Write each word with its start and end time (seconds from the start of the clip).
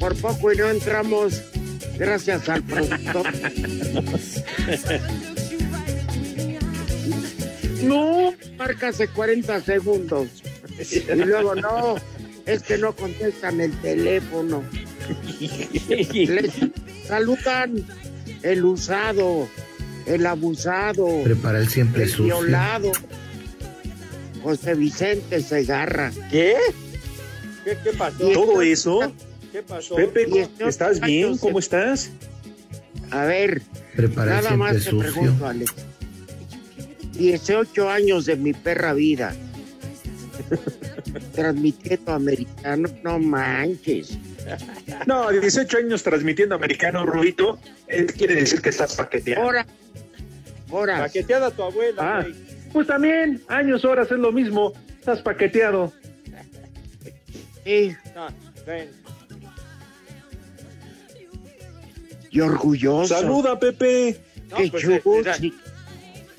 Por 0.00 0.14
poco 0.16 0.52
y 0.52 0.56
no 0.56 0.70
entramos, 0.70 1.42
gracias 1.98 2.48
al 2.48 2.62
productor. 2.62 3.26
No, 7.82 8.34
marca 8.56 8.88
hace 8.88 9.08
40 9.08 9.60
segundos. 9.60 10.28
Y 10.92 11.14
luego 11.14 11.54
no, 11.54 11.96
es 12.46 12.62
que 12.62 12.78
no 12.78 12.94
contestan 12.94 13.60
el 13.60 13.72
teléfono. 13.80 14.62
Les 16.10 16.52
saludan 17.06 17.84
el 18.42 18.64
usado, 18.64 19.48
el 20.06 20.26
abusado, 20.26 21.22
Prepara 21.24 21.58
el 21.58 21.68
siempre 21.68 22.04
el 22.04 22.08
sucio. 22.10 22.24
violado. 22.40 22.92
José 24.42 24.74
Vicente 24.74 25.40
Segarra. 25.40 26.12
¿Qué? 26.30 26.56
¿Qué, 27.64 27.76
qué 27.82 27.92
pasó? 27.92 28.30
¿Todo 28.32 28.62
eso? 28.62 29.12
¿Qué 29.52 29.62
pasó? 29.62 29.96
Pepe, 29.96 30.26
Y 30.28 30.38
estos 30.38 30.68
¿estás 30.68 31.00
bien? 31.00 31.36
¿Cómo 31.38 31.58
estás? 31.58 32.10
A 33.10 33.24
ver, 33.24 33.62
Prepara 33.96 34.36
Nada 34.42 34.56
más 34.56 34.74
te 34.74 34.80
sucio. 34.80 35.12
pregunto, 35.12 35.46
Alex. 35.46 35.74
18 37.14 37.90
años 37.90 38.26
de 38.26 38.36
mi 38.36 38.52
perra 38.52 38.92
vida. 38.92 39.34
Transmitiendo 41.34 42.12
americano, 42.12 42.88
no 43.02 43.18
manches. 43.18 44.18
No, 45.06 45.30
18 45.30 45.78
años 45.78 46.02
transmitiendo 46.02 46.54
americano, 46.54 47.04
Rubito. 47.06 47.58
Él 47.86 48.06
quiere 48.12 48.34
decir 48.34 48.60
que 48.60 48.68
estás 48.70 48.94
paqueteado. 48.94 49.42
Ahora, 49.42 49.66
ahora, 50.70 50.98
Paqueteada 51.00 51.50
tu 51.50 51.62
abuela, 51.62 52.20
Ah. 52.20 52.26
Pues 52.72 52.86
también, 52.86 53.40
años, 53.48 53.84
horas 53.84 54.10
es 54.12 54.18
lo 54.18 54.30
mismo. 54.30 54.72
Estás 54.98 55.22
paqueteado. 55.22 55.92
Y 62.30 62.40
orgulloso. 62.40 63.14
Saluda, 63.14 63.58
Pepe. 63.58 64.18
No, 64.50 64.56
Qué 64.56 64.68
pues, 64.70 64.84
eh, 64.84 65.52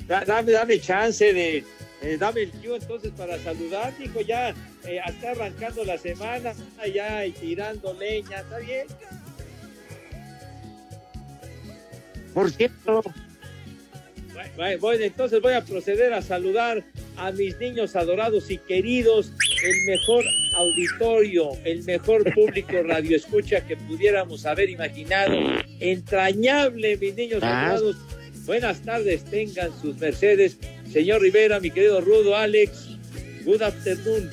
da- 0.07 0.25
dame, 0.25 0.51
dame 0.51 0.79
chance 0.79 1.33
de. 1.33 1.63
eh, 2.01 2.17
dame 2.19 2.43
el 2.43 2.51
cue 2.51 2.77
entonces 2.77 3.11
para 3.15 3.37
saludar, 3.39 3.93
hijo. 3.99 4.21
Ya 4.21 4.49
eh, 4.85 4.99
está 5.07 5.31
arrancando 5.31 5.83
la 5.85 5.97
semana, 5.97 6.53
ya 6.93 7.25
y 7.25 7.31
tirando 7.31 7.93
leña, 7.93 8.39
¿está 8.39 8.57
bien? 8.59 8.87
Por 12.33 12.51
cierto, 12.51 13.01
Bueno, 14.33 14.49
bueno, 14.55 14.79
Bueno, 14.79 15.03
entonces 15.03 15.41
voy 15.41 15.53
a 15.53 15.63
proceder 15.65 16.13
a 16.13 16.21
saludar 16.21 16.83
a 17.19 17.31
mis 17.31 17.57
niños 17.59 17.95
adorados 17.95 18.49
y 18.49 18.57
queridos, 18.57 19.31
el 19.63 19.85
mejor 19.85 20.23
auditorio, 20.55 21.49
el 21.65 21.83
mejor 21.83 22.23
público 22.33 22.71
radio 22.85 23.15
escucha 23.17 23.65
que 23.65 23.75
pudiéramos 23.77 24.45
haber 24.45 24.69
imaginado. 24.69 25.33
Entrañable, 25.79 26.97
mis 26.97 27.15
niños 27.15 27.39
Ah. 27.43 27.67
adorados. 27.71 27.95
Buenas 28.45 28.81
tardes, 28.81 29.23
tengan 29.25 29.69
sus 29.81 29.97
mercedes. 29.97 30.57
Señor 30.91 31.21
Rivera, 31.21 31.59
mi 31.59 31.69
querido 31.69 32.01
Rudo, 32.01 32.35
Alex, 32.35 32.87
good 33.45 33.61
afternoon. 33.61 34.29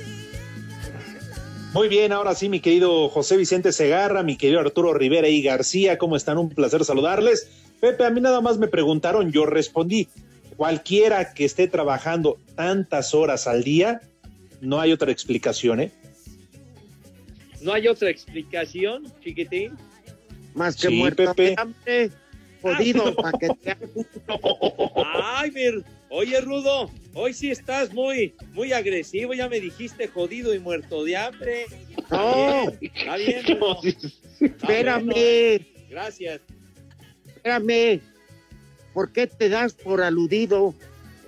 Muy 1.75 1.89
bien, 1.89 2.13
ahora 2.13 2.35
sí, 2.35 2.49
mi 2.49 2.61
querido 2.61 3.11
José 3.11 3.37
Vicente 3.37 3.71
Segarra, 3.73 4.23
mi 4.23 4.37
querido 4.39 4.61
Arturo 4.61 4.95
Rivera 4.95 5.29
y 5.29 5.43
García, 5.43 5.99
¿cómo 5.99 6.17
están? 6.17 6.39
Un 6.39 6.49
placer 6.49 6.83
saludarles. 6.85 7.51
Pepe, 7.81 8.05
a 8.07 8.11
mí 8.11 8.23
nada 8.23 8.41
más 8.41 8.57
me 8.57 8.69
preguntaron, 8.69 9.31
yo 9.33 9.45
respondí, 9.45 10.09
cualquiera 10.57 11.33
que 11.35 11.45
esté 11.45 11.69
trabajando 11.69 12.39
tantas 12.55 13.15
horas 13.15 13.47
al 13.47 13.63
día, 13.65 14.01
no 14.61 14.81
hay 14.81 14.93
otra 14.93 15.13
explicación, 15.13 15.81
¿eh? 15.81 15.93
¿No 17.61 17.73
hay 17.73 17.89
otra 17.89 18.11
explicación, 18.11 19.05
chiquitín? 19.23 19.73
más 20.55 20.77
que 20.77 20.89
Sí, 20.89 20.95
muerto 20.95 21.25
Pepe. 21.35 21.43
de 21.51 21.55
hambre, 21.59 22.11
jodido 22.63 23.15
paqueteado. 23.17 23.89
Ay, 25.05 25.51
mi- 25.51 25.83
oye, 26.09 26.41
Rudo, 26.41 26.91
hoy 27.13 27.35
sí 27.35 27.51
estás 27.51 27.93
muy, 27.93 28.35
muy 28.53 28.73
agresivo. 28.73 29.35
Ya 29.35 29.49
me 29.51 29.61
dijiste 29.61 30.09
jodido 30.09 30.55
y 30.55 30.59
muerto 30.59 31.05
de 31.05 31.17
hambre. 31.19 31.67
No, 32.11 32.71
Está 32.81 33.17
bien. 33.17 33.43
Está 33.43 34.07
espérame. 34.41 35.67
Gracias. 35.91 36.41
espérame. 37.27 38.01
¿Por 38.97 39.13
qué 39.13 39.27
te 39.27 39.51
das 39.51 39.75
por 39.75 40.01
aludido? 40.01 40.75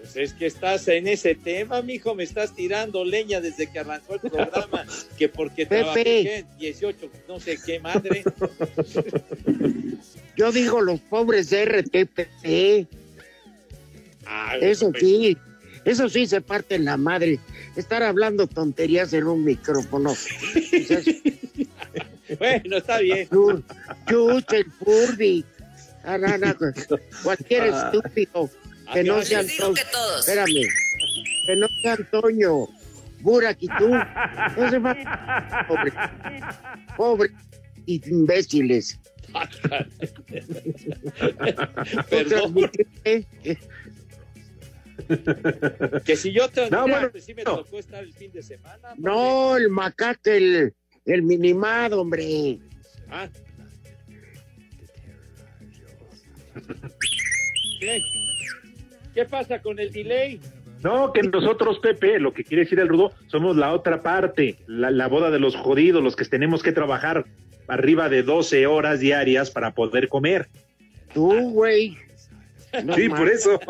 Pues 0.00 0.16
es 0.16 0.32
que 0.32 0.46
estás 0.46 0.88
en 0.88 1.06
ese 1.06 1.34
tema, 1.34 1.82
mijo. 1.82 2.14
Me 2.14 2.24
estás 2.24 2.56
tirando 2.56 3.04
leña 3.04 3.42
desde 3.42 3.70
que 3.70 3.80
arrancó 3.80 4.14
el 4.14 4.20
programa. 4.20 4.86
Que 5.18 5.28
porque 5.28 5.66
Pepe. 5.66 5.82
trabajé 5.82 6.02
¿qué? 6.02 6.44
18, 6.58 7.10
no 7.28 7.38
sé 7.38 7.58
qué 7.66 7.78
madre. 7.78 8.24
Yo 10.38 10.50
digo 10.50 10.80
los 10.80 10.98
pobres 11.00 11.50
de 11.50 11.66
RTPC. 11.66 12.88
Ah, 14.24 14.56
Eso 14.62 14.90
pues, 14.90 15.02
sí, 15.02 15.36
eso 15.84 16.08
sí 16.08 16.26
se 16.26 16.40
parte 16.40 16.74
en 16.74 16.86
la 16.86 16.96
madre. 16.96 17.38
Estar 17.76 18.02
hablando 18.02 18.46
tonterías 18.46 19.12
en 19.12 19.26
un 19.26 19.44
micrófono. 19.44 20.14
Bueno, 22.38 22.76
está 22.76 22.98
bien. 22.98 23.26
chus, 24.06 24.44
el 24.52 24.66
Furby. 24.72 25.44
Ah, 26.08 26.16
no, 26.16 26.38
no, 26.38 26.54
cualquier 27.22 27.64
Ah. 27.72 27.90
estúpido 27.92 28.48
que 28.94 29.04
no 29.04 29.22
sea 29.22 29.40
Antonio. 29.40 29.74
Espérame, 30.20 30.62
que 31.46 31.56
no 31.56 31.66
sea 31.82 31.92
Antonio. 31.94 32.68
Burak 33.20 33.58
y 33.60 33.68
tú. 33.78 33.88
No 33.90 34.70
se 34.70 34.78
va. 34.78 35.66
Pobre, 35.68 35.92
pobre 36.96 37.30
imbéciles. 37.86 38.98
Perdón. 42.10 42.54
Que 46.04 46.16
si 46.16 46.32
yo 46.32 46.48
te 46.48 46.68
No, 46.70 46.88
bueno, 46.88 47.10
pues 47.10 47.24
sí 47.24 47.34
me 47.34 47.44
no. 47.44 47.58
tocó 47.58 47.78
estar 47.78 48.02
el 48.02 48.12
fin 48.12 48.32
de 48.32 48.42
semana. 48.42 48.94
No, 48.96 49.56
el 49.56 49.68
macaque, 49.68 50.36
el, 50.36 50.74
el 51.06 51.22
minimado, 51.22 52.00
hombre. 52.00 52.58
Ah. 53.10 53.28
¿Qué? 57.80 58.02
¿Qué 59.14 59.24
pasa 59.24 59.60
con 59.60 59.78
el 59.78 59.90
delay? 59.90 60.40
No, 60.82 61.12
que 61.12 61.22
nosotros, 61.22 61.80
Pepe, 61.80 62.20
lo 62.20 62.32
que 62.32 62.44
quiere 62.44 62.62
decir 62.62 62.78
el 62.78 62.88
Rudo, 62.88 63.12
somos 63.26 63.56
la 63.56 63.72
otra 63.72 64.02
parte, 64.02 64.56
la, 64.66 64.90
la 64.90 65.08
boda 65.08 65.30
de 65.30 65.40
los 65.40 65.56
jodidos, 65.56 66.02
los 66.02 66.14
que 66.14 66.24
tenemos 66.24 66.62
que 66.62 66.72
trabajar 66.72 67.24
arriba 67.66 68.08
de 68.08 68.22
12 68.22 68.66
horas 68.66 69.00
diarias 69.00 69.50
para 69.50 69.72
poder 69.72 70.08
comer. 70.08 70.48
Tú, 71.12 71.50
güey. 71.50 71.96
No 72.84 72.94
sí, 72.94 73.08
más. 73.08 73.18
por 73.18 73.28
eso. 73.28 73.60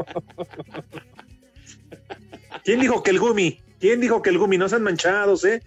¿Quién 2.65 2.81
dijo 2.81 3.03
que 3.03 3.11
el 3.11 3.19
gumi? 3.19 3.61
¿Quién 3.81 4.01
dijo 4.01 4.23
que 4.23 4.31
el 4.31 4.39
gumi? 4.39 4.59
No 4.59 4.69
sean 4.69 4.83
manchados, 4.83 5.45
¿eh? 5.45 5.63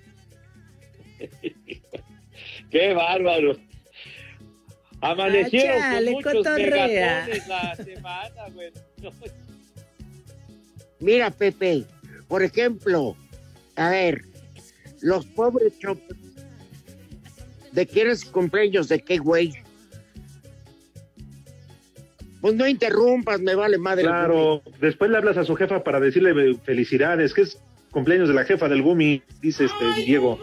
Qué 2.69 2.93
bárbaro. 2.93 3.55
Amanecieron 5.01 5.77
Ah, 5.81 5.91
chale, 5.93 6.05
con 6.05 6.13
muchos 6.13 6.33
cotorrea. 6.33 7.25
megatones 7.27 7.47
la 7.47 7.75
semana, 7.75 8.49
güey. 8.53 8.71
No, 9.01 9.09
Mira, 10.99 11.31
Pepe, 11.31 11.85
por 12.27 12.43
ejemplo, 12.43 13.15
a 13.75 13.89
ver, 13.89 14.21
los 15.01 15.25
pobres 15.25 15.73
choppers, 15.79 16.19
¿de 17.71 17.87
quién 17.87 18.09
es 18.11 18.23
cumpleaños? 18.25 18.87
¿De 18.87 18.99
qué, 19.01 19.17
güey? 19.17 19.53
Pues 22.39 22.55
no 22.55 22.67
interrumpas, 22.67 23.39
me 23.39 23.55
vale 23.55 23.77
madre. 23.79 24.03
Claro, 24.03 24.61
después 24.79 25.09
le 25.09 25.17
hablas 25.17 25.37
a 25.37 25.43
su 25.43 25.55
jefa 25.55 25.83
para 25.83 25.99
decirle 25.99 26.55
felicidades, 26.63 27.33
que 27.33 27.41
es 27.41 27.57
cumpleaños 27.91 28.27
de 28.29 28.35
la 28.35 28.45
jefa 28.45 28.67
del 28.69 28.81
gumi, 28.83 29.21
dice 29.41 29.65
este 29.65 30.03
Diego. 30.05 30.39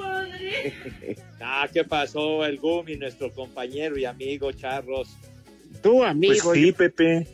Ah, 1.41 1.69
¿qué 1.73 1.85
pasó? 1.85 2.45
El 2.45 2.59
Gumi, 2.59 2.97
nuestro 2.97 3.33
compañero 3.33 3.97
y 3.97 4.05
amigo 4.05 4.51
Charros. 4.53 5.09
Tú, 5.83 5.99
Pues 5.99 6.11
amigo. 6.11 6.55
sí, 6.55 6.73
Pepe. 6.73 7.27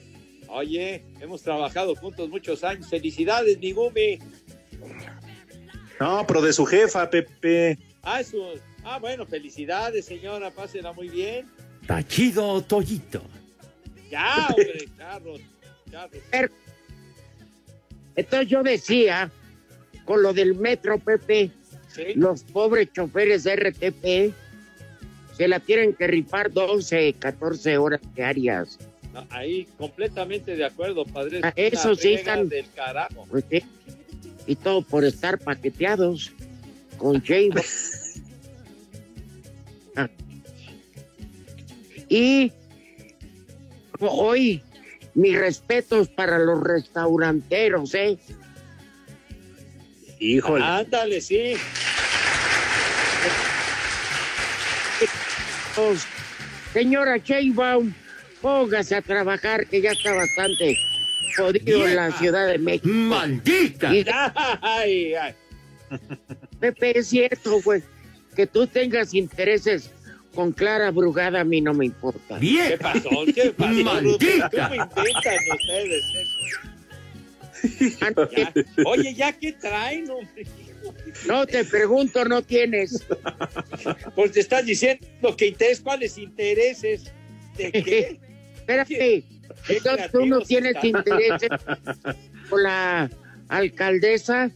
Oye, 0.49 1.03
hemos 1.21 1.43
trabajado 1.43 1.95
juntos 1.97 2.29
muchos 2.29 2.63
años. 2.65 2.89
Felicidades, 2.89 3.59
mi 3.59 3.73
Gumi. 3.73 4.19
No, 6.01 6.27
pero 6.27 6.43
de 6.43 6.53
su 6.53 6.65
jefa, 6.67 7.09
Pepe. 7.09 7.79
Ah. 8.03 8.21
Ah, 8.85 8.99
bueno, 8.99 9.25
felicidades, 9.25 10.05
señora. 10.05 10.51
Pásela 10.51 10.93
muy 10.93 11.09
bien. 11.09 11.47
Tachido 11.87 12.61
Toyito. 12.63 13.23
Ya, 14.11 14.47
hombre, 14.49 14.85
Charros. 14.99 15.41
Charros. 15.91 16.21
Entonces 18.17 18.49
yo 18.49 18.63
decía, 18.63 19.31
con 20.05 20.23
lo 20.23 20.33
del 20.35 20.55
metro, 20.55 20.99
Pepe, 20.99 21.51
Sí. 21.95 22.03
los 22.15 22.43
pobres 22.45 22.89
choferes 22.93 23.45
de 23.45 23.57
RTP 23.57 24.35
se 25.37 25.49
la 25.49 25.61
tienen 25.61 25.95
que 25.95 26.07
rifar 26.07 26.53
12, 26.53 27.15
14 27.19 27.79
horas 27.79 28.01
diarias. 28.15 28.79
No, 29.13 29.27
ahí, 29.31 29.67
completamente 29.79 30.57
de 30.57 30.65
acuerdo, 30.65 31.05
padre. 31.05 31.39
Es 31.39 31.45
Ah, 31.45 31.53
eso 31.57 31.95
sí, 31.95 32.15
están- 32.15 32.49
del 32.49 32.67
carajo. 32.75 33.27
Pues, 33.31 33.45
sí. 33.51 33.63
Y 34.47 34.57
todo 34.57 34.83
por 34.83 35.05
estar 35.05 35.39
paqueteados 35.39 36.33
con 36.99 37.21
J. 37.21 37.35
Ah. 39.97 40.09
Y 42.09 42.51
hoy, 44.01 44.61
mis 45.15 45.39
respetos 45.39 46.09
para 46.09 46.39
los 46.41 46.61
restauranteros, 46.63 47.95
¿eh? 47.95 48.19
Híjole. 50.19 50.65
Ándale, 50.65 51.21
sí. 51.21 51.55
Señora 56.73 57.17
Sheinbaum, 57.19 57.93
póngase 58.41 58.97
a 58.97 59.03
trabajar, 59.03 59.67
que 59.67 59.81
ya 59.81 59.91
está 59.93 60.13
bastante 60.15 60.77
jodido 61.37 61.87
en 61.87 61.97
la 61.97 62.13
Ciudad 62.13 62.47
de 62.49 62.59
México. 62.59 62.89
¡Maldita! 62.89 63.95
Y 63.95 64.05
Ay, 64.61 65.15
ay. 65.15 65.35
Pepe, 66.59 66.99
es 66.99 67.09
cierto, 67.09 67.61
güey, 67.63 67.83
que 68.35 68.47
tú 68.47 68.67
tengas 68.67 69.15
intereses 69.15 69.91
con 70.35 70.51
Clara 70.53 70.91
Brugada, 70.91 71.41
a 71.41 71.45
mí 71.45 71.61
no 71.61 71.75
me 71.75 71.87
importa. 71.87 72.35
¿Qué 72.35 72.41
¡Vieja! 72.41 72.77
pasó? 72.81 73.11
¿Qué 73.33 73.55
pasó? 73.57 73.71
¡Maldita! 73.85 74.51
¿Cómo 74.51 74.75
inventan 74.75 75.37
ustedes 75.53 76.05
eso? 76.05 76.74
Ya. 78.37 78.53
Oye, 78.87 79.15
¿ya 79.15 79.33
qué 79.33 79.53
traen, 79.53 80.11
hombre? 80.11 80.47
No 81.27 81.47
te 81.47 81.65
pregunto, 81.65 82.25
no 82.25 82.43
tienes. 82.43 83.05
Pues 84.15 84.33
te 84.33 84.41
estás 84.41 84.67
diciendo 84.67 85.35
que 85.37 85.47
interés, 85.49 85.81
¿cuáles 85.81 86.19
intereses? 86.19 87.11
¿De 87.57 87.73
qué? 87.73 88.21
Espérate, 88.57 89.25
entonces 89.69 90.11
tú 90.11 90.27
no 90.27 90.41
tienes 90.41 90.77
intereses 90.83 91.49
con 92.49 92.63
la 92.63 93.11
alcaldesa. 93.49 94.51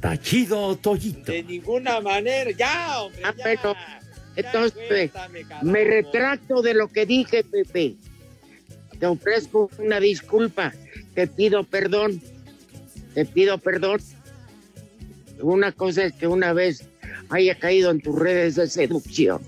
Tachido 0.00 0.76
Toyito. 0.76 1.30
De 1.30 1.42
ninguna 1.44 2.00
manera. 2.00 2.50
Ya, 2.50 3.02
hombre, 3.02 3.22
Ah, 3.24 3.34
ya. 3.36 3.44
pero, 3.44 3.72
Ya, 3.74 4.00
Entonces, 4.36 4.88
cuéntame, 4.88 5.44
me 5.62 5.84
retracto 5.84 6.60
de 6.62 6.74
lo 6.74 6.88
que 6.88 7.06
dije, 7.06 7.44
Pepe. 7.44 7.94
Te 8.98 9.06
ofrezco 9.06 9.70
una 9.78 10.00
disculpa. 10.00 10.72
Te 11.14 11.26
pido 11.26 11.64
perdón. 11.64 12.20
Te 13.14 13.24
pido 13.24 13.58
perdón. 13.58 14.00
Una 15.40 15.72
cosa 15.72 16.04
es 16.04 16.12
que 16.12 16.26
una 16.26 16.52
vez 16.52 16.88
haya 17.30 17.58
caído 17.58 17.90
en 17.90 18.00
tus 18.00 18.18
redes 18.18 18.54
de 18.56 18.68
seducción. 18.68 19.42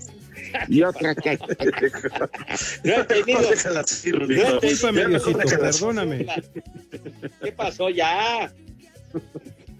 Y 0.67 0.83
otra 0.83 1.15
que... 1.15 1.37
No 2.83 2.93
he 3.01 3.03
tenido. 3.05 3.39
No 3.73 3.81
he 3.81 4.11
Rudito. 4.11 4.27
tenido- 4.27 4.59
Discúlpame, 4.59 5.07
Diosito, 5.07 5.37
perdóname. 5.39 6.25
¿Qué 7.43 7.51
pasó 7.51 7.89
ya? 7.89 8.51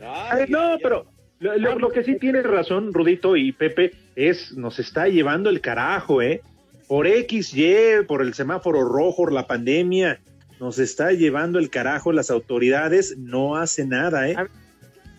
Ay, 0.01 0.45
no, 0.49 0.77
pero 0.81 1.05
lo, 1.39 1.57
lo- 1.57 1.79
lo 1.79 1.89
que 1.91 2.03
sí 2.03 2.17
tiene 2.17 2.41
razón, 2.41 2.93
Rudito 2.93 3.35
y 3.35 3.51
Pepe, 3.51 3.91
es 4.15 4.53
nos 4.53 4.79
está 4.79 5.07
llevando 5.07 5.49
el 5.49 5.61
carajo, 5.61 6.21
¿eh? 6.21 6.41
Por 6.87 7.07
X, 7.07 7.53
Y, 7.55 8.03
por 8.07 8.21
el 8.21 8.33
semáforo 8.33 8.83
rojo, 8.87 9.27
la 9.29 9.47
pandemia, 9.47 10.19
nos 10.59 10.79
está 10.79 11.11
llevando 11.11 11.59
el 11.59 11.69
carajo 11.69 12.11
las 12.11 12.29
autoridades, 12.31 13.17
no 13.17 13.55
hace 13.57 13.85
nada, 13.85 14.29
¿eh? 14.29 14.35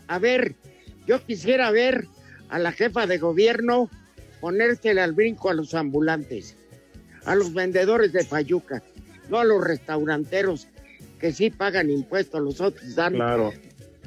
A 0.08 0.18
ver, 0.18 0.54
yo 1.06 1.24
quisiera 1.24 1.70
ver 1.70 2.06
a 2.48 2.58
la 2.58 2.72
jefa 2.72 3.06
de 3.06 3.18
gobierno 3.18 3.90
ponérsele 4.40 5.00
al 5.00 5.12
brinco 5.12 5.50
a 5.50 5.54
los 5.54 5.74
ambulantes, 5.74 6.56
a 7.24 7.34
los 7.34 7.52
vendedores 7.52 8.12
de 8.12 8.24
payuca, 8.24 8.82
no 9.28 9.38
a 9.38 9.44
los 9.44 9.62
restauranteros 9.64 10.68
que 11.18 11.32
sí 11.32 11.50
pagan 11.50 11.90
impuestos, 11.90 12.40
los 12.42 12.60
otros 12.60 12.94
dan 12.94 13.14
Claro. 13.14 13.52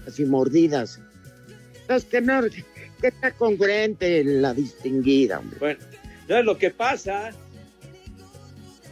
así 0.07 0.25
mordidas. 0.25 0.99
Entonces, 1.81 2.09
que 2.09 2.21
no, 2.21 2.41
que 2.43 3.07
está 3.07 3.31
congruente 3.31 4.23
la 4.23 4.53
distinguida, 4.53 5.39
hombre. 5.39 5.59
Bueno, 5.59 5.79
no, 6.27 6.43
lo 6.43 6.57
que 6.57 6.69
pasa, 6.69 7.31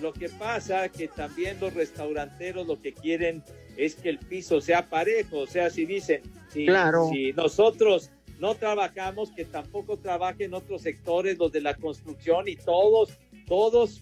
lo 0.02 0.14
que 0.14 0.30
pasa 0.30 0.90
que 0.90 1.08
también 1.08 1.60
los 1.60 1.74
restauranteros 1.74 2.68
lo 2.68 2.82
que 2.82 2.94
quieren 2.94 3.44
es 3.78 3.96
que 3.96 4.10
el 4.10 4.20
piso 4.20 4.62
sea 4.62 4.88
parejo, 4.90 5.40
o 5.40 5.48
sea, 5.48 5.70
si 5.70 5.86
dicen, 5.86 6.22
si, 6.52 6.66
Claro. 6.66 7.10
si 7.12 7.34
nosotros 7.34 8.10
no 8.40 8.56
trabajamos, 8.56 9.32
que 9.32 9.46
tampoco 9.46 9.98
trabajen 9.98 10.54
otros 10.54 10.82
sectores, 10.84 11.38
los 11.38 11.52
de 11.52 11.62
la 11.62 11.74
construcción 11.76 12.48
y 12.48 12.56
todos, 12.56 13.10
todos 13.48 14.02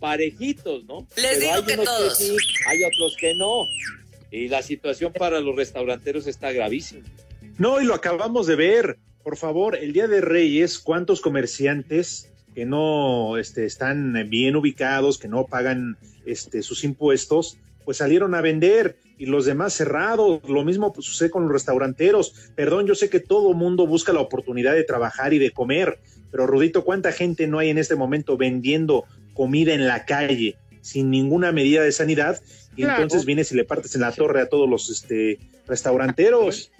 parejitos, 0.00 0.84
¿no? 0.84 1.06
Les 1.16 1.40
digo 1.40 1.52
hay 1.54 1.62
que 1.62 1.74
unos 1.74 1.84
todos. 1.84 2.18
sí, 2.18 2.36
hay 2.66 2.82
otros 2.84 3.16
que 3.18 3.34
no. 3.34 3.66
Y 4.30 4.48
la 4.48 4.62
situación 4.62 5.12
para 5.12 5.40
los 5.40 5.54
restauranteros 5.54 6.26
está 6.26 6.50
gravísima. 6.52 7.06
No, 7.58 7.80
y 7.80 7.84
lo 7.84 7.94
acabamos 7.94 8.46
de 8.46 8.56
ver. 8.56 8.98
Por 9.22 9.36
favor, 9.36 9.76
el 9.76 9.92
Día 9.92 10.06
de 10.08 10.20
Reyes, 10.20 10.78
¿cuántos 10.78 11.20
comerciantes 11.20 12.30
que 12.54 12.64
no 12.64 13.36
este, 13.36 13.64
están 13.66 14.28
bien 14.28 14.56
ubicados, 14.56 15.18
que 15.18 15.28
no 15.28 15.46
pagan 15.46 15.96
este, 16.24 16.62
sus 16.62 16.84
impuestos, 16.84 17.58
pues 17.84 17.98
salieron 17.98 18.34
a 18.34 18.40
vender 18.40 18.96
y 19.18 19.26
los 19.26 19.44
demás 19.44 19.74
cerrados? 19.74 20.40
Lo 20.48 20.64
mismo 20.64 20.92
pues, 20.92 21.06
sucede 21.06 21.30
con 21.30 21.44
los 21.44 21.52
restauranteros. 21.52 22.50
Perdón, 22.54 22.86
yo 22.86 22.94
sé 22.94 23.10
que 23.10 23.20
todo 23.20 23.52
mundo 23.54 23.86
busca 23.86 24.12
la 24.12 24.20
oportunidad 24.20 24.74
de 24.74 24.84
trabajar 24.84 25.34
y 25.34 25.38
de 25.38 25.50
comer, 25.50 25.98
pero 26.30 26.46
Rudito, 26.46 26.84
¿cuánta 26.84 27.12
gente 27.12 27.46
no 27.46 27.58
hay 27.58 27.70
en 27.70 27.78
este 27.78 27.94
momento 27.94 28.36
vendiendo 28.36 29.04
comida 29.34 29.74
en 29.74 29.86
la 29.86 30.04
calle 30.04 30.56
sin 30.80 31.10
ninguna 31.10 31.52
medida 31.52 31.82
de 31.82 31.92
sanidad? 31.92 32.40
Y 32.76 32.82
Claro. 32.82 33.02
entonces 33.02 33.24
vienes 33.24 33.52
y 33.52 33.56
le 33.56 33.64
partes 33.64 33.94
en 33.94 34.00
la 34.00 34.12
torre 34.12 34.40
a 34.40 34.48
todos 34.48 34.68
los 34.68 34.90
este, 34.90 35.38
restauranteros. 35.66 36.72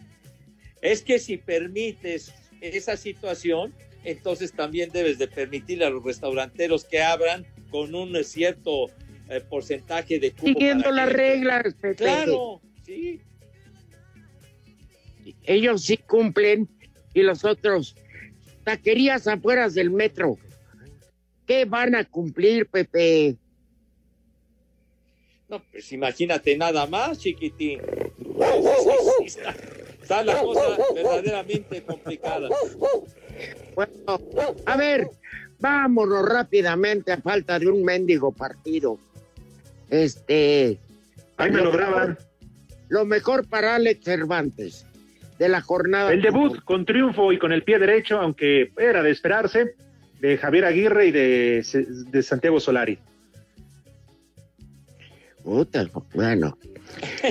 Es 0.82 1.02
que 1.02 1.18
si 1.18 1.36
permites 1.36 2.32
esa 2.60 2.96
situación, 2.96 3.72
entonces 4.04 4.52
también 4.52 4.90
debes 4.92 5.18
de 5.18 5.26
permitirle 5.28 5.84
a 5.86 5.90
los 5.90 6.04
restauranteros 6.04 6.84
que 6.84 7.02
abran 7.02 7.46
con 7.70 7.94
un 7.94 8.22
cierto 8.24 8.86
eh, 9.28 9.40
porcentaje 9.40 10.18
de 10.18 10.32
cupo. 10.32 10.46
Siguiendo 10.46 10.90
las 10.90 11.08
que- 11.08 11.14
reglas, 11.14 11.74
Pepe. 11.74 11.96
Claro, 11.96 12.60
sí. 12.84 13.20
Ellos 15.44 15.82
sí 15.82 15.96
cumplen 15.96 16.68
y 17.14 17.22
los 17.22 17.44
otros, 17.44 17.96
taquerías 18.64 19.26
afuera 19.26 19.68
del 19.68 19.90
metro. 19.90 20.36
¿Qué 21.46 21.64
van 21.64 21.94
a 21.94 22.04
cumplir, 22.04 22.66
Pepe? 22.66 23.36
No, 25.48 25.62
pues 25.70 25.92
imagínate 25.92 26.56
nada 26.56 26.86
más, 26.86 27.18
chiquitín. 27.18 27.80
Está, 29.24 29.54
está 30.02 30.24
la 30.24 30.40
cosa 30.40 30.76
verdaderamente 30.94 31.82
complicada. 31.82 32.48
Bueno, 33.74 33.92
a 34.66 34.76
ver, 34.76 35.08
Vámonos 35.64 36.28
rápidamente 36.28 37.10
a 37.10 37.22
falta 37.22 37.58
de 37.58 37.68
un 37.68 37.82
mendigo 37.82 38.32
partido. 38.32 38.98
Este. 39.88 40.78
Ahí 41.38 41.50
me 41.50 41.62
lo 41.62 41.72
graban. 41.72 42.18
Lo 42.88 43.06
mejor 43.06 43.48
para 43.48 43.76
Alex 43.76 44.04
Cervantes 44.04 44.84
de 45.38 45.48
la 45.48 45.62
jornada. 45.62 46.12
El 46.12 46.20
debut 46.20 46.62
con 46.64 46.84
triunfo 46.84 47.32
y 47.32 47.38
con 47.38 47.50
el 47.50 47.62
pie 47.62 47.78
derecho, 47.78 48.20
aunque 48.20 48.72
era 48.76 49.02
de 49.02 49.10
esperarse, 49.10 49.74
de 50.20 50.36
Javier 50.36 50.66
Aguirre 50.66 51.06
y 51.06 51.10
de, 51.12 51.66
de 52.10 52.22
Santiago 52.22 52.60
Solari. 52.60 52.98
Puta, 55.42 55.88
bueno. 56.12 56.58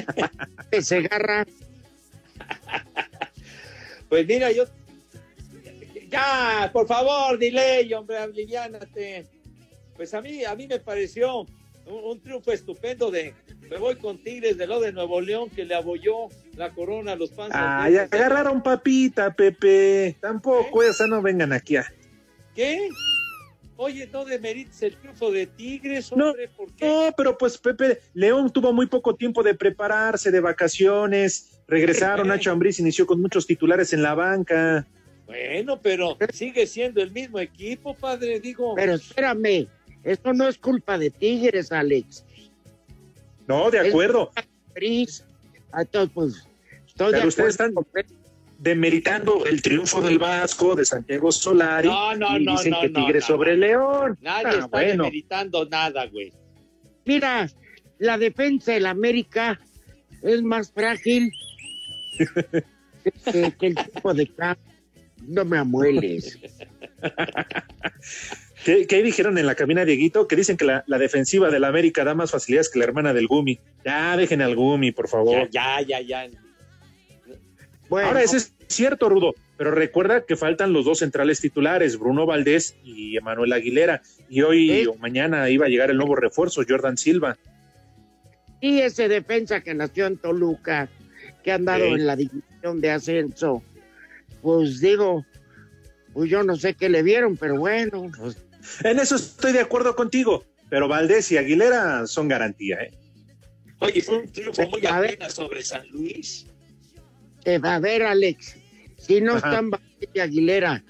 Se 0.81 0.97
agarra. 0.97 1.45
Pues 4.09 4.27
mira, 4.27 4.51
yo. 4.51 4.63
Ya, 6.13 6.69
por 6.71 6.85
favor, 6.85 7.39
dile, 7.39 7.89
hombre, 7.95 8.19
aliviánate. 8.19 9.25
Pues 9.95 10.13
a 10.13 10.21
mí, 10.21 10.43
a 10.45 10.55
mí 10.55 10.67
me 10.67 10.79
pareció 10.79 11.39
un, 11.39 11.47
un 11.87 12.21
triunfo 12.21 12.51
estupendo 12.51 13.09
de. 13.09 13.33
Me 13.67 13.77
voy 13.77 13.95
con 13.95 14.21
Tigres 14.21 14.55
de 14.55 14.67
lo 14.67 14.79
de 14.79 14.91
Nuevo 14.91 15.19
León 15.21 15.49
que 15.49 15.65
le 15.65 15.73
abolló 15.73 16.27
la 16.55 16.69
corona 16.69 17.13
a 17.13 17.15
los 17.15 17.31
panzas. 17.31 17.59
Ay, 17.59 17.97
agarraron 17.97 18.61
papita, 18.61 19.33
Pepe. 19.33 20.15
Tampoco, 20.21 20.83
esa 20.83 21.07
no 21.07 21.19
vengan 21.23 21.51
aquí 21.51 21.77
a. 21.77 21.91
¿Qué? 22.53 22.89
Oye, 23.75 24.07
no 24.13 24.23
demerites 24.23 24.83
el 24.83 24.95
triunfo 24.95 25.31
de 25.31 25.47
Tigres, 25.47 26.11
hombre, 26.11 26.47
¿por 26.55 26.71
qué? 26.75 26.85
No, 26.85 27.11
pero 27.17 27.35
pues 27.35 27.57
Pepe 27.57 28.01
León 28.13 28.53
tuvo 28.53 28.71
muy 28.71 28.85
poco 28.85 29.15
tiempo 29.15 29.41
de 29.41 29.55
prepararse, 29.55 30.29
de 30.29 30.39
vacaciones. 30.41 31.63
Regresaron, 31.67 32.27
Nacho 32.29 32.51
Ambriz 32.51 32.79
inició 32.79 33.07
con 33.07 33.19
muchos 33.19 33.47
titulares 33.47 33.91
en 33.93 34.03
la 34.03 34.13
banca. 34.13 34.87
Bueno, 35.25 35.79
pero 35.81 36.17
sigue 36.33 36.67
siendo 36.67 37.01
el 37.01 37.11
mismo 37.11 37.39
equipo, 37.39 37.93
padre, 37.95 38.39
digo. 38.39 38.75
Pero 38.75 38.95
espérame, 38.95 39.67
esto 40.03 40.33
no 40.33 40.47
es 40.47 40.57
culpa 40.57 40.97
de 40.97 41.09
Tigres, 41.09 41.71
Alex. 41.71 42.25
No, 43.47 43.71
de 43.71 43.87
acuerdo. 43.89 44.31
Ambriz. 44.67 45.23
Ah, 45.71 45.81
Entonces, 45.81 46.11
pues, 46.13 46.47
estoy 46.87 47.11
Pero 47.11 47.21
de 47.23 47.27
ustedes 47.27 47.55
acuerdo. 47.59 47.81
están 47.89 48.05
demeritando 48.59 49.45
el 49.45 49.61
triunfo 49.61 50.01
del 50.01 50.19
Vasco, 50.19 50.75
de 50.75 50.85
Santiago 50.85 51.31
Solari. 51.31 51.87
No, 51.89 52.15
no, 52.15 52.37
y 52.37 52.45
no, 52.45 52.51
dicen 52.53 52.71
no, 52.71 52.81
que 52.81 52.89
Tigres 52.89 53.23
no, 53.23 53.27
sobre 53.35 53.53
no. 53.57 53.65
León. 53.65 54.17
Nadie 54.21 54.47
Ah, 54.47 54.51
está 54.51 54.67
bueno. 54.67 55.03
demeritando 55.03 55.65
nada, 55.65 56.05
güey. 56.07 56.31
Mira, 57.05 57.49
la 57.99 58.17
defensa 58.17 58.71
del 58.73 58.85
América 58.85 59.59
es 60.21 60.41
más 60.43 60.71
frágil 60.71 61.31
que, 62.17 63.51
que 63.59 63.67
el 63.67 63.75
tipo 63.75 64.13
de 64.13 64.27
campo. 64.27 64.61
No 65.27 65.45
me 65.45 65.57
amueles. 65.57 66.39
¿Qué, 68.65 68.87
qué 68.87 69.03
dijeron 69.03 69.37
en 69.37 69.45
la 69.45 69.55
cabina, 69.55 69.83
Dieguito? 69.83 70.27
Que 70.27 70.35
dicen 70.37 70.55
que 70.55 70.63
la, 70.65 70.83
la 70.87 70.97
defensiva 70.97 71.49
del 71.49 71.65
América 71.65 72.03
da 72.05 72.13
más 72.13 72.31
facilidades 72.31 72.69
que 72.69 72.79
la 72.79 72.85
hermana 72.85 73.13
del 73.13 73.27
Gumi. 73.27 73.59
Ya, 73.83 74.15
dejen 74.15 74.41
al 74.41 74.55
Gumi, 74.55 74.91
por 74.91 75.09
favor. 75.09 75.49
Ya, 75.51 75.81
ya, 75.81 75.99
ya, 76.01 76.25
ya. 76.25 76.39
Bueno, 77.89 78.07
Ahora, 78.07 78.23
eso 78.23 78.37
es 78.37 78.53
cierto, 78.67 79.09
Rudo, 79.09 79.35
pero 79.57 79.71
recuerda 79.71 80.25
que 80.25 80.35
faltan 80.37 80.71
los 80.71 80.85
dos 80.85 80.99
centrales 80.99 81.41
titulares, 81.41 81.99
Bruno 81.99 82.25
Valdés 82.25 82.75
y 82.83 83.17
Emanuel 83.17 83.51
Aguilera. 83.51 84.01
Y 84.29 84.41
hoy 84.41 84.69
Sí. 84.69 84.87
o 84.87 84.95
mañana 84.95 85.49
iba 85.49 85.65
a 85.65 85.69
llegar 85.69 85.91
el 85.91 85.97
nuevo 85.97 86.15
refuerzo, 86.15 86.63
Jordan 86.67 86.97
Silva. 86.97 87.37
y 88.61 88.79
ese 88.79 89.09
defensa 89.09 89.59
que 89.59 89.73
nació 89.73 90.05
en 90.07 90.15
Toluca, 90.15 90.87
que 91.43 91.51
ha 91.51 91.55
andado 91.55 91.83
Sí. 91.85 91.91
en 91.95 92.07
la 92.07 92.15
división 92.15 92.79
de 92.79 92.91
ascenso, 92.91 93.61
pues 94.43 94.79
digo, 94.79 95.25
pues 96.13 96.29
yo 96.29 96.43
no 96.43 96.55
sé 96.55 96.75
qué 96.75 96.89
le 96.89 97.01
vieron, 97.01 97.35
pero 97.37 97.57
bueno, 97.57 98.11
pues 98.19 98.37
En 98.83 98.99
eso 98.99 99.15
estoy 99.15 99.53
de 99.53 99.61
acuerdo 99.61 99.95
contigo, 99.95 100.45
pero 100.69 100.87
Valdés 100.87 101.31
y 101.31 101.37
Aguilera 101.37 102.05
son 102.05 102.27
garantía, 102.27 102.77
¿eh? 102.83 102.91
Oye, 103.79 104.01
fue 104.01 104.19
un 104.19 104.31
triunfo 104.31 104.67
muy 104.69 104.85
A 104.85 104.99
ver. 104.99 105.11
apenas 105.15 105.33
sobre 105.33 105.63
San 105.63 105.87
Luis. 105.89 106.45
eh, 107.45 107.59
a 107.63 107.79
ver, 107.79 108.03
Alex, 108.03 108.55
si 108.97 109.19
no 109.21 109.35
Ajá. 109.35 109.49
están 109.49 109.69
Valdés 109.71 110.09
y 110.13 110.19
Aguilera, 110.19 110.83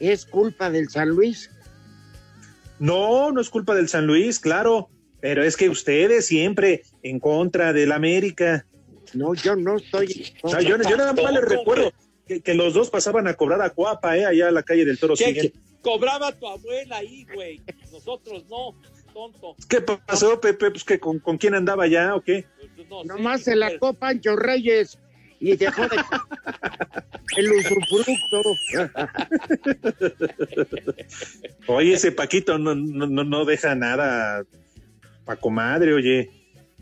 ¿es 0.00 0.24
culpa 0.26 0.70
del 0.70 0.88
San 0.88 1.10
Luis? 1.10 1.50
No, 2.78 3.30
no 3.32 3.40
es 3.40 3.48
culpa 3.50 3.74
del 3.74 3.88
San 3.88 4.06
Luis, 4.06 4.40
claro, 4.40 4.90
pero 5.20 5.44
es 5.44 5.56
que 5.56 5.68
ustedes 5.68 6.26
siempre 6.26 6.82
en 7.02 7.20
contra 7.20 7.72
del 7.72 7.92
América. 7.92 8.66
No, 9.14 9.32
yo 9.34 9.54
no 9.56 9.76
estoy. 9.76 10.26
O 10.42 10.48
sea, 10.48 10.60
yo, 10.60 10.76
yo 10.76 10.96
nada 10.96 11.12
más 11.12 11.32
les 11.32 11.44
recuerdo 11.44 11.92
que, 12.26 12.40
que 12.40 12.54
los 12.54 12.74
dos 12.74 12.90
pasaban 12.90 13.26
a 13.28 13.34
cobrar 13.34 13.60
a 13.62 13.70
Cuapa, 13.70 14.16
¿eh? 14.16 14.24
Allá 14.24 14.48
a 14.48 14.52
la 14.52 14.62
calle 14.62 14.84
del 14.84 14.98
Toro 14.98 15.14
¿Qué? 15.16 15.52
Cobraba 15.82 16.32
tu 16.32 16.46
abuela 16.46 16.96
ahí, 16.96 17.26
güey. 17.34 17.60
Nosotros 17.92 18.44
no, 18.48 18.74
tonto. 19.12 19.54
¿Qué 19.68 19.80
pasó, 19.82 20.40
Pepe? 20.40 20.70
Pues 20.70 20.84
que 20.84 20.98
con, 20.98 21.18
con 21.18 21.36
quién 21.36 21.54
andaba 21.54 21.86
ya 21.86 22.14
o 22.14 22.22
qué? 22.22 22.46
Pues, 22.76 22.88
no 22.88 23.02
sé, 23.02 23.08
Nomás 23.08 23.42
se 23.42 23.54
la 23.56 23.66
pero- 23.68 23.80
copó 23.80 23.98
Pancho 23.98 24.34
Reyes 24.36 24.98
y 25.40 25.56
dejó 25.56 25.82
de 25.88 25.96
el 27.36 27.52
usufructo. 27.52 28.42
Oye, 31.66 31.94
ese 31.94 32.12
Paquito 32.12 32.58
no, 32.58 32.74
no, 32.74 33.06
no- 33.06 33.24
no 33.24 33.44
deja 33.44 33.74
nada 33.74 34.44
pa' 35.24 35.36
comadre, 35.36 35.94
oye. 35.94 36.30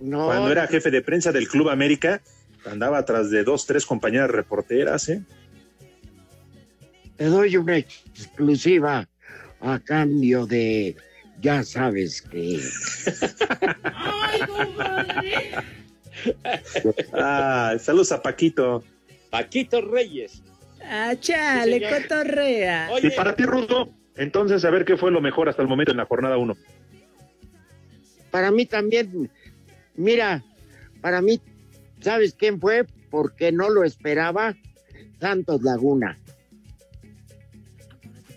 No, 0.01 0.27
Cuando 0.27 0.51
era 0.51 0.67
jefe 0.67 0.91
de 0.91 1.03
prensa 1.03 1.31
del 1.33 1.47
Club 1.49 1.69
América, 1.69 2.23
andaba 2.67 2.99
atrás 2.99 3.31
de 3.31 3.45
dos, 3.45 3.67
tres 3.67 3.87
compañeras 3.87 4.31
reporteras, 4.31 5.09
¿eh? 5.09 5.23
te 7.17 7.29
doy 7.29 7.57
una 7.57 7.77
exclusiva 7.77 9.09
a 9.61 9.79
cambio 9.79 10.45
de, 10.45 10.97
ya 11.41 11.63
sabes 11.63 12.21
que. 12.23 12.61
Ah, 17.13 17.75
saludos 17.81 18.13
a 18.13 18.23
Paquito. 18.23 18.85
Paquito 19.31 19.81
Reyes. 19.81 20.43
Ah, 20.85 21.15
chale, 21.19 21.79
Sí, 21.79 21.85
cotorrea. 21.95 22.91
Y 22.91 22.95
Oye, 22.95 23.11
para 23.13 23.35
ti, 23.35 23.45
Rudo, 23.45 23.89
entonces 24.17 24.65
a 24.65 24.71
ver 24.71 24.85
qué 24.85 24.97
fue 24.97 25.11
lo 25.11 25.21
mejor 25.21 25.49
hasta 25.49 25.63
el 25.63 25.69
momento 25.69 25.91
en 25.91 25.97
la 25.97 26.05
jornada 26.05 26.37
1. 26.37 26.57
Para 28.31 28.51
mí 28.51 28.67
también, 28.67 29.31
mira, 29.95 30.45
para 31.01 31.23
mí, 31.23 31.41
¿sabes 32.03 32.35
quién 32.35 32.61
fue? 32.61 32.85
Porque 33.11 33.53
no 33.53 33.71
lo 33.71 33.85
esperaba, 33.85 34.55
Santos 35.21 35.63
Laguna, 35.63 36.19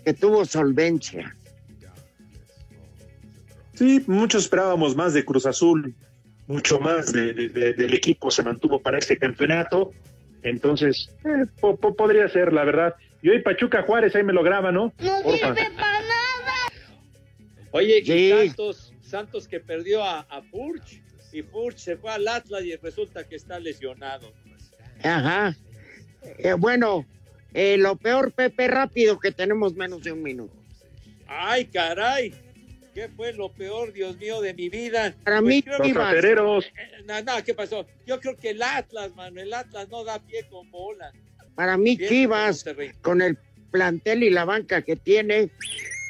que 0.04 0.14
tuvo 0.14 0.44
solvencia. 0.44 1.34
Sí, 3.74 4.02
muchos 4.06 4.44
esperábamos 4.44 4.96
más 4.96 5.12
de 5.12 5.24
Cruz 5.24 5.44
Azul, 5.46 5.94
mucho 6.46 6.80
más 6.80 7.12
de- 7.12 7.34
de- 7.34 7.48
de- 7.48 7.72
del 7.74 7.92
equipo 7.94 8.30
se 8.30 8.42
mantuvo 8.42 8.80
para 8.80 8.98
este 8.98 9.18
campeonato. 9.18 9.90
Entonces, 10.42 11.10
eh, 11.24 11.44
po- 11.60 11.76
po- 11.76 11.94
podría 11.94 12.28
ser, 12.28 12.52
la 12.52 12.64
verdad. 12.64 12.94
Y 13.20 13.30
hoy 13.30 13.42
Pachuca 13.42 13.82
Juárez, 13.82 14.14
ahí 14.14 14.22
me 14.22 14.32
lo 14.32 14.42
graba, 14.42 14.70
¿no? 14.72 14.92
Porfa. 15.22 15.54
oye, 17.72 17.98
y 17.98 18.04
Sí. 18.06 18.30
Santos, 18.30 18.92
Santos 19.02 19.48
que 19.48 19.60
perdió 19.60 20.02
a, 20.02 20.20
a 20.20 20.42
Furch. 20.42 21.02
Y 21.32 21.42
Furch 21.42 21.78
se 21.78 21.96
fue 21.96 22.10
al 22.10 22.26
Atlas 22.28 22.62
y 22.64 22.76
resulta 22.76 23.24
que 23.24 23.36
está 23.36 23.58
lesionado. 23.58 24.32
Ajá. 25.02 25.56
Eh, 26.38 26.54
bueno, 26.54 27.06
eh, 27.52 27.76
lo 27.76 27.96
peor, 27.96 28.32
Pepe, 28.32 28.68
rápido, 28.68 29.18
que 29.18 29.32
tenemos 29.32 29.74
menos 29.74 30.02
de 30.02 30.12
un 30.12 30.22
minuto. 30.22 30.54
Ay, 31.26 31.66
caray. 31.66 32.34
¿Qué 32.94 33.08
fue 33.10 33.32
lo 33.34 33.52
peor, 33.52 33.92
Dios 33.92 34.16
mío, 34.16 34.40
de 34.40 34.54
mi 34.54 34.70
vida? 34.70 35.14
Para 35.22 35.42
Pues 35.42 35.64
mí, 35.64 35.64
Los. 36.34 36.64
Eh, 36.64 36.70
No, 37.06 37.20
no, 37.22 37.44
¿qué 37.44 37.52
pasó? 37.52 37.86
Yo 38.06 38.18
creo 38.20 38.36
que 38.38 38.50
el 38.50 38.62
Atlas, 38.62 39.14
mano, 39.14 39.40
el 39.40 39.52
Atlas 39.52 39.88
no 39.90 40.02
da 40.02 40.18
pie 40.18 40.46
con 40.48 40.70
bola. 40.70 41.12
Para 41.54 41.76
mí, 41.76 41.96
Bien, 41.96 42.08
Chivas, 42.08 42.64
con 43.02 43.20
el 43.20 43.36
plantel 43.70 44.22
y 44.22 44.30
la 44.30 44.46
banca 44.46 44.80
que 44.80 44.96
tiene, 44.96 45.50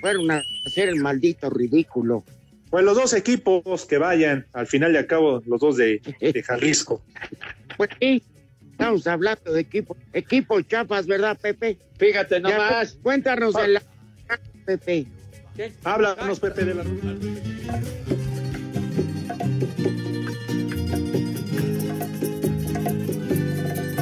fueron 0.00 0.30
a 0.30 0.40
hacer 0.66 0.88
el 0.88 0.96
maldito 1.00 1.50
ridículo. 1.50 2.24
Pues 2.70 2.84
los 2.84 2.96
dos 2.96 3.12
equipos 3.14 3.86
que 3.86 3.98
vayan, 3.98 4.46
al 4.52 4.66
final 4.66 4.92
y 4.92 4.96
al 4.96 5.06
cabo, 5.06 5.42
los 5.46 5.60
dos 5.60 5.76
de, 5.76 6.00
de 6.20 6.42
Jalisco. 6.42 7.00
Pues 7.76 7.90
sí, 8.00 8.22
estamos 8.72 9.06
hablando 9.06 9.52
de 9.52 9.60
equipo, 9.60 9.96
equipo 10.12 10.60
chapas, 10.62 11.06
¿verdad, 11.06 11.38
Pepe? 11.40 11.78
Fíjate 11.98 12.36
Ya, 12.36 12.40
nomás. 12.40 12.98
cuéntanos 13.02 13.54
en 13.56 13.74
la 13.74 13.82
Pepe. 14.64 15.06
¿Qué? 15.56 15.72
Háblanos, 15.84 16.40
Pepe, 16.40 16.64
de 16.64 16.74
la 16.74 16.84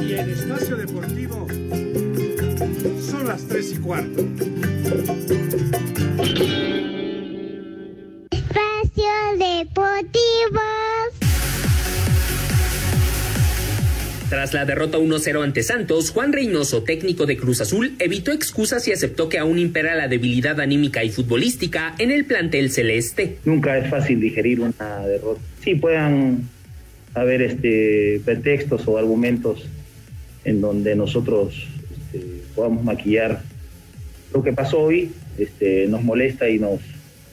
Y 0.00 0.14
en 0.14 0.30
Espacio 0.30 0.76
Deportivo 0.76 1.46
son 3.10 3.26
las 3.26 3.42
tres 3.46 3.72
y 3.72 3.76
cuarto. 3.78 4.24
Espacio 9.34 9.38
Deportivo. 9.38 10.60
Tras 14.28 14.54
la 14.54 14.64
derrota 14.64 14.98
1-0 14.98 15.44
ante 15.44 15.62
Santos, 15.62 16.10
Juan 16.10 16.32
Reynoso, 16.32 16.82
técnico 16.82 17.26
de 17.26 17.36
Cruz 17.36 17.60
Azul, 17.60 17.94
evitó 17.98 18.32
excusas 18.32 18.86
y 18.88 18.92
aceptó 18.92 19.28
que 19.28 19.38
aún 19.38 19.58
impera 19.58 19.94
la 19.94 20.08
debilidad 20.08 20.60
anímica 20.60 21.04
y 21.04 21.10
futbolística 21.10 21.94
en 21.98 22.10
el 22.10 22.24
plantel 22.24 22.70
celeste. 22.70 23.38
Nunca 23.44 23.78
es 23.78 23.88
fácil 23.88 24.20
digerir 24.20 24.60
una 24.60 25.00
derrota. 25.06 25.40
Sí, 25.62 25.74
puedan 25.76 26.48
haber 27.14 27.42
este, 27.42 28.20
pretextos 28.24 28.88
o 28.88 28.98
argumentos 28.98 29.66
en 30.44 30.60
donde 30.60 30.96
nosotros 30.96 31.68
este, 32.12 32.26
podamos 32.54 32.82
maquillar 32.82 33.42
lo 34.32 34.42
que 34.42 34.52
pasó 34.52 34.80
hoy. 34.80 35.12
Este, 35.38 35.86
nos 35.86 36.02
molesta 36.02 36.48
y 36.48 36.58
nos, 36.58 36.80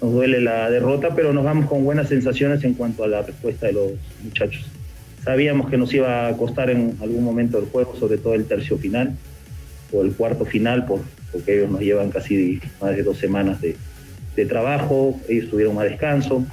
nos 0.02 0.12
duele 0.14 0.42
la 0.42 0.70
derrota, 0.70 1.16
pero 1.16 1.32
nos 1.34 1.44
vamos 1.44 1.68
con 1.70 1.84
buenas 1.84 2.10
sensaciones 2.10 2.64
en 2.64 2.74
cuanto 2.74 3.04
a 3.04 3.08
la 3.08 3.22
respuesta 3.22 3.68
de 3.68 3.74
los 3.74 3.92
muchachos. 4.24 4.66
Sabíamos 5.24 5.70
que 5.70 5.78
nos 5.78 5.94
iba 5.94 6.28
a 6.28 6.36
costar 6.36 6.70
en 6.72 6.98
algún 7.02 7.24
momento 7.24 7.60
del 7.62 7.70
juego, 7.70 7.96
sobre 8.00 8.18
todo 8.18 8.34
el 8.34 8.46
tercio 8.46 8.78
final 8.78 9.16
o 9.92 10.02
el 10.02 10.14
cuarto 10.14 10.46
final, 10.46 10.86
por, 10.86 11.02
porque 11.32 11.58
ellos 11.58 11.70
nos 11.70 11.82
llevan 11.82 12.10
casi 12.10 12.60
más 12.82 12.96
de 12.96 13.04
dos 13.04 13.18
semanas 13.18 13.62
de, 13.62 13.76
de 14.36 14.46
trabajo, 14.46 15.20
ellos 15.30 15.50
tuvieron 15.52 15.76
más 15.76 15.86
descanso, 15.90 16.44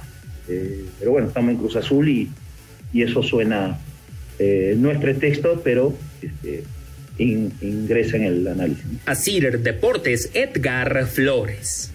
eh, 0.47 0.85
pero 0.99 1.11
bueno, 1.11 1.27
estamos 1.27 1.51
en 1.51 1.57
Cruz 1.57 1.75
Azul 1.75 2.07
y, 2.07 2.29
y 2.93 3.01
eso 3.01 3.23
suena, 3.23 3.79
eh, 4.37 4.75
no 4.77 4.91
es 4.91 4.99
pretexto, 4.99 5.61
pero 5.63 5.95
este, 6.21 6.63
in- 7.17 7.51
ingresa 7.61 8.17
en 8.17 8.23
el 8.25 8.47
análisis. 8.47 8.83
Asir 9.07 9.59
Deportes, 9.61 10.29
Edgar 10.35 11.07
Flores. 11.07 11.91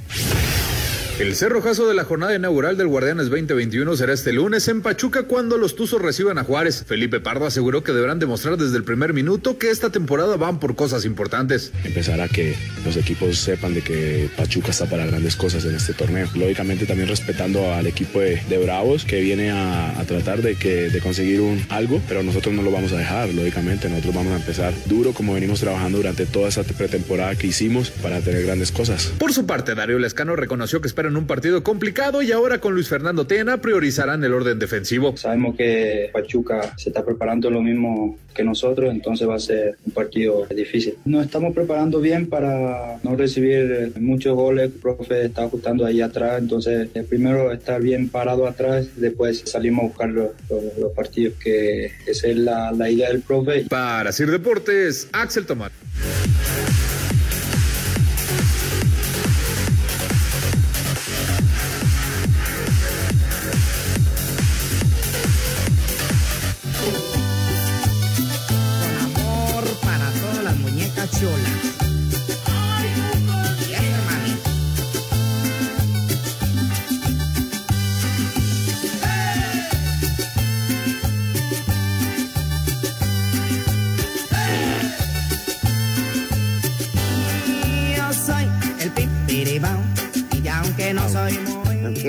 El 1.16 1.36
cerrojazo 1.36 1.86
de 1.86 1.94
la 1.94 2.02
jornada 2.02 2.34
inaugural 2.34 2.76
del 2.76 2.88
Guardianes 2.88 3.30
2021 3.30 3.96
será 3.96 4.12
este 4.12 4.32
lunes 4.32 4.66
en 4.66 4.82
Pachuca 4.82 5.22
cuando 5.22 5.58
los 5.58 5.76
Tuzos 5.76 6.02
reciban 6.02 6.38
a 6.38 6.44
Juárez. 6.44 6.82
Felipe 6.88 7.20
Pardo 7.20 7.46
aseguró 7.46 7.84
que 7.84 7.92
deberán 7.92 8.18
demostrar 8.18 8.56
desde 8.56 8.76
el 8.76 8.82
primer 8.82 9.12
minuto 9.12 9.56
que 9.56 9.70
esta 9.70 9.90
temporada 9.90 10.36
van 10.36 10.58
por 10.58 10.74
cosas 10.74 11.04
importantes. 11.04 11.70
empezar 11.84 12.20
a 12.20 12.26
que 12.26 12.56
los 12.84 12.96
equipos 12.96 13.38
sepan 13.38 13.74
de 13.74 13.82
que 13.82 14.28
Pachuca 14.36 14.72
está 14.72 14.86
para 14.86 15.06
grandes 15.06 15.36
cosas 15.36 15.64
en 15.66 15.76
este 15.76 15.94
torneo. 15.94 16.28
Lógicamente 16.34 16.84
también 16.84 17.08
respetando 17.08 17.72
al 17.72 17.86
equipo 17.86 18.18
de, 18.18 18.42
de 18.48 18.58
Bravos 18.58 19.04
que 19.04 19.20
viene 19.20 19.52
a, 19.52 19.96
a 19.96 20.04
tratar 20.06 20.42
de, 20.42 20.56
que, 20.56 20.90
de 20.90 21.00
conseguir 21.00 21.42
un 21.42 21.64
algo, 21.68 22.02
pero 22.08 22.24
nosotros 22.24 22.52
no 22.52 22.62
lo 22.62 22.72
vamos 22.72 22.90
a 22.90 22.96
dejar, 22.96 23.32
lógicamente 23.32 23.88
nosotros 23.88 24.16
vamos 24.16 24.32
a 24.32 24.36
empezar 24.36 24.74
duro 24.86 25.12
como 25.12 25.34
venimos 25.34 25.60
trabajando 25.60 25.98
durante 25.98 26.26
toda 26.26 26.48
esa 26.48 26.64
pretemporada 26.64 27.36
que 27.36 27.46
hicimos 27.46 27.90
para 27.90 28.20
tener 28.20 28.42
grandes 28.42 28.72
cosas. 28.72 29.12
Por 29.16 29.32
su 29.32 29.46
parte, 29.46 29.76
Darío 29.76 30.00
Lescano 30.00 30.34
reconoció 30.34 30.80
que 30.80 30.88
esperan 31.04 31.16
un 31.18 31.26
partido 31.26 31.62
complicado 31.62 32.22
y 32.22 32.32
ahora 32.32 32.58
con 32.60 32.72
Luis 32.72 32.88
Fernando 32.88 33.26
Tena 33.26 33.58
priorizarán 33.60 34.24
el 34.24 34.32
orden 34.32 34.58
defensivo. 34.58 35.14
Sabemos 35.18 35.54
que 35.54 36.08
Pachuca 36.14 36.72
se 36.78 36.88
está 36.88 37.04
preparando 37.04 37.50
lo 37.50 37.60
mismo 37.60 38.18
que 38.34 38.42
nosotros, 38.42 38.90
entonces 38.90 39.28
va 39.28 39.34
a 39.34 39.38
ser 39.38 39.76
un 39.84 39.92
partido 39.92 40.46
difícil. 40.56 40.94
Nos 41.04 41.26
estamos 41.26 41.54
preparando 41.54 42.00
bien 42.00 42.26
para 42.26 42.96
no 43.02 43.16
recibir 43.16 43.92
muchos 44.00 44.34
goles. 44.34 44.64
El 44.64 44.80
profe 44.80 45.26
está 45.26 45.44
ajustando 45.44 45.84
ahí 45.84 46.00
atrás, 46.00 46.40
entonces 46.40 46.88
eh, 46.94 47.02
primero 47.02 47.52
estar 47.52 47.82
bien 47.82 48.08
parado 48.08 48.46
atrás, 48.48 48.86
después 48.96 49.42
salimos 49.44 49.84
a 49.84 49.86
buscar 49.88 50.08
los, 50.08 50.28
los- 50.48 50.78
los 50.78 50.92
partidos 50.92 51.34
que 51.42 51.90
esa 52.06 52.28
es 52.28 52.36
la, 52.38 52.72
la 52.72 52.88
idea 52.90 53.08
del 53.10 53.20
profe. 53.20 53.66
Para 53.68 54.10
Sir 54.10 54.30
Deportes, 54.30 55.08
Axel 55.12 55.44
Tomás. 55.44 55.70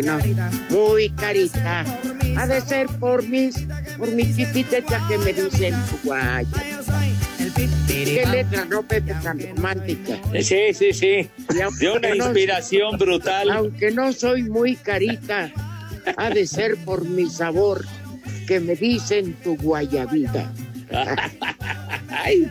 Muy 0.02 0.10
Aunque 0.10 0.36
no, 0.36 0.76
muy 0.78 1.10
carita. 1.12 1.86
Ha 2.38 2.48
de 2.48 2.62
ser 2.62 2.88
por 3.00 3.24
mis, 3.28 3.56
por 3.98 4.12
mis 4.12 4.36
chiquitetas 4.36 5.02
que 5.08 5.18
me 5.18 5.34
dicen 5.34 5.74
guay. 6.04 6.46
Qué 7.88 8.26
letra, 8.30 8.66
no 8.66 8.84
Pepe, 8.84 9.14
tan 9.24 9.40
romántica. 9.40 10.20
Sí, 10.42 10.74
sí, 10.74 10.94
sí. 10.94 11.30
De 11.80 11.92
una 11.92 12.10
no- 12.10 12.26
inspiración 12.26 12.98
brutal. 12.98 13.50
Aunque 13.52 13.92
no 13.92 14.12
soy 14.12 14.44
muy 14.44 14.76
carita, 14.76 15.52
ha 16.18 16.30
de 16.30 16.46
ser 16.46 16.78
por 16.78 17.06
mi 17.06 17.30
sabor 17.30 17.86
que 18.48 18.60
me 18.60 18.76
dicen 18.76 19.34
tu 19.44 19.56
guayabita. 19.58 20.52
Ay, 22.10 22.50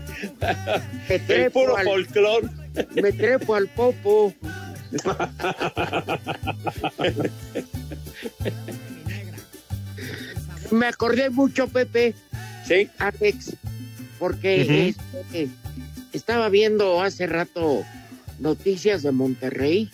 Me 1.08 1.14
el 1.14 1.26
trepo 1.26 1.60
puro 1.60 1.76
al- 1.76 1.84
folclor. 1.84 2.50
Me 2.94 3.12
trepo 3.12 3.54
al 3.54 3.68
popo. 3.68 4.32
Me 10.70 10.86
acordé 10.86 11.30
mucho, 11.30 11.68
Pepe. 11.68 12.14
Sí. 12.66 12.88
Alex, 12.98 13.56
porque 14.18 14.88
este, 14.88 15.48
estaba 16.12 16.48
viendo 16.48 17.02
hace 17.02 17.26
rato 17.26 17.84
noticias 18.38 19.02
de 19.02 19.12
Monterrey. 19.12 19.90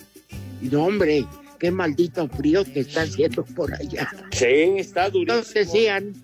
Y 0.62 0.68
no, 0.68 0.84
hombre, 0.84 1.26
qué 1.58 1.70
maldito 1.70 2.28
frío 2.28 2.64
que 2.64 2.80
está 2.80 3.02
haciendo 3.02 3.44
por 3.44 3.74
allá. 3.74 4.10
Sí, 4.32 4.74
está 4.76 5.10
durísimo. 5.10 5.38
Entonces 5.38 5.66
decían 5.66 6.14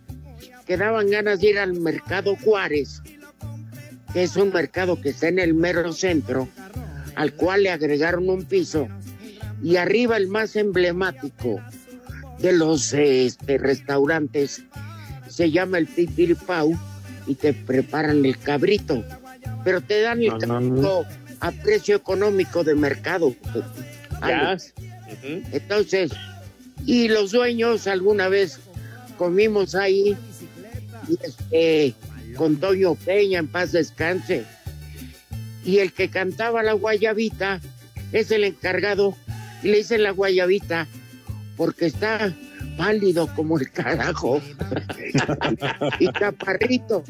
que 0.66 0.76
daban 0.76 1.10
ganas 1.10 1.40
de 1.40 1.50
ir 1.50 1.58
al 1.58 1.74
mercado 1.74 2.36
Juárez, 2.36 3.02
que 4.12 4.22
es 4.22 4.36
un 4.36 4.52
mercado 4.52 5.00
que 5.00 5.10
está 5.10 5.28
en 5.28 5.38
el 5.38 5.54
mero 5.54 5.92
centro, 5.92 6.48
al 7.16 7.32
cual 7.34 7.64
le 7.64 7.70
agregaron 7.70 8.28
un 8.28 8.44
piso, 8.44 8.88
y 9.62 9.76
arriba 9.76 10.16
el 10.16 10.28
más 10.28 10.54
emblemático 10.54 11.60
de 12.38 12.52
los 12.52 12.92
este, 12.92 13.58
restaurantes 13.58 14.62
se 15.28 15.50
llama 15.50 15.78
el 15.78 15.86
Pipiripau 15.86 16.78
y 17.26 17.34
te 17.34 17.52
preparan 17.52 18.24
el 18.24 18.38
cabrito, 18.38 19.04
pero 19.64 19.80
te 19.80 20.02
dan 20.02 20.22
el 20.22 20.38
cabrito 20.38 21.04
a 21.40 21.50
precio 21.50 21.96
económico 21.96 22.64
de 22.64 22.74
mercado. 22.74 23.34
Ya. 24.20 24.56
Entonces, 25.52 26.12
y 26.84 27.08
los 27.08 27.32
dueños 27.32 27.86
alguna 27.86 28.28
vez 28.28 28.60
comimos 29.18 29.74
ahí 29.74 30.16
y 31.08 31.18
este, 31.22 31.94
con 32.36 32.56
Toño 32.56 32.94
Peña 32.94 33.38
en 33.38 33.48
paz 33.48 33.72
descanse. 33.72 34.44
Y 35.66 35.78
el 35.80 35.92
que 35.92 36.08
cantaba 36.08 36.62
la 36.62 36.72
guayabita 36.72 37.60
es 38.12 38.30
el 38.30 38.44
encargado 38.44 39.14
y 39.62 39.68
le 39.68 39.78
dicen 39.78 40.02
la 40.04 40.12
guayabita 40.12 40.86
porque 41.56 41.86
está 41.86 42.32
pálido 42.78 43.26
como 43.34 43.58
el 43.58 43.70
carajo 43.72 44.40
y 45.98 46.06
chaparrito. 46.12 47.02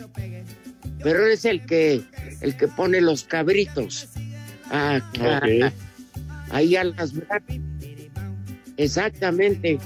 Pero 1.03 1.27
es 1.27 1.45
el 1.45 1.67
que 1.67 2.03
el 2.41 2.57
que 2.57 2.67
pone 2.69 3.01
los 3.01 3.25
cabritos 3.25 4.09
a- 4.71 4.97
a- 5.21 5.39
Ok. 5.39 5.73
ahí 6.51 6.77
a 6.77 6.85
las. 6.85 7.13
Exactamente. 8.77 9.79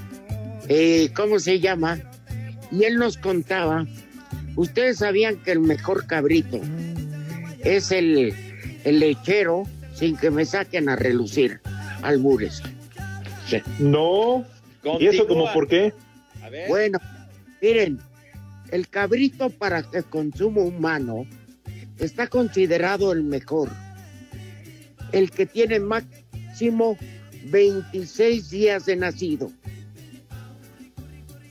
Eh, 0.68 1.11
¿Cómo 1.16 1.38
se 1.40 1.59
llama? 1.61 1.98
Y 2.70 2.85
él 2.85 2.96
nos 2.96 3.16
contaba, 3.18 3.87
ustedes 4.54 4.98
sabían 4.98 5.37
que 5.42 5.50
el 5.52 5.61
mejor 5.61 6.06
cabrito 6.06 6.61
es 7.64 7.90
el, 7.90 8.33
el 8.85 9.01
lechero 9.01 9.64
sin 9.95 10.16
que 10.16 10.31
me 10.31 10.45
saquen 10.45 10.88
a 10.88 10.97
relucir 10.97 11.61
albures. 12.03 12.62
No. 13.79 14.45
¿Y 14.99 15.07
eso 15.07 15.27
como 15.27 15.53
por 15.53 15.69
qué? 15.69 15.93
Bueno, 16.69 16.99
miren, 17.61 17.99
el 18.71 18.88
cabrito 18.88 19.51
para 19.51 19.85
el 19.93 20.05
consumo 20.05 20.62
humano 20.62 21.27
está 21.99 22.27
considerado 22.27 23.12
el 23.12 23.23
mejor. 23.23 23.69
El 25.12 25.31
que 25.31 25.47
tiene 25.47 25.81
máximo 25.81 26.97
26 27.47 28.51
días 28.51 28.87
de 28.87 28.97
nacido. 28.97 29.51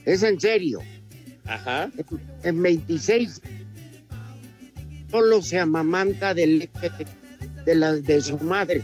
Es 0.04 0.22
en 0.22 0.40
serio. 0.40 0.80
Ajá. 1.44 1.90
En 2.42 2.62
26 2.62 3.42
solo 5.10 5.42
se 5.42 5.58
amamanta 5.58 6.34
del 6.34 6.60
leche 6.60 6.90
de, 7.64 7.70
de 7.72 7.74
la, 7.74 7.92
de 7.94 8.20
su 8.20 8.38
madre. 8.38 8.82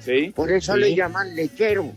Sí. 0.00 0.32
Por 0.34 0.50
eso 0.52 0.74
Sí. 0.74 0.80
le 0.80 0.94
llaman 0.94 1.34
lechero. 1.34 1.92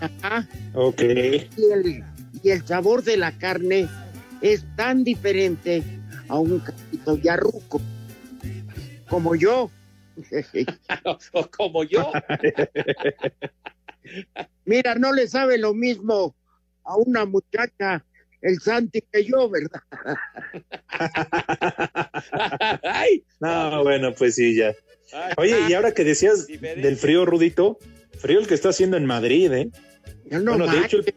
Ajá. 0.00 0.46
Ok. 0.74 1.00
Y 1.02 1.72
el, 1.72 2.04
y 2.42 2.50
el 2.50 2.66
sabor 2.66 3.02
de 3.02 3.16
la 3.16 3.32
carne 3.32 3.88
es 4.40 4.64
tan 4.76 5.04
diferente 5.04 5.82
a 6.28 6.38
un 6.38 6.58
capito 6.60 7.16
yarruco 7.16 7.80
como 9.08 9.34
yo. 9.34 9.70
o 11.32 11.46
como 11.50 11.84
yo. 11.84 12.10
Mira, 14.64 14.94
no 14.96 15.12
le 15.12 15.28
sabe 15.28 15.58
lo 15.58 15.74
mismo 15.74 16.34
a 16.84 16.96
una 16.96 17.24
muchacha 17.26 18.04
el 18.46 18.60
Santi 18.60 19.02
que 19.12 19.24
yo, 19.24 19.48
¿verdad? 19.50 19.80
Ay, 22.82 23.24
No, 23.40 23.82
bueno, 23.82 24.14
pues 24.14 24.34
sí, 24.36 24.54
ya. 24.54 24.74
Oye, 25.36 25.56
y 25.68 25.74
ahora 25.74 25.92
que 25.92 26.04
decías 26.04 26.46
del 26.46 26.96
frío, 26.96 27.24
Rudito, 27.24 27.78
frío 28.18 28.38
el 28.40 28.46
que 28.46 28.54
está 28.54 28.70
haciendo 28.70 28.96
en 28.96 29.06
Madrid, 29.06 29.52
¿eh? 29.52 29.68
no 30.30 30.56
bueno, 30.56 30.66
de 30.66 30.78
hecho, 30.80 30.98
el- 30.98 31.14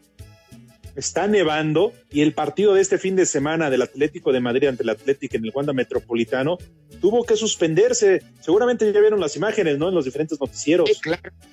está 0.96 1.26
nevando 1.28 1.92
y 2.10 2.20
el 2.22 2.32
partido 2.34 2.74
de 2.74 2.82
este 2.82 2.98
fin 2.98 3.16
de 3.16 3.24
semana 3.26 3.70
del 3.70 3.82
Atlético 3.82 4.32
de 4.32 4.40
Madrid 4.40 4.68
ante 4.68 4.82
el 4.82 4.88
Atlético 4.90 5.36
en 5.36 5.44
el 5.44 5.52
Wanda 5.54 5.72
Metropolitano 5.72 6.58
tuvo 7.00 7.24
que 7.24 7.36
suspenderse. 7.36 8.22
Seguramente 8.40 8.92
ya 8.92 9.00
vieron 9.00 9.20
las 9.20 9.34
imágenes, 9.36 9.78
¿no? 9.78 9.88
En 9.88 9.94
los 9.94 10.04
diferentes 10.04 10.38
noticieros. 10.40 10.90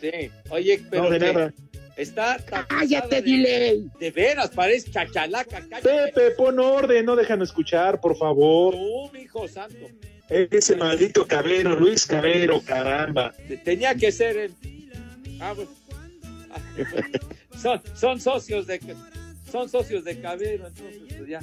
Sí. 0.01 0.31
Oye, 0.49 0.81
pero 0.89 1.03
No, 1.03 1.09
de 1.11 1.19
que 1.19 1.33
nada. 1.33 1.53
Está 1.97 2.37
Cállate, 2.67 3.21
dile. 3.21 3.83
de 3.99 4.11
veras, 4.11 4.49
parece 4.51 4.91
chachalaca, 4.91 5.61
cállate. 5.69 6.11
Pepe, 6.13 6.31
pon 6.31 6.59
orden, 6.59 7.05
no 7.05 7.15
dejan 7.15 7.41
escuchar, 7.41 7.99
por 7.99 8.15
favor. 8.17 8.73
Tú, 8.75 9.15
hijo 9.17 9.47
santo. 9.47 9.87
Ese 10.29 10.75
maldito 10.75 11.25
Cabero, 11.25 11.75
Luis 11.79 12.05
Cabero, 12.05 12.61
caramba. 12.61 13.33
Te- 13.47 13.57
Tenía 13.57 13.95
que 13.95 14.11
ser 14.11 14.37
el. 14.37 14.53
Ah, 15.39 15.53
bueno. 15.53 15.71
Son, 17.61 17.81
son 17.95 18.21
socios 18.21 18.67
de 18.67 18.79
son 19.51 19.67
socios 19.67 20.03
de 20.03 20.19
Cabero, 20.21 20.67
entonces 20.67 21.01
pues 21.17 21.27
ya. 21.27 21.39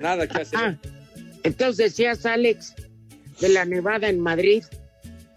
Nada 0.00 0.26
que 0.26 0.42
hacer. 0.42 0.58
Ah, 0.58 0.76
entonces 1.44 1.76
decías, 1.90 2.26
Alex, 2.26 2.74
de 3.40 3.50
la 3.50 3.64
nevada 3.64 4.08
en 4.08 4.18
Madrid. 4.18 4.64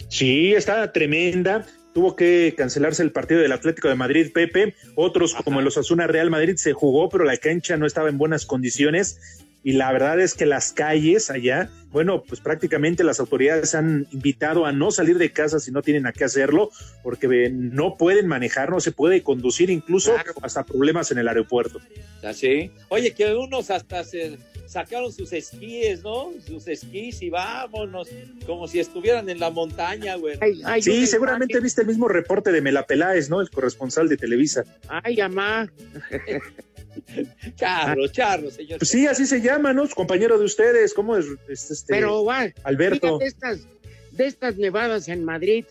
Sí, 0.10 0.54
está 0.56 0.92
tremenda. 0.92 1.68
Tuvo 1.98 2.16
que 2.16 2.54
cancelarse 2.56 3.02
el 3.02 3.12
partido 3.12 3.42
del 3.42 3.52
Atlético 3.52 3.88
de 3.88 3.96
Madrid, 3.96 4.32
Pepe. 4.32 4.76
Otros, 4.94 5.34
como 5.34 5.62
el 5.62 5.66
Osasuna 5.66 6.06
Real 6.06 6.30
Madrid, 6.30 6.54
se 6.58 6.72
jugó, 6.72 7.10
pero 7.10 7.24
la 7.24 7.38
cancha 7.38 7.76
no 7.76 7.88
estaba 7.88 8.08
en 8.08 8.20
buenas 8.20 8.46
condiciones. 8.46 9.42
Y 9.64 9.72
la 9.72 9.92
verdad 9.92 10.20
es 10.20 10.36
que 10.36 10.46
las 10.46 10.74
calles 10.74 11.32
allá, 11.32 11.72
bueno, 11.90 12.22
pues 12.22 12.40
prácticamente 12.40 13.04
las 13.04 13.20
autoridades 13.20 13.74
han 13.74 14.06
invitado 14.12 14.68
a 14.68 14.72
no 14.74 14.92
salir 14.92 15.18
de 15.18 15.32
casa 15.32 15.60
si 15.60 15.72
no 15.72 15.82
tienen 15.82 16.06
a 16.06 16.12
qué 16.12 16.24
hacerlo, 16.24 16.70
porque 17.02 17.26
eh, 17.26 17.50
no 17.50 17.98
pueden 17.98 18.28
manejar, 18.28 18.70
no 18.70 18.80
se 18.80 18.92
puede 18.92 19.24
conducir, 19.24 19.72
incluso 19.72 20.14
hasta 20.44 20.68
problemas 20.68 21.10
en 21.10 21.18
el 21.18 21.28
aeropuerto. 21.28 21.82
Así. 22.22 22.70
Oye, 22.90 23.16
que 23.16 23.34
unos 23.34 23.72
hasta 23.72 24.04
se 24.04 24.38
sacaron 24.68 25.12
sus 25.12 25.34
esquíes, 25.34 26.04
¿no? 26.04 26.32
Sus 26.46 26.68
esquís 26.68 27.22
y 27.22 27.30
vámonos, 27.30 28.10
como 28.46 28.68
si 28.68 28.80
estuvieran 28.80 29.30
en 29.30 29.40
la 29.40 29.50
montaña, 29.50 30.16
güey. 30.16 30.38
Sí, 30.82 31.08
seguramente 31.08 31.60
viste 31.60 31.82
el 31.82 31.88
mismo 31.88 32.08
reporte 32.08 32.52
de 32.52 32.62
Mela 32.62 32.86
Peláez, 32.86 33.30
¿no? 33.30 33.42
El 33.42 33.50
corresponsal 33.50 34.10
de 34.10 34.18
Televisa. 34.18 34.64
Ay, 34.88 35.18
mamá. 35.18 35.72
Charro, 37.56 38.08
charro, 38.08 38.50
señor. 38.50 38.80
Pues 38.80 38.90
sí, 38.90 39.06
así 39.06 39.28
se 39.28 39.40
llama, 39.40 39.72
¿no? 39.72 39.88
Compañero 39.88 40.40
de 40.40 40.46
ustedes, 40.46 40.96
¿cómo 40.96 41.16
es? 41.16 41.28
es 41.48 41.70
este, 41.70 41.94
Pero 41.94 42.26
va, 42.26 42.48
Alberto. 42.64 43.06
mira, 43.06 43.18
de 43.20 43.28
estas, 43.28 43.68
de 44.12 44.26
estas 44.26 44.58
nevadas 44.58 45.08
en 45.08 45.24
Madrid, 45.24 45.66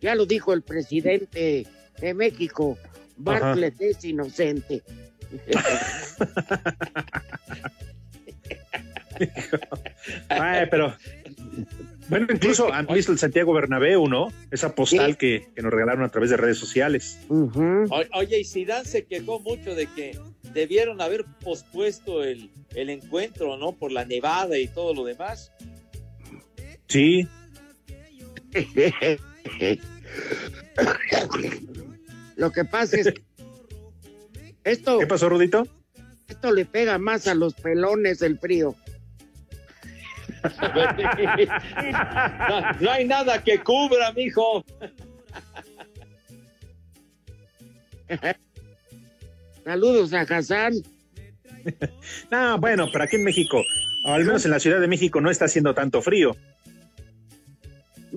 ya 0.00 0.14
lo 0.14 0.24
dijo 0.24 0.54
el 0.54 0.62
presidente 0.62 1.66
de 2.00 2.14
México, 2.14 2.78
Bartlett 3.18 3.80
es 3.80 4.02
inocente. 4.04 4.82
Ay, 10.28 10.66
pero. 10.70 10.94
Bueno, 12.08 12.26
incluso 12.32 12.72
han 12.72 12.86
visto 12.86 13.10
el 13.10 13.18
Santiago 13.18 13.52
Bernabéu, 13.52 14.06
¿no? 14.08 14.28
Esa 14.52 14.74
postal 14.76 15.16
que, 15.16 15.48
que 15.56 15.62
nos 15.62 15.72
regalaron 15.72 16.04
a 16.04 16.08
través 16.10 16.30
de 16.30 16.36
redes 16.36 16.58
sociales. 16.58 17.18
O- 17.28 18.04
Oye, 18.14 18.40
y 18.40 18.44
Zidane 18.44 18.84
se 18.84 19.04
quejó 19.06 19.40
mucho 19.40 19.74
de 19.74 19.86
que 19.88 20.16
debieron 20.54 21.00
haber 21.00 21.24
pospuesto 21.42 22.22
el, 22.22 22.50
el 22.74 22.90
encuentro, 22.90 23.56
¿no? 23.56 23.72
Por 23.72 23.90
la 23.90 24.04
nevada 24.04 24.56
y 24.58 24.68
todo 24.68 24.94
lo 24.94 25.04
demás. 25.04 25.50
Sí. 26.88 27.26
Lo 32.36 32.52
que 32.52 32.64
pasa 32.64 32.96
es 32.98 33.06
que 33.12 33.22
esto, 34.64 34.98
¿Qué 34.98 35.06
pasó, 35.06 35.28
Rudito? 35.28 35.66
esto 36.28 36.52
le 36.52 36.64
pega 36.64 36.98
más 36.98 37.26
a 37.26 37.34
los 37.34 37.54
pelones 37.54 38.22
el 38.22 38.38
frío. 38.38 38.74
No, 42.48 42.72
no 42.80 42.90
hay 42.90 43.04
nada 43.04 43.42
que 43.42 43.58
cubra, 43.60 44.12
mijo. 44.12 44.64
Saludos 49.64 50.12
a 50.12 50.20
Hassan. 50.20 50.74
No, 52.30 52.58
bueno, 52.58 52.86
pero 52.92 53.02
aquí 53.02 53.16
en 53.16 53.24
México, 53.24 53.60
al 54.04 54.24
menos 54.24 54.44
en 54.44 54.52
la 54.52 54.60
Ciudad 54.60 54.80
de 54.80 54.86
México, 54.86 55.20
no 55.20 55.32
está 55.32 55.46
haciendo 55.46 55.74
tanto 55.74 56.00
frío. 56.00 56.36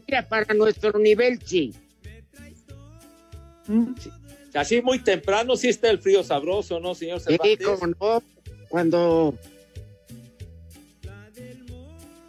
Mira, 0.07 0.21
para 0.27 0.53
nuestro 0.53 0.99
nivel, 0.99 1.39
sí. 1.43 1.73
Así 4.53 4.81
muy 4.81 4.99
temprano 4.99 5.55
sí 5.55 5.69
está 5.69 5.89
el 5.89 5.99
frío 5.99 6.23
sabroso, 6.23 6.79
¿no, 6.79 6.93
señor 6.95 7.19
Sí, 7.21 7.37
cómo 7.63 7.87
no. 7.99 8.23
Cuando 8.67 9.35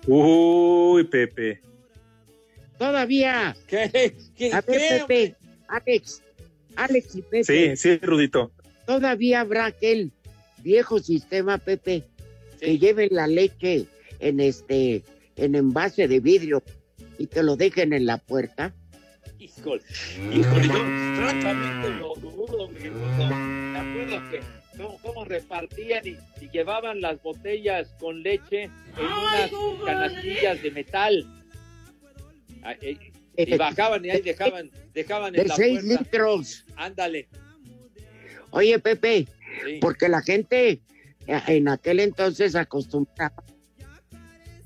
Uy, 0.07 1.05
Pepe. 1.05 1.61
todavía. 2.79 3.57
¿Qué? 3.67 4.17
¿Qué? 4.37 4.53
A 4.53 4.61
ver, 4.63 5.07
Pepe, 5.07 5.37
Alex, 5.69 6.23
Alex 6.77 7.15
y 7.17 7.23
Pepe. 7.23 7.45
Sí, 7.45 7.77
sí, 7.77 7.99
Rudito. 7.99 8.51
Todavía 8.87 9.41
habrá 9.41 9.67
aquel 9.67 10.13
viejo 10.63 10.99
sistema, 10.99 11.59
Pepe, 11.59 12.05
que 12.61 12.79
lleve 12.79 13.09
la 13.11 13.27
leche 13.27 13.87
en 14.19 14.41
este, 14.41 15.05
en 15.37 15.55
envase 15.55 16.09
de 16.09 16.21
vidrio 16.21 16.63
y 17.19 17.27
te 17.27 17.43
lo 17.43 17.57
dejen 17.57 17.93
en 17.93 18.07
la 18.07 18.17
puerta. 18.19 18.75
Híjole, 19.39 19.83
híjole, 20.33 20.67
yo 20.67 20.75
francamente 21.17 21.91
lo 21.99 22.15
dudo, 22.15 22.69
mi. 22.69 22.91
Me 22.91 23.79
acuerdo 23.79 24.31
que 24.31 24.41
cómo, 24.81 24.99
cómo 25.03 25.25
repartían 25.25 26.07
y, 26.07 26.17
y 26.41 26.49
llevaban 26.51 27.01
las 27.01 27.23
botellas 27.23 27.95
con 28.01 28.23
leche 28.23 28.65
en 28.65 28.73
unas 29.07 29.51
canastillas 29.85 30.63
de 30.63 30.71
metal. 30.71 31.27
Eh, 32.83 32.97
Y 33.37 33.57
bajaban 33.57 34.05
y 34.05 34.11
ahí 34.11 34.21
dejaban, 34.21 34.71
dejaban 34.93 35.35
en 35.35 35.43
De 35.43 35.49
la 35.49 35.57
seis 35.57 35.81
puerta. 35.85 36.03
litros. 36.03 36.65
Ándale. 36.77 37.29
Oye, 38.51 38.79
Pepe, 38.79 39.27
Sí. 39.65 39.79
porque 39.81 40.09
la 40.09 40.23
gente 40.23 40.81
eh, 41.27 41.41
en 41.49 41.69
aquel 41.69 42.01
entonces 42.01 42.55
acostumbraba, 42.55 43.43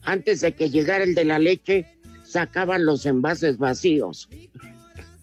antes 0.03 0.40
de 0.40 0.53
que 0.55 0.70
llegara 0.70 1.05
el 1.05 1.14
de 1.14 1.24
la 1.24 1.38
leche, 1.38 1.87
sacaban 2.24 2.85
los 2.85 3.07
envases 3.07 3.59
vacíos. 3.59 4.29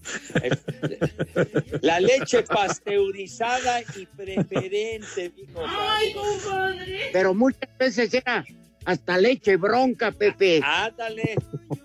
La 1.82 2.00
leche 2.00 2.44
pasteurizada 2.44 3.82
y 3.82 4.06
preferente, 4.06 5.32
mijo. 5.36 5.64
Ay, 5.68 6.14
compadre. 6.14 7.10
Pero 7.14 7.34
muchas 7.34 7.70
veces 7.78 8.14
era 8.14 8.46
hasta 8.86 9.18
leche 9.18 9.58
bronca, 9.58 10.12
Pepe. 10.12 10.62
Ándale. 10.64 11.36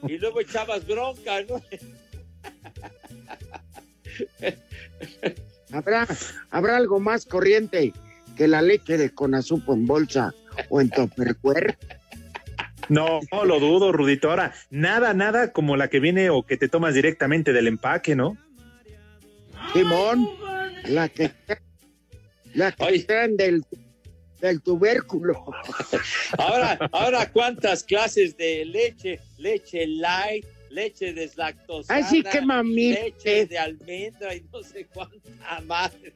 Y 0.09 0.19
luego 0.19 0.41
echabas 0.41 0.87
bronca, 0.87 1.43
¿no? 1.43 1.63
¿Habrá, 5.73 6.07
habrá 6.51 6.77
algo 6.77 7.01
más 7.01 7.27
corriente 7.27 7.93
que 8.37 8.49
la 8.49 8.63
leche 8.63 8.97
de 8.97 9.11
conazupo 9.11 9.75
en 9.75 9.87
bolsa 9.87 10.33
o 10.69 10.81
en 10.81 10.91
topperware? 10.91 11.77
No, 12.89 13.21
no 13.33 13.45
lo 13.45 13.59
dudo, 13.61 13.93
Rudito. 13.93 14.31
Ahora, 14.31 14.53
nada, 14.71 15.15
nada 15.15 15.53
como 15.53 15.77
la 15.77 15.89
que 15.89 16.01
viene 16.01 16.31
o 16.31 16.45
que 16.45 16.57
te 16.57 16.69
tomas 16.69 16.95
directamente 16.95 17.53
del 17.53 17.67
empaque, 17.67 18.15
¿no? 18.15 18.37
Simón, 19.73 20.29
la 20.85 21.09
que, 21.09 21.31
la 22.55 22.73
que 22.73 23.01
traen 23.01 23.37
del, 23.37 23.65
del 24.41 24.61
tubérculo. 24.63 25.45
Ahora, 26.39 26.79
ahora 26.93 27.31
cuántas 27.33 27.83
clases 27.83 28.37
de 28.37 28.65
leche, 28.65 29.21
leche 29.39 29.87
light, 29.87 30.47
leche 30.71 31.13
deslactosada, 31.13 31.99
Ay, 31.99 32.05
sí, 32.09 32.23
qué 32.23 32.41
mamita. 32.41 33.01
leche 33.01 33.47
de 33.47 33.59
almendra 33.59 34.35
y 34.35 34.43
no 34.53 34.63
sé 34.63 34.87
cuánta 34.87 35.61
madre. 35.67 36.15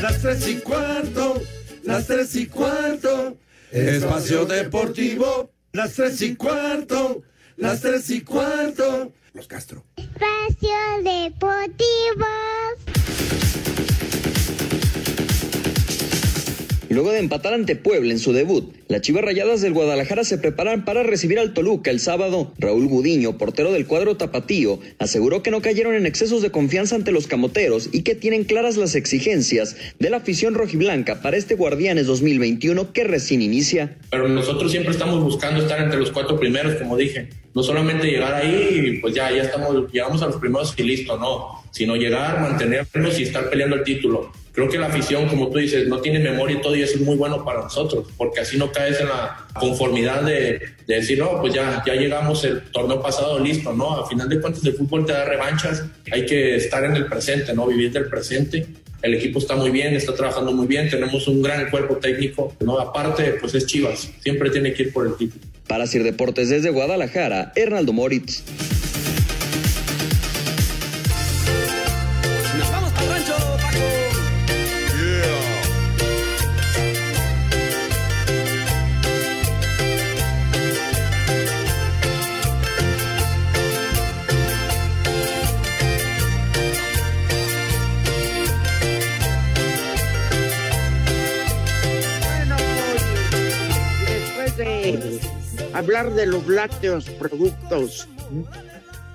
Las 0.00 0.20
tres 0.20 0.48
y 0.48 0.56
cuarto, 0.58 1.42
las 1.84 2.06
tres 2.06 2.34
y 2.36 2.46
cuarto, 2.46 3.36
espacio 3.72 4.44
deportivo, 4.44 5.50
las 5.72 5.94
tres 5.94 6.20
y 6.22 6.36
cuarto, 6.36 7.22
las 7.56 7.80
tres 7.80 8.10
y 8.10 8.22
cuarto. 8.22 9.12
Los 9.34 9.46
Castro. 9.46 9.82
Espacio 9.96 10.76
Deportivo. 11.02 12.26
Luego 16.92 17.10
de 17.10 17.18
empatar 17.18 17.54
ante 17.54 17.76
Puebla 17.76 18.12
en 18.12 18.18
su 18.18 18.32
debut. 18.32 18.74
Las 18.88 19.00
Chivas 19.00 19.24
Rayadas 19.24 19.60
del 19.60 19.72
Guadalajara 19.72 20.24
se 20.24 20.38
preparan 20.38 20.84
para 20.84 21.02
recibir 21.02 21.38
al 21.38 21.54
Toluca 21.54 21.90
el 21.90 22.00
sábado. 22.00 22.52
Raúl 22.58 22.86
Gudiño, 22.86 23.38
portero 23.38 23.72
del 23.72 23.86
cuadro 23.86 24.16
tapatío, 24.16 24.78
aseguró 24.98 25.42
que 25.42 25.50
no 25.50 25.62
cayeron 25.62 25.94
en 25.94 26.06
excesos 26.06 26.42
de 26.42 26.50
confianza 26.50 26.94
ante 26.94 27.12
los 27.12 27.26
camoteros 27.26 27.88
y 27.92 28.02
que 28.02 28.14
tienen 28.14 28.44
claras 28.44 28.76
las 28.76 28.94
exigencias 28.94 29.76
de 29.98 30.10
la 30.10 30.18
afición 30.18 30.54
rojiblanca 30.54 31.22
para 31.22 31.36
este 31.36 31.54
Guardianes 31.54 32.06
2021 32.06 32.92
que 32.92 33.04
recién 33.04 33.42
inicia. 33.42 33.96
Pero 34.10 34.28
nosotros 34.28 34.70
siempre 34.70 34.92
estamos 34.92 35.22
buscando 35.22 35.62
estar 35.62 35.80
entre 35.80 35.98
los 35.98 36.10
cuatro 36.10 36.38
primeros, 36.38 36.74
como 36.74 36.96
dije. 36.96 37.28
No 37.54 37.62
solamente 37.62 38.06
llegar 38.06 38.34
ahí 38.34 38.82
y 38.84 39.00
pues 39.00 39.14
ya, 39.14 39.30
ya 39.30 39.42
estamos, 39.42 39.90
llegamos 39.92 40.22
a 40.22 40.26
los 40.26 40.36
primeros 40.36 40.74
y 40.76 40.82
listo, 40.82 41.18
no. 41.18 41.62
Sino 41.70 41.96
llegar, 41.96 42.40
mantenernos 42.40 43.18
y 43.18 43.24
estar 43.24 43.50
peleando 43.50 43.76
el 43.76 43.84
título. 43.84 44.32
Creo 44.52 44.68
que 44.68 44.76
la 44.76 44.88
afición, 44.88 45.28
como 45.28 45.48
tú 45.48 45.58
dices, 45.58 45.88
no 45.88 46.00
tiene 46.00 46.18
memoria 46.18 46.58
y 46.58 46.60
todo 46.60 46.76
y 46.76 46.82
es 46.82 47.00
muy 47.00 47.16
bueno 47.16 47.42
para 47.42 47.62
nosotros, 47.62 48.06
porque 48.18 48.40
así 48.40 48.58
no 48.58 48.70
caes 48.70 49.00
en 49.00 49.08
la 49.08 49.46
conformidad 49.58 50.22
de, 50.22 50.60
de 50.86 50.94
decir, 50.94 51.18
no, 51.18 51.40
pues 51.40 51.54
ya, 51.54 51.82
ya 51.86 51.94
llegamos 51.94 52.44
el 52.44 52.60
torneo 52.70 53.00
pasado, 53.00 53.38
listo, 53.38 53.72
¿no? 53.72 53.96
A 53.96 54.06
final 54.06 54.28
de 54.28 54.40
cuentas 54.42 54.62
el 54.66 54.74
fútbol 54.74 55.06
te 55.06 55.12
da 55.12 55.24
revanchas, 55.24 55.84
hay 56.10 56.26
que 56.26 56.56
estar 56.56 56.84
en 56.84 56.96
el 56.96 57.06
presente, 57.06 57.54
¿no? 57.54 57.66
Vivir 57.66 57.92
del 57.92 58.06
presente. 58.06 58.66
El 59.00 59.14
equipo 59.14 59.38
está 59.38 59.56
muy 59.56 59.70
bien, 59.70 59.94
está 59.94 60.14
trabajando 60.14 60.52
muy 60.52 60.66
bien, 60.66 60.88
tenemos 60.90 61.26
un 61.28 61.42
gran 61.42 61.70
cuerpo 61.70 61.96
técnico, 61.96 62.54
¿no? 62.60 62.78
Aparte, 62.78 63.36
pues 63.40 63.54
es 63.54 63.66
Chivas, 63.66 64.10
siempre 64.20 64.50
tiene 64.50 64.74
que 64.74 64.84
ir 64.84 64.92
por 64.92 65.06
el 65.06 65.16
título. 65.16 65.51
Para 65.72 65.86
Sir 65.86 66.02
Deportes 66.02 66.50
desde 66.50 66.68
Guadalajara, 66.68 67.50
Hernaldo 67.56 67.94
Moritz. 67.94 68.42
Hablar 95.82 96.12
de 96.14 96.26
los 96.26 96.46
lácteos 96.48 97.08
productos, 97.10 98.08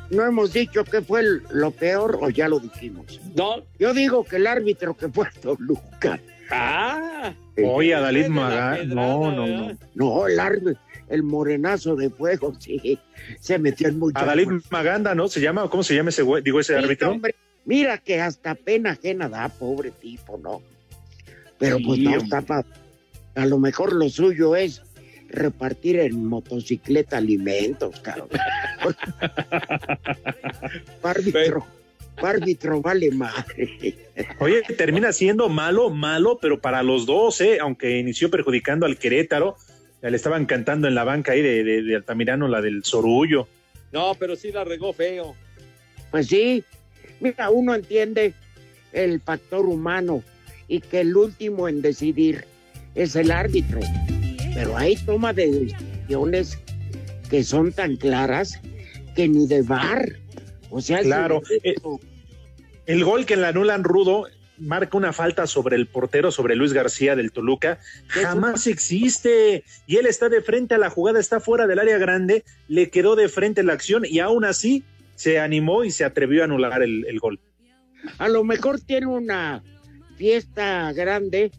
no 0.10 0.25
hemos 0.25 0.53
dicho 0.53 0.84
qué 0.86 1.01
fue 1.01 1.21
el- 1.21 1.43
lo 1.51 1.71
peor 1.71 2.19
o 2.21 2.30
ya 2.30 2.47
lo 2.47 2.60
dijimos. 2.60 3.19
No. 3.36 3.63
Yo 3.80 3.93
digo 3.93 4.23
que 4.23 4.38
el 4.38 4.47
árbitro 4.47 4.95
que 4.95 5.10
fue 5.10 5.27
a 5.27 5.32
Toluca. 5.32 6.19
Ah. 6.49 7.34
Oye, 7.65 7.93
Adalid 7.93 8.27
Magán, 8.27 8.88
no, 8.89 9.32
no, 9.32 9.47
no. 9.47 9.77
No, 9.95 10.27
el 10.27 10.39
árbitro, 10.39 10.75
el 11.10 11.23
morenazo 11.23 11.95
de 11.95 12.10
fuego, 12.10 12.53
sí, 12.60 12.97
se 13.39 13.60
metió 13.60 13.89
en 13.89 13.99
mucho. 13.99 14.17
Adalid 14.17 14.49
Maganda, 14.69 15.13
¿no? 15.13 15.27
¿Se 15.27 15.41
llama? 15.41 15.69
¿Cómo 15.69 15.84
se 15.84 15.95
llama 15.95 16.10
ese 16.10 16.21
güey? 16.21 16.41
Digo, 16.43 16.60
ese 16.60 16.75
árbitro. 16.77 17.12
Hombre, 17.12 17.36
mira 17.65 17.97
que 17.97 18.21
hasta 18.21 18.56
pena 18.56 18.91
ajena 18.91 19.27
da, 19.27 19.49
pobre 19.49 19.91
tipo, 19.91 20.38
¿no? 20.38 20.62
Pero 21.58 21.77
pues 21.86 21.97
Sí, 21.99 22.03
no 22.06 22.17
está 22.17 22.41
pa- 22.41 22.63
A 23.36 23.45
lo 23.45 23.58
mejor 23.60 23.93
lo 23.93 24.08
suyo 24.10 24.56
es 24.56 24.82
repartir 25.29 25.99
en 25.99 26.25
motocicleta 26.25 27.17
alimentos, 27.17 27.99
cabrón. 27.99 28.29
árbitro, 31.03 31.65
árbitro 32.17 32.81
vale 32.81 33.11
madre. 33.11 33.95
Oye, 34.39 34.61
termina 34.77 35.11
siendo 35.11 35.49
malo, 35.49 35.89
malo, 35.89 36.39
pero 36.41 36.59
para 36.59 36.83
los 36.83 37.05
dos, 37.05 37.41
¿eh? 37.41 37.57
Aunque 37.61 37.99
inició 37.99 38.29
perjudicando 38.29 38.85
al 38.85 38.97
Querétaro, 38.97 39.57
le 40.01 40.15
estaban 40.15 40.45
cantando 40.45 40.87
en 40.87 40.95
la 40.95 41.03
banca 41.03 41.33
ahí 41.33 41.41
de, 41.41 41.63
de- 41.63 41.81
de 41.83 41.95
Altamirano 41.95 42.47
la 42.47 42.61
del 42.61 42.83
Sorullo. 42.83 43.47
No, 43.91 44.15
pero 44.15 44.35
sí 44.35 44.51
la 44.51 44.63
regó 44.63 44.93
feo. 44.93 45.35
Pues 46.11 46.27
sí, 46.27 46.63
mira, 47.19 47.49
uno 47.49 47.75
entiende 47.75 48.33
el 48.93 49.19
factor 49.21 49.65
humano 49.65 50.23
y 50.67 50.81
que 50.81 51.01
el 51.01 51.15
último 51.15 51.67
en 51.67 51.81
decidir 51.81 52.45
es 52.95 53.15
el 53.15 53.31
árbitro. 53.31 53.79
Pero 54.58 54.76
hay 54.76 54.96
toma 54.96 55.34
de 55.34 55.52
decisiones 55.52 56.58
que 57.30 57.43
son 57.43 57.72
tan 57.72 57.96
claras 57.96 58.60
que 59.15 59.28
ni 59.28 59.46
de 59.46 59.62
bar. 59.62 60.13
O 60.72 60.82
sea, 60.82 61.02
Claro, 61.02 61.43
eh, 61.63 61.76
el 62.88 63.04
gol 63.04 63.28
que 63.28 63.38
le 63.38 63.46
anulan 63.46 63.84
Rudo 63.84 64.26
marca 64.58 64.98
una 64.98 65.13
falta 65.13 65.46
sobre 65.46 65.76
el 65.76 65.86
portero, 65.86 66.32
sobre 66.32 66.56
Luis 66.56 66.74
García 66.74 67.15
del 67.15 67.32
Toluca, 67.32 67.78
jamás 68.08 68.65
existe. 68.65 69.63
Y 69.86 69.98
él 69.98 70.08
está 70.08 70.28
de 70.28 70.41
frente 70.41 70.74
a 70.74 70.80
la 70.80 70.89
jugada, 70.89 71.20
está 71.20 71.39
fuera 71.39 71.67
del 71.67 71.78
área 71.78 72.00
grande, 72.00 72.43
le 72.67 72.89
quedó 72.89 73.15
de 73.15 73.30
frente 73.30 73.62
la 73.62 73.74
acción 73.74 74.06
y 74.10 74.22
aún 74.22 74.43
así 74.43 74.84
se 75.13 75.38
animó 75.38 75.84
y 75.84 75.91
se 75.91 76.04
atrevió 76.04 76.41
a 76.41 76.46
anular 76.46 76.82
el, 76.82 77.06
el 77.06 77.20
gol. 77.20 77.39
a 78.17 78.28
lo 78.28 78.43
mejor 78.43 78.80
tiene 78.80 79.06
una 79.06 79.62
fiesta 80.17 80.91
grande 80.93 81.52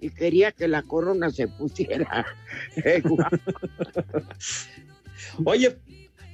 y 0.00 0.10
quería 0.10 0.52
que 0.52 0.68
la 0.68 0.82
corona 0.82 1.30
se 1.30 1.48
pusiera. 1.48 2.26
Oye, 5.44 5.76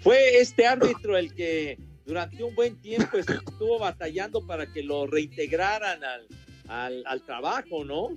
fue 0.03 0.39
este 0.41 0.67
árbitro 0.67 1.17
el 1.17 1.35
que 1.35 1.79
durante 2.05 2.43
un 2.45 2.55
buen 2.55 2.77
tiempo 2.81 3.19
estuvo 3.19 3.79
batallando 3.79 4.47
para 4.47 4.67
que 4.73 4.83
lo 4.83 5.07
reintegraran 5.07 6.03
al, 6.05 6.27
al, 6.69 7.03
al 7.07 7.23
trabajo, 7.23 7.85
¿no? 7.85 8.09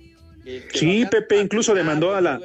Que- 0.44 0.66
que 0.68 0.78
Sí, 0.78 1.04
Pepe 1.10 1.40
incluso 1.40 1.74
demandó 1.74 2.14
a 2.14 2.20
la, 2.20 2.40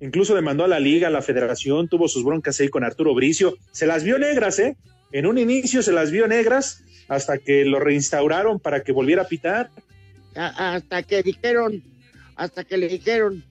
incluso 0.00 0.34
demandó 0.34 0.64
a 0.64 0.68
la 0.68 0.80
liga, 0.80 1.08
a 1.08 1.10
la 1.10 1.22
federación, 1.22 1.88
tuvo 1.88 2.08
sus 2.08 2.24
broncas 2.24 2.58
ahí 2.60 2.68
con 2.68 2.84
Arturo 2.84 3.14
Bricio. 3.14 3.56
Se 3.72 3.86
las 3.86 4.04
vio 4.04 4.18
negras, 4.18 4.58
¿eh? 4.58 4.76
En 5.12 5.26
un 5.26 5.38
inicio 5.38 5.82
se 5.82 5.92
las 5.92 6.10
vio 6.12 6.28
negras 6.28 6.84
hasta 7.08 7.38
que 7.38 7.64
lo 7.64 7.80
reinstauraron 7.80 8.60
para 8.60 8.82
que 8.84 8.92
volviera 8.92 9.22
a 9.22 9.28
pitar. 9.28 9.70
Hasta 10.36 11.02
que 11.02 11.24
dijeron, 11.24 11.82
hasta 12.40 12.64
que 12.64 12.78
le 12.78 12.88
dijeron, 12.88 13.44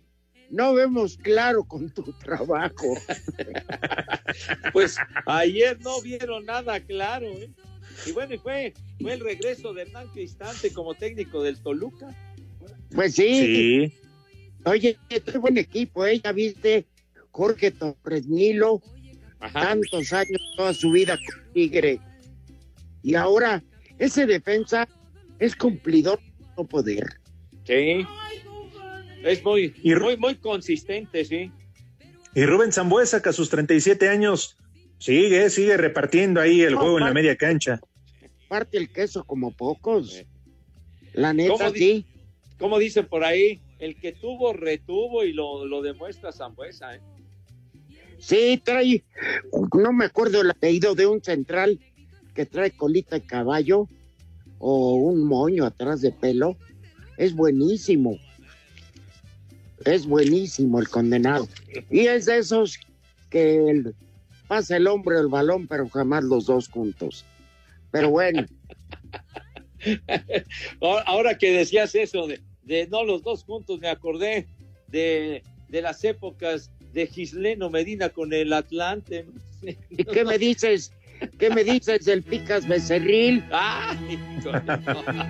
no 0.49 0.73
vemos 0.73 1.15
claro 1.15 1.63
con 1.63 1.91
tu 1.91 2.11
trabajo. 2.13 2.97
Pues 4.73 4.95
ayer 5.25 5.79
no 5.81 6.01
vieron 6.01 6.45
nada 6.45 6.79
claro, 6.79 7.25
¿eh? 7.25 7.49
Y 8.05 8.11
bueno, 8.11 8.35
y 8.35 8.37
fue, 8.37 8.73
fue 9.01 9.13
el 9.13 9.19
regreso 9.19 9.73
de 9.73 9.81
Hernán 9.83 10.07
Cristante 10.09 10.71
como 10.71 10.93
técnico 10.93 11.41
del 11.41 11.59
Toluca. 11.59 12.15
Pues 12.93 13.15
sí. 13.15 13.89
Sí. 13.91 13.93
Oye, 14.65 14.97
qué 15.09 15.19
buen 15.39 15.57
equipo, 15.57 16.05
¿eh? 16.05 16.21
Ya 16.23 16.31
viste, 16.31 16.85
Jorge 17.31 17.71
Torres 17.71 18.27
Nilo, 18.27 18.81
tantos 19.51 20.13
años, 20.13 20.41
toda 20.55 20.73
su 20.73 20.91
vida 20.91 21.17
con 21.17 21.53
Tigre. 21.53 21.99
Y 23.01 23.15
ahora, 23.15 23.63
ese 23.97 24.27
defensa 24.27 24.87
es 25.39 25.55
cumplidor 25.55 26.19
no 26.55 26.65
poder. 26.65 27.19
Sí. 27.65 28.05
Es 29.23 29.43
muy, 29.43 29.73
muy, 30.01 30.17
muy 30.17 30.35
consistente, 30.35 31.25
sí. 31.25 31.51
Y 32.35 32.45
Rubén 32.45 32.71
Zambuesa, 32.71 33.21
que 33.21 33.29
a 33.29 33.33
sus 33.33 33.49
37 33.49 34.07
años 34.07 34.55
sigue, 34.99 35.49
sigue 35.49 35.77
repartiendo 35.77 36.39
ahí 36.39 36.61
el 36.61 36.73
No, 36.73 36.79
juego 36.81 36.99
en 36.99 37.05
la 37.05 37.13
media 37.13 37.35
cancha. 37.35 37.79
Parte 38.47 38.77
el 38.77 38.89
queso 38.89 39.23
como 39.23 39.51
pocos. 39.51 40.23
La 41.13 41.33
neta, 41.33 41.53
¿Cómo 41.57 41.71
di- 41.71 41.79
sí. 41.79 42.05
Como 42.57 42.77
dicen 42.77 43.07
por 43.07 43.23
ahí, 43.23 43.61
el 43.79 43.95
que 43.99 44.11
tuvo, 44.11 44.53
retuvo 44.53 45.23
y 45.23 45.33
lo, 45.33 45.65
lo 45.65 45.81
demuestra 45.81 46.31
Zambuesa, 46.31 46.95
¿eh? 46.95 47.01
Sí, 48.19 48.61
trae, 48.63 49.01
no 49.73 49.93
me 49.93 50.05
acuerdo 50.05 50.41
el 50.41 50.51
apellido 50.51 50.93
de 50.93 51.07
un 51.07 51.23
central 51.23 51.79
que 52.35 52.45
trae 52.45 52.71
colita 52.71 53.15
de 53.17 53.25
caballo 53.25 53.87
o 54.57 54.95
un 54.95 55.23
moño 55.25 55.63
atrás 55.65 56.01
de 56.01 56.11
pelo. 56.11 56.57
Es 57.17 57.33
buenísimo. 57.33 58.17
Es 59.85 60.05
buenísimo 60.05 60.79
el 60.79 60.89
condenado. 60.89 61.47
Y 61.89 62.01
es 62.07 62.25
de 62.25 62.37
esos 62.39 62.79
que 63.29 63.69
el- 63.69 63.95
pasa 64.47 64.77
el 64.77 64.87
hombre 64.87 65.17
el 65.19 65.27
balón, 65.27 65.67
pero 65.67 65.87
jamás 65.89 66.23
los 66.23 66.45
dos 66.45 66.67
juntos. 66.69 67.25
Pero 67.91 68.09
bueno, 68.09 68.45
Ahora- 71.05 71.37
que 71.37 71.51
decías 71.51 71.95
eso 71.95 72.27
de, 72.27 72.39
de 72.63 72.87
no 72.87 73.03
los 73.03 73.23
dos 73.23 73.43
juntos, 73.43 73.79
me 73.79 73.89
acordé 73.89 74.47
de, 74.87 75.43
de 75.69 75.81
las 75.81 76.03
épocas 76.03 76.69
de 76.93 77.07
Gisleno 77.07 77.69
Medina 77.69 78.09
con 78.09 78.33
el 78.33 78.51
Atlante. 78.53 79.25
¿y 79.89 80.03
qué 80.03 80.25
me 80.25 80.37
dices? 80.37 80.91
¿Qué 81.37 81.49
me 81.49 81.63
dices 81.65 82.05
del 82.05 82.23
Picas 82.23 82.65
Becerril? 82.67 83.43
Ay, 83.51 84.17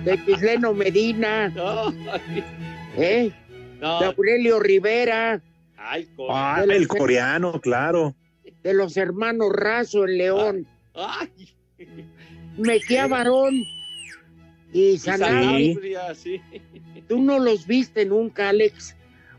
De 0.04 0.18
Gisleno 0.18 0.72
Medina, 0.72 1.48
no, 1.54 1.92
¿eh? 2.96 3.32
No. 3.80 4.00
De 4.00 4.06
Aurelio 4.06 4.60
Rivera. 4.60 5.40
Ay, 5.76 6.08
Ah, 6.28 6.62
el 6.68 6.86
coreano, 6.88 7.60
claro. 7.60 8.14
de 8.62 8.74
los 8.74 8.96
hermanos 8.96 9.50
Razo 9.52 10.04
en 10.04 10.18
León, 10.18 10.66
Ay, 10.94 11.30
Mejía 12.58 13.06
Varón 13.06 13.54
y 14.72 14.90
y 14.90 14.98
Sanabria. 14.98 16.14
Sí. 16.14 16.40
Tú 17.08 17.20
no 17.22 17.38
los 17.38 17.66
viste 17.66 18.04
nunca, 18.04 18.50
Alex. 18.50 18.94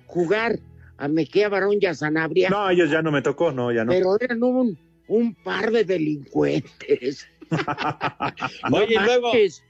jugar 0.07 0.59
a 0.97 1.07
Mejía 1.07 1.47
Barón 1.49 1.77
y 1.79 1.85
a 1.85 1.93
Sanabria. 1.93 2.49
No, 2.49 2.69
ellos 2.69 2.89
ya 2.89 3.01
no 3.01 3.11
me 3.11 3.21
tocó, 3.21 3.51
no, 3.51 3.71
ya 3.71 3.85
no. 3.85 3.91
Pero 3.91 4.19
eran 4.19 4.41
un, 4.43 4.77
un 5.07 5.33
par 5.35 5.71
de 5.71 5.83
delincuentes. 5.85 7.27
Oye, 8.71 8.93
y 8.93 8.95
No 8.95 9.05
luego 9.05 9.27
manches. 9.27 9.63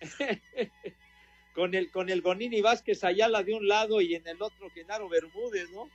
con 1.54 1.74
el 1.74 1.90
con 1.90 2.08
el 2.10 2.20
Gonini 2.20 2.60
Vázquez 2.60 3.04
Ayala 3.04 3.42
de 3.42 3.54
un 3.54 3.68
lado 3.68 4.00
y 4.00 4.14
en 4.14 4.26
el 4.26 4.42
otro 4.42 4.68
Genaro 4.70 5.08
Bermúdez, 5.08 5.70
¿no? 5.70 5.88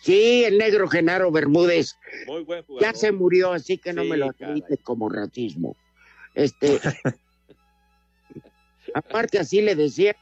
Sí, 0.00 0.44
el 0.44 0.58
negro 0.58 0.88
Genaro 0.88 1.30
Bermúdez 1.30 1.96
Muy 2.26 2.42
buen 2.42 2.64
jugador. 2.64 2.92
ya 2.92 2.98
se 2.98 3.12
murió, 3.12 3.52
así 3.52 3.78
que 3.78 3.92
no 3.92 4.02
Sí, 4.02 4.08
me 4.08 4.16
lo 4.16 4.30
admite 4.30 4.76
como 4.78 5.08
racismo. 5.08 5.76
Este, 6.34 6.80
aparte 8.94 9.38
así 9.38 9.60
le 9.60 9.74
decía. 9.74 10.16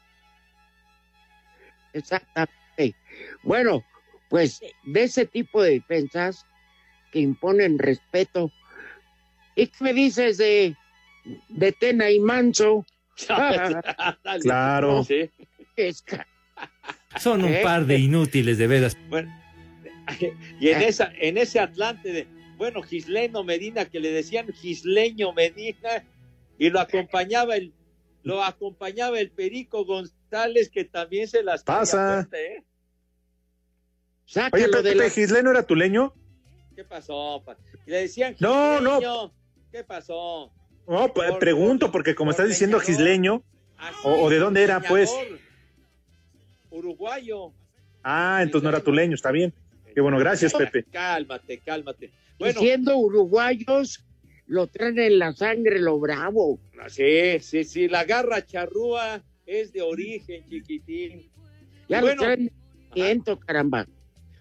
Exactamente. 1.92 2.96
Bueno, 3.42 3.84
pues 4.28 4.60
de 4.84 5.02
ese 5.02 5.26
tipo 5.26 5.62
de 5.62 5.72
defensas 5.72 6.46
que 7.12 7.20
imponen 7.20 7.78
respeto. 7.78 8.52
¿Y 9.56 9.66
qué 9.66 9.84
me 9.84 9.92
dices 9.92 10.38
de, 10.38 10.76
de 11.48 11.72
Tena 11.72 12.10
y 12.10 12.20
Manso? 12.20 12.86
Claro. 14.42 15.04
Sí. 15.04 15.30
Es 15.76 16.02
ca- 16.02 16.26
Son 17.18 17.42
un 17.44 17.52
¿Eh? 17.52 17.60
par 17.62 17.86
de 17.86 17.98
inútiles, 17.98 18.58
de 18.58 18.66
veras. 18.66 18.96
Bueno, 19.08 19.32
y 20.60 20.68
en 20.68 20.82
esa, 20.82 21.12
en 21.18 21.38
ese 21.38 21.58
Atlante 21.60 22.12
de, 22.12 22.26
bueno, 22.56 22.82
Gisleno 22.82 23.44
Medina, 23.44 23.84
que 23.84 24.00
le 24.00 24.10
decían 24.10 24.52
Gisleño 24.52 25.32
Medina, 25.32 26.04
y 26.58 26.68
lo 26.70 26.80
acompañaba 26.80 27.56
el, 27.56 27.72
lo 28.22 28.42
acompañaba 28.44 29.18
el 29.18 29.30
Perico 29.30 29.84
González, 29.84 30.68
que 30.70 30.84
también 30.84 31.26
se 31.28 31.42
las 31.42 31.64
Pasa. 31.64 32.26
fuerte, 32.28 32.56
¿eh? 32.56 32.64
Oye, 34.52 34.64
de 34.66 34.68
Pepe, 34.68 34.94
la- 34.94 35.10
¿Gisleno 35.10 35.50
era 35.50 35.62
tuleño? 35.64 36.14
¿Qué 36.76 36.84
pasó? 36.84 37.42
pa? 37.44 37.56
Y 37.86 37.90
le 37.90 37.96
decían 38.02 38.36
No, 38.38 38.80
no. 38.80 38.96
Gisleño. 38.96 39.32
¿Qué 39.72 39.84
pasó? 39.84 40.52
No, 40.90 41.14
pues, 41.14 41.30
Por- 41.30 41.38
pregunto, 41.38 41.92
porque 41.92 42.16
como 42.16 42.30
por 42.30 42.32
estás 42.32 42.48
diciendo 42.48 42.78
leñador. 42.78 42.96
gisleño, 42.96 43.44
o, 44.02 44.22
o 44.24 44.28
de 44.28 44.38
dónde 44.40 44.64
era, 44.64 44.80
pues. 44.80 45.08
Uruguayo. 46.68 47.52
Ah, 48.02 48.40
entonces 48.42 48.64
no 48.64 48.70
era 48.70 48.80
tuleño, 48.82 49.14
está 49.14 49.30
bien. 49.30 49.54
Qué 49.94 50.00
bueno, 50.00 50.18
gracias, 50.18 50.52
Pepe. 50.52 50.82
Cálmate, 50.90 51.58
cálmate. 51.60 52.06
y 52.06 52.10
Bueno, 52.40 52.60
siendo 52.60 52.96
uruguayos, 52.98 54.04
lo 54.46 54.66
traen 54.66 54.98
en 54.98 55.20
la 55.20 55.32
sangre 55.32 55.78
lo 55.78 56.00
bravo. 56.00 56.58
sí, 56.88 57.38
sí, 57.38 57.62
sí, 57.62 57.86
la 57.86 58.02
garra 58.02 58.44
charrúa 58.44 59.22
es 59.46 59.72
de 59.72 59.82
origen, 59.82 60.44
chiquitín. 60.48 61.30
Ya 61.88 61.98
Y 61.98 62.00
lo 62.00 62.06
bueno, 62.08 62.22
traen 62.22 62.50
siento, 62.92 63.38
caramba. 63.38 63.86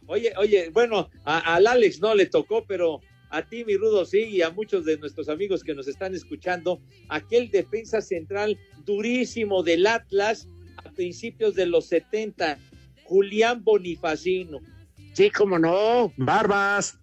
Oye, 0.08 0.34
oye, 0.38 0.70
bueno, 0.70 1.12
a- 1.24 1.54
al 1.56 1.68
Alex 1.68 2.00
no 2.00 2.16
le 2.16 2.26
tocó, 2.26 2.66
pero 2.66 3.02
a 3.30 3.42
ti, 3.44 3.64
mi 3.66 3.78
Rudo, 3.78 4.06
sí, 4.06 4.24
y 4.24 4.42
a 4.42 4.50
muchos 4.50 4.86
de 4.86 4.98
nuestros 4.98 5.30
amigos 5.30 5.64
que 5.64 5.76
nos 5.76 5.88
están 5.88 6.16
escuchando, 6.16 6.82
aquel 7.10 7.50
defensa 7.52 8.02
central 8.02 8.58
durísimo 8.86 9.64
del 9.64 9.86
Atlas 9.88 10.48
a 10.78 10.92
principios 10.92 11.56
de 11.56 11.66
los 11.66 11.88
70, 11.88 12.58
Julián 13.04 13.64
Bonifacino. 13.64 14.60
Sí, 15.14 15.30
como 15.30 15.60
no. 15.60 16.14
Barbas. 16.18 16.98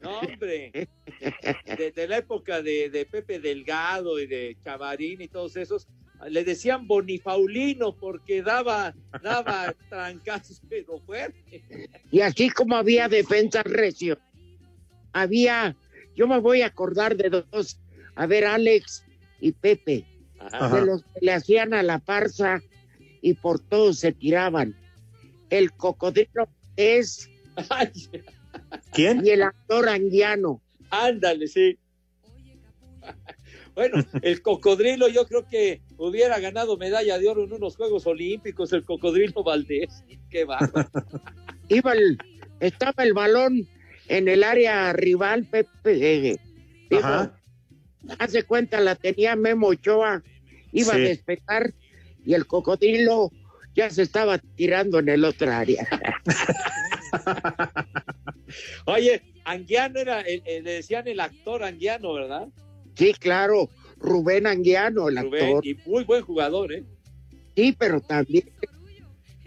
No, 0.00 0.20
hombre, 0.20 0.70
de, 1.78 1.92
de 1.92 2.08
la 2.08 2.18
época 2.18 2.62
de, 2.62 2.90
de 2.90 3.06
Pepe 3.06 3.40
Delgado 3.40 4.20
y 4.20 4.26
de 4.26 4.56
Chavarín 4.62 5.22
y 5.22 5.28
todos 5.28 5.56
esos, 5.56 5.88
le 6.28 6.44
decían 6.44 6.86
Bonifaulino 6.86 7.96
porque 7.96 8.42
daba, 8.42 8.94
daba 9.22 9.74
trancazos, 9.88 10.60
pero 10.68 11.00
fuerte. 11.00 11.64
Y 12.10 12.20
así 12.20 12.50
como 12.50 12.76
había 12.76 13.08
defensa 13.08 13.62
recio, 13.62 14.18
había, 15.22 15.76
yo 16.14 16.26
me 16.28 16.38
voy 16.38 16.62
a 16.62 16.66
acordar 16.66 17.16
de 17.16 17.30
dos, 17.30 17.78
a 18.14 18.26
ver, 18.26 18.44
Alex 18.44 19.04
y 19.40 19.52
Pepe, 19.52 20.04
Ajá. 20.38 20.74
de 20.80 20.86
los 20.86 21.02
que 21.04 21.20
le 21.22 21.32
hacían 21.32 21.72
a 21.74 21.82
la 21.82 22.00
farsa 22.00 22.60
y 23.22 23.32
por 23.34 23.58
todos 23.60 23.98
se 23.98 24.12
tiraban. 24.12 24.76
El 25.50 25.72
cocodrilo 25.72 26.48
es 26.76 27.30
¿Quién? 28.92 29.24
y 29.24 29.30
el 29.30 29.42
actor 29.42 29.88
anguiano. 29.88 30.60
Ándale, 30.90 31.46
sí. 31.48 31.78
Bueno, 33.74 33.98
el 34.22 34.40
cocodrilo 34.42 35.08
yo 35.08 35.26
creo 35.26 35.46
que 35.48 35.82
hubiera 35.98 36.38
ganado 36.40 36.76
medalla 36.76 37.18
de 37.18 37.28
oro 37.28 37.44
en 37.44 37.52
unos 37.52 37.76
Juegos 37.76 38.06
Olímpicos, 38.06 38.72
el 38.72 38.84
cocodrilo 38.84 39.42
Valdés. 39.44 40.02
Qué 40.30 40.44
va. 40.44 40.58
Iba 41.68 41.92
el- 41.92 42.18
estaba 42.60 43.04
el 43.04 43.12
balón 43.12 43.68
en 44.08 44.28
el 44.28 44.42
área 44.44 44.92
rival, 44.92 45.44
Pepe. 45.44 46.28
eh, 46.30 46.36
digo, 46.90 47.02
Ajá. 47.04 47.38
hace 48.18 48.42
cuenta, 48.44 48.80
la 48.80 48.94
tenía 48.94 49.34
Memo 49.36 49.68
Ochoa, 49.68 50.22
iba 50.72 50.94
Sí. 50.94 51.00
a 51.00 51.08
despejar 51.08 51.74
y 52.24 52.34
el 52.34 52.46
cocodrilo 52.46 53.30
ya 53.74 53.90
se 53.90 54.02
estaba 54.02 54.38
tirando 54.38 54.98
en 55.00 55.08
el 55.08 55.24
otro 55.24 55.50
área. 55.52 55.86
Oye, 58.86 59.22
Anguiano 59.44 60.00
era, 60.00 60.20
el- 60.22 60.42
el- 60.46 60.64
le 60.64 60.72
decían 60.74 61.06
el 61.08 61.20
actor 61.20 61.62
Anguiano, 61.64 62.12
¿verdad? 62.14 62.48
Sí, 62.96 63.12
claro, 63.14 63.68
Rubén 63.98 64.46
Anguiano, 64.46 65.08
el 65.08 65.18
Rubén, 65.18 65.44
actor. 65.44 65.66
y 65.66 65.74
muy 65.86 66.04
buen 66.04 66.22
jugador, 66.22 66.72
¿eh? 66.72 66.84
Sí, 67.54 67.74
pero 67.78 68.00
también 68.00 68.50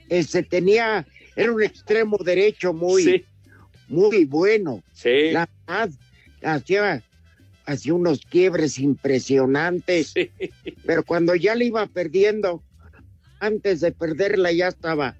este 0.10 0.44
tenía, 0.44 1.06
era 1.36 1.52
un 1.52 1.62
extremo 1.64 2.18
derecho 2.18 2.74
muy, 2.74 3.04
Sí. 3.04 3.26
Muy 3.90 4.26
bueno. 4.26 4.82
Sí. 4.94 5.32
La 5.32 5.50
verdad, 5.68 5.90
hacía, 6.44 7.04
hacía 7.66 7.94
unos 7.94 8.22
quiebres 8.26 8.80
impresionantes, 8.80 10.14
pero 10.86 11.04
cuando 11.04 11.36
ya 11.36 11.56
le 11.56 11.66
iba 11.66 11.86
perdiendo, 11.88 12.64
antes 13.40 13.82
de 13.82 13.92
perderla 13.92 14.52
ya 14.52 14.70
estaba 14.70 15.16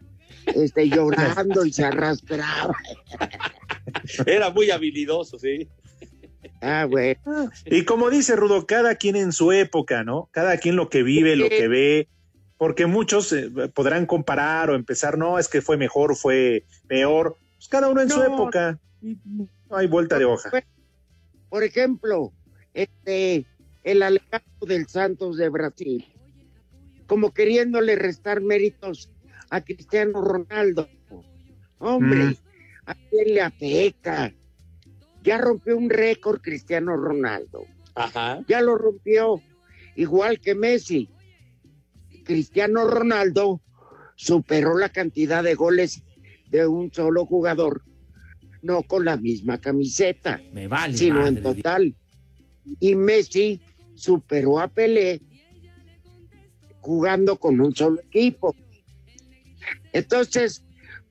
este, 0.56 0.90
llorando 0.90 1.66
y 1.66 1.74
se 1.74 1.86
arrastraba. 1.86 2.76
Era 4.26 4.50
muy 4.50 4.72
habilidoso, 4.72 5.40
sí. 5.40 5.68
Ah, 6.62 6.86
bueno. 6.90 7.50
Y 7.66 7.86
como 7.86 8.10
dice 8.10 8.36
Rudo, 8.36 8.66
cada 8.66 8.96
quien 8.96 9.16
en 9.16 9.32
su 9.32 9.52
época, 9.52 10.04
¿no? 10.04 10.30
Cada 10.32 10.58
quien 10.58 10.76
lo 10.76 10.90
que 10.90 11.04
vive, 11.04 11.36
lo 11.36 11.50
que 11.50 11.68
ve, 11.68 12.08
porque 12.58 12.86
muchos 12.86 13.32
eh, 13.32 13.50
podrán 13.74 14.06
comparar 14.06 14.70
o 14.70 14.76
empezar, 14.76 15.18
no, 15.18 15.40
es 15.40 15.48
que 15.48 15.62
fue 15.62 15.78
mejor, 15.78 16.16
fue 16.16 16.66
peor. 16.88 17.38
Pues 17.60 17.68
cada 17.68 17.90
uno 17.90 18.00
en 18.00 18.10
su 18.10 18.24
época. 18.24 18.80
No 19.02 19.76
hay 19.76 19.86
vuelta 19.88 20.18
de 20.18 20.24
hoja. 20.24 20.50
Por 21.50 21.62
ejemplo, 21.66 22.32
este, 22.74 23.46
el 23.84 24.02
alegato 24.02 24.66
del 24.66 24.88
Santos 24.88 25.36
de 25.36 25.50
Brasil, 25.50 26.08
como 27.06 27.34
queriéndole 27.34 27.98
restar 27.98 28.40
méritos 28.40 29.12
a 29.50 29.60
Cristiano 29.60 30.22
Ronaldo. 30.22 30.88
Hombre, 31.80 32.24
Mm. 32.24 32.36
¿a 32.86 32.96
quién 33.10 33.34
le 33.34 33.42
afecta? 33.42 34.34
Ya 35.22 35.38
rompió 35.38 35.76
un 35.78 35.90
récord 35.90 36.40
Cristiano 36.40 36.96
Ronaldo. 36.96 37.66
Ajá. 37.94 38.40
Ya 38.48 38.62
lo 38.62 38.78
rompió, 38.78 39.42
igual 39.98 40.40
que 40.40 40.56
Messi. 40.56 41.10
Cristiano 42.24 42.88
Ronaldo 42.88 43.60
superó 44.16 44.78
la 44.78 44.88
cantidad 44.88 45.44
de 45.44 45.56
goles 45.56 46.04
de 46.50 46.68
un 46.68 46.92
solo 46.92 47.26
jugador, 47.26 47.84
no 48.62 48.84
con 48.84 49.06
la 49.06 49.18
misma 49.18 49.60
camiseta 49.60 50.42
Me 50.52 50.68
vale. 50.68 50.98
sino 50.98 51.26
en 51.26 51.42
total. 51.42 51.96
Y 52.80 52.96
Messi 52.96 53.62
superó 53.96 54.60
a 54.60 54.68
Pelé 54.68 55.22
jugando 56.82 57.38
con 57.38 57.60
un 57.60 57.76
solo 57.76 58.00
equipo. 58.02 58.56
Entonces, 59.94 60.64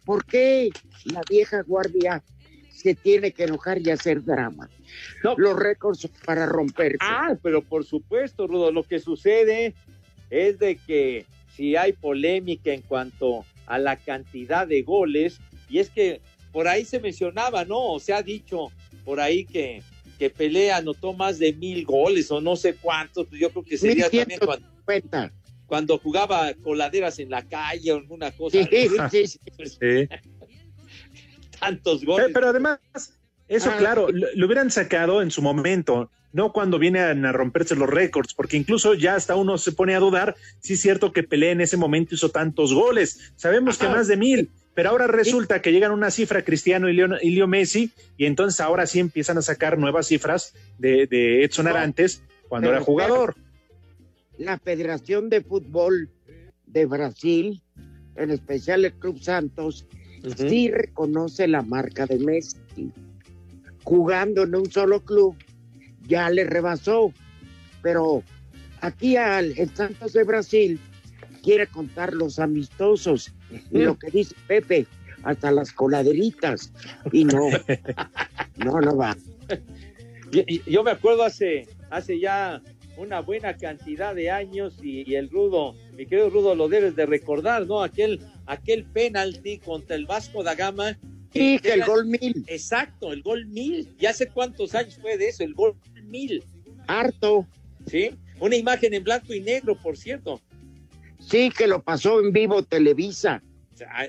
¿por 0.05 0.25
qué 0.25 0.71
la 1.05 1.21
vieja 1.29 1.63
guardia 1.63 2.23
se 2.71 2.95
tiene 2.95 3.33
que 3.33 3.45
enojar 3.45 3.79
y 3.81 3.91
hacer 3.91 4.25
drama? 4.25 4.69
Los 5.37 5.57
récords 5.57 6.09
para 6.25 6.47
romperse. 6.47 6.99
Ah, 7.01 7.37
pero 7.43 7.63
por 7.63 7.85
supuesto, 7.85 8.47
Rudo, 8.47 8.73
lo 8.73 8.83
que 8.83 8.99
sucede 8.99 9.75
es 10.31 10.59
de 10.59 10.77
que 10.77 11.27
si 11.55 11.77
hay 11.77 11.93
polémica 11.93 12.73
en 12.73 12.83
cuanto 12.83 13.45
a 13.69 13.79
la 13.79 13.97
cantidad 13.97 14.67
de 14.67 14.83
goles, 14.83 15.39
y 15.69 15.79
es 15.79 15.91
que 15.91 16.21
por 16.53 16.67
ahí 16.67 16.85
se 16.85 16.99
mencionaba, 16.99 17.65
¿no? 17.65 17.79
O 17.79 18.01
se 18.01 18.13
ha 18.13 18.23
dicho 18.23 18.73
por 19.05 19.21
ahí 19.21 19.45
que, 19.45 19.83
que 20.19 20.31
Pelé 20.31 20.73
anotó 20.73 21.13
más 21.13 21.39
de 21.39 21.53
mil 21.53 21.85
goles 21.85 22.31
o 22.31 22.41
no 22.41 22.57
sé 22.57 22.75
cuántos, 22.75 23.27
pues 23.27 23.41
yo 23.41 23.51
creo 23.51 23.65
que 23.65 23.77
sería 23.79 24.11
también 24.11 24.41
cuando, 24.41 24.67
1150. 24.89 25.33
cuando 25.67 25.99
jugaba 25.99 26.53
coladeras 26.55 27.19
en 27.19 27.31
la 27.31 27.43
calle 27.47 27.93
o 27.93 27.97
alguna 27.99 28.31
cosa. 28.33 28.59
Sí, 28.59 28.89
sí, 29.11 29.27
sí. 29.27 29.39
Sí. 29.65 30.09
Tantos 31.61 32.01
Pero, 32.01 32.13
goles. 32.13 32.31
pero 32.33 32.49
además, 32.49 32.79
eso 33.49 33.71
Ah, 33.73 33.77
claro, 33.79 34.09
lo, 34.13 34.29
lo 34.35 34.47
hubieran 34.47 34.71
sacado 34.71 35.23
en 35.23 35.31
su 35.31 35.43
momento, 35.43 36.11
no 36.33 36.53
cuando 36.53 36.79
vienen 36.79 37.25
a 37.25 37.33
romperse 37.33 37.75
los 37.75 37.89
récords, 37.89 38.35
porque 38.35 38.57
incluso 38.57 38.95
ya 38.95 39.15
hasta 39.15 39.35
uno 39.35 39.59
se 39.59 39.73
pone 39.73 39.95
a 39.95 40.01
dudar 40.01 40.37
si 40.61 40.75
es 40.75 40.81
cierto 40.81 41.13
que 41.13 41.23
Pelé 41.23 41.51
en 41.51 41.61
ese 41.61 41.77
momento 41.77 42.15
hizo 42.15 42.31
tantos 42.31 42.73
goles. 42.75 43.33
Sabemos 43.37 43.79
que 43.79 43.89
más 43.89 44.09
de 44.09 44.17
mil, 44.17 44.51
Pero 44.75 44.91
ahora 44.91 45.07
resulta 45.07 45.61
que 45.61 45.73
llegan 45.73 45.91
una 45.91 46.11
cifra 46.11 46.45
Cristiano 46.45 46.89
y 46.89 46.93
Leo, 46.93 47.09
y 47.21 47.31
Leo 47.31 47.49
Messi, 47.49 47.91
y 48.17 48.27
entonces 48.27 48.61
ahora 48.61 48.87
sí 48.87 49.01
empiezan 49.01 49.39
a 49.39 49.43
sacar 49.43 49.79
nuevas 49.79 50.07
cifras 50.07 50.55
de, 50.79 51.07
de 51.07 51.45
Edson 51.45 51.67
Arantes 51.67 52.23
cuando 52.49 52.69
pero 52.69 52.77
era 52.77 52.85
jugador. 52.85 53.35
La 54.37 54.59
Federación 54.59 55.31
de 55.31 55.41
Fútbol 55.41 56.11
de 56.67 56.87
Brasil, 56.87 57.61
en 58.17 58.31
especial 58.31 58.85
el 58.85 58.93
Club 58.93 59.21
Santos, 59.21 59.87
sí 60.37 60.71
reconoce 60.71 61.49
la 61.49 61.63
marca 61.63 62.07
de 62.07 62.19
Messi. 62.19 62.93
Jugando 63.83 64.43
en 64.43 64.55
un 64.55 64.71
solo 64.71 65.03
club, 65.05 65.35
ya 66.09 66.29
le 66.31 66.45
rebasó. 66.45 67.13
Pero 67.83 68.25
aquí 68.81 69.17
al 69.17 69.57
el 69.57 69.75
Santos 69.75 70.13
de 70.15 70.25
Brasil 70.25 70.81
quiere 71.43 71.67
contar 71.69 72.13
los 72.13 72.39
amistosos. 72.39 73.33
Y 73.71 73.79
lo 73.79 73.99
que 73.99 74.11
dice 74.11 74.35
Pepe, 74.47 74.87
hasta 75.23 75.53
las 75.53 75.73
coladeritas. 75.73 76.73
Y 77.13 77.25
no, 77.25 77.49
no, 78.57 78.81
no 78.81 78.97
va. 78.97 79.17
Yo, 80.33 80.43
yo 80.67 80.83
me 80.83 80.91
acuerdo 80.91 81.23
hace, 81.23 81.69
hace 81.91 82.19
ya 82.19 82.61
una 82.99 83.21
buena 83.21 83.57
cantidad 83.57 84.15
de 84.15 84.31
años 84.31 84.77
y, 84.83 85.09
y 85.09 85.15
el 85.15 85.31
Rudo, 85.31 85.77
mi 85.97 86.05
querido 86.05 86.31
Rudo, 86.31 86.55
lo 86.55 86.69
debes 86.69 86.97
de 86.97 87.07
recordar, 87.07 87.67
¿no? 87.67 87.83
Aquel, 87.83 88.21
aquel 88.47 88.85
penalti 88.85 89.59
contra 89.59 89.97
el 89.97 90.05
Vasco 90.05 90.43
da 90.43 90.55
Gama. 90.55 90.99
Sí, 91.33 91.59
que 91.61 91.75
el 91.75 91.85
gol 91.85 92.07
mil. 92.07 92.45
Exacto, 92.49 93.13
el 93.13 93.23
gol 93.23 93.47
mil. 93.47 93.89
¿Y 93.99 94.07
hace 94.07 94.29
cuántos 94.29 94.75
años 94.75 94.99
fue 95.01 95.17
de 95.17 95.29
eso? 95.29 95.45
El 95.45 95.55
gol 95.55 95.77
mil. 96.09 96.45
Harto. 96.87 97.47
Sí, 97.87 98.11
una 98.41 98.57
imagen 98.57 98.95
en 98.95 99.05
blanco 99.05 99.33
y 99.35 99.41
negro, 99.41 99.77
por 99.77 99.97
cierto. 99.97 100.41
Sí, 101.21 101.51
que 101.51 101.67
lo 101.67 101.83
pasó 101.83 102.21
en 102.21 102.33
vivo 102.33 102.63
Televisa. 102.63 103.43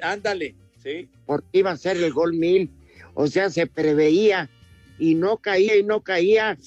Ándale, 0.01 0.55
sí. 0.81 1.09
porque 1.25 1.59
iba 1.59 1.71
a 1.71 1.77
ser 1.77 1.97
el 1.97 2.11
gol 2.11 2.33
mil. 2.33 2.69
O 3.13 3.27
sea, 3.27 3.49
se 3.49 3.67
preveía 3.67 4.49
y 4.97 5.15
no 5.15 5.37
caía 5.37 5.77
y 5.77 5.83
no 5.83 6.01
caía. 6.01 6.57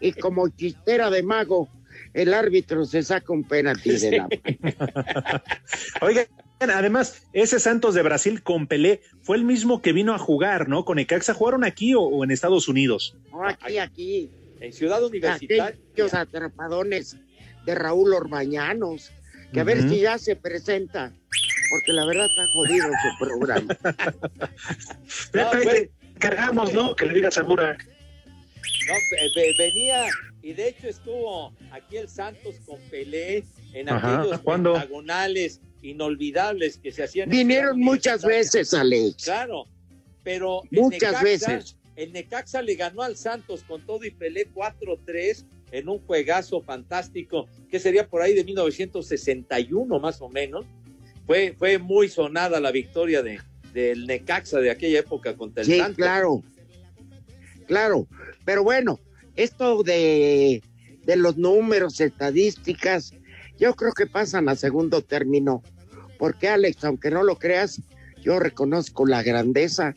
Y 0.00 0.12
como 0.12 0.48
chistera 0.48 1.10
de 1.10 1.22
mago, 1.22 1.68
el 2.14 2.34
árbitro 2.34 2.84
se 2.84 3.02
saca 3.02 3.32
un 3.32 3.44
penalti 3.44 3.90
de 3.90 4.18
la 4.18 4.28
Oigan, 6.00 6.26
además, 6.60 7.22
ese 7.32 7.60
Santos 7.60 7.94
de 7.94 8.02
Brasil 8.02 8.42
con 8.42 8.66
Pelé 8.66 9.00
fue 9.22 9.36
el 9.36 9.44
mismo 9.44 9.82
que 9.82 9.92
vino 9.92 10.14
a 10.14 10.18
jugar, 10.18 10.68
¿no? 10.68 10.84
Con 10.84 10.98
Ecaxa, 10.98 11.34
¿jugaron 11.34 11.64
aquí 11.64 11.94
o, 11.94 12.00
o 12.00 12.24
en 12.24 12.30
Estados 12.30 12.68
Unidos? 12.68 13.16
No, 13.30 13.46
aquí, 13.46 13.78
aquí. 13.78 14.30
En 14.60 14.72
Ciudad 14.72 15.02
Universitaria. 15.04 15.76
Aquellos 15.92 16.14
atrapadones 16.14 17.16
de 17.66 17.74
Raúl 17.74 18.12
Orbañanos. 18.14 19.10
Que 19.52 19.60
a 19.60 19.64
ver 19.64 19.88
si 19.88 20.00
ya 20.00 20.18
se 20.18 20.36
presenta. 20.36 21.12
Porque 21.70 21.92
la 21.92 22.04
verdad 22.06 22.26
está 22.26 22.46
jodido 22.54 22.86
su 22.88 23.24
programa. 23.24 23.76
Pepe, 25.32 25.90
cargamos, 26.18 26.72
¿no? 26.72 26.94
Que 26.94 27.06
le 27.06 27.14
digas 27.14 27.38
a 27.38 27.42
Burak. 27.42 27.86
No, 27.86 28.94
ve- 28.94 29.30
ve- 29.36 29.54
venía 29.58 30.04
y 30.42 30.52
de 30.52 30.68
hecho 30.68 30.88
estuvo 30.88 31.52
aquí 31.72 31.96
el 31.98 32.08
Santos 32.08 32.56
con 32.66 32.80
Pelé 32.90 33.44
en 33.74 33.88
Ajá, 33.88 34.20
aquellos 34.20 34.40
¿cuándo? 34.40 34.72
pentagonales 34.74 35.60
inolvidables 35.82 36.78
que 36.78 36.90
se 36.92 37.04
hacían. 37.04 37.28
Vinieron 37.28 37.78
muchas 37.80 38.24
veces, 38.24 38.72
Alex. 38.74 39.24
Claro, 39.24 39.66
pero 40.24 40.62
el 40.70 40.80
Muchas 40.80 41.14
Necaxa- 41.16 41.22
veces. 41.22 41.76
El 41.98 42.12
Necaxa 42.12 42.62
le 42.62 42.76
ganó 42.76 43.02
al 43.02 43.16
Santos 43.16 43.64
con 43.66 43.84
todo 43.84 44.04
y 44.04 44.12
Pelé 44.12 44.48
4-3 44.54 45.44
en 45.72 45.88
un 45.88 45.98
juegazo 45.98 46.62
fantástico 46.62 47.48
que 47.68 47.80
sería 47.80 48.06
por 48.08 48.22
ahí 48.22 48.34
de 48.34 48.44
1961 48.44 49.98
más 49.98 50.22
o 50.22 50.28
menos. 50.28 50.64
Fue, 51.26 51.56
fue 51.58 51.78
muy 51.78 52.08
sonada 52.08 52.60
la 52.60 52.70
victoria 52.70 53.24
de, 53.24 53.40
del 53.74 54.06
Necaxa 54.06 54.60
de 54.60 54.70
aquella 54.70 55.00
época 55.00 55.36
contra 55.36 55.62
el 55.62 55.66
Sí, 55.68 55.76
Santos. 55.76 55.96
claro. 55.96 56.44
Claro. 57.66 58.06
Pero 58.44 58.62
bueno, 58.62 59.00
esto 59.34 59.82
de, 59.82 60.62
de 61.02 61.16
los 61.16 61.36
números, 61.36 62.00
estadísticas, 62.00 63.12
yo 63.58 63.74
creo 63.74 63.90
que 63.92 64.06
pasan 64.06 64.48
a 64.48 64.54
segundo 64.54 65.02
término. 65.02 65.64
Porque 66.16 66.46
Alex, 66.48 66.84
aunque 66.84 67.10
no 67.10 67.24
lo 67.24 67.40
creas, 67.40 67.82
yo 68.22 68.38
reconozco 68.38 69.04
la 69.04 69.24
grandeza 69.24 69.96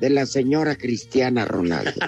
de 0.00 0.10
la 0.10 0.26
señora 0.26 0.76
Cristiana 0.76 1.44
Ronaldo. 1.44 1.92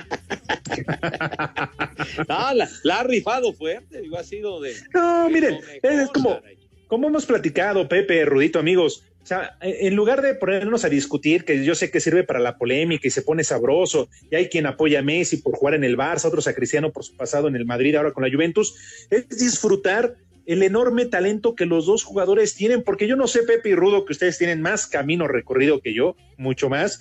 Ah, 2.28 2.54
la, 2.54 2.68
la 2.84 3.00
ha 3.00 3.02
rifado 3.02 3.52
fuerte, 3.52 4.00
digo, 4.00 4.16
ha 4.16 4.24
sido 4.24 4.60
de... 4.60 4.74
No, 4.94 5.28
miren, 5.28 5.58
de 5.82 6.02
es 6.02 6.08
como, 6.10 6.40
como 6.86 7.08
hemos 7.08 7.26
platicado, 7.26 7.88
Pepe, 7.88 8.24
Rudito, 8.24 8.58
amigos. 8.58 9.04
O 9.22 9.26
sea, 9.26 9.56
en 9.60 9.94
lugar 9.94 10.22
de 10.22 10.34
ponernos 10.34 10.84
a 10.84 10.88
discutir, 10.88 11.44
que 11.44 11.64
yo 11.64 11.74
sé 11.74 11.90
que 11.90 12.00
sirve 12.00 12.24
para 12.24 12.40
la 12.40 12.56
polémica 12.56 13.06
y 13.06 13.10
se 13.10 13.22
pone 13.22 13.44
sabroso, 13.44 14.08
y 14.30 14.36
hay 14.36 14.48
quien 14.48 14.66
apoya 14.66 15.00
a 15.00 15.02
Messi 15.02 15.38
por 15.38 15.54
jugar 15.56 15.74
en 15.74 15.84
el 15.84 15.96
Barça, 15.96 16.26
otros 16.26 16.48
a 16.48 16.54
Cristiano 16.54 16.90
por 16.90 17.04
su 17.04 17.16
pasado 17.16 17.48
en 17.48 17.56
el 17.56 17.66
Madrid, 17.66 17.94
ahora 17.96 18.12
con 18.12 18.24
la 18.24 18.30
Juventus, 18.30 19.06
es 19.10 19.28
disfrutar 19.28 20.16
el 20.46 20.62
enorme 20.62 21.06
talento 21.06 21.54
que 21.54 21.66
los 21.66 21.86
dos 21.86 22.02
jugadores 22.02 22.54
tienen, 22.54 22.82
porque 22.82 23.06
yo 23.06 23.14
no 23.14 23.28
sé, 23.28 23.42
Pepe 23.42 23.68
y 23.68 23.74
Rudo, 23.74 24.04
que 24.04 24.12
ustedes 24.12 24.38
tienen 24.38 24.62
más 24.62 24.86
camino 24.86 25.28
recorrido 25.28 25.80
que 25.80 25.94
yo, 25.94 26.16
mucho 26.38 26.68
más, 26.68 27.00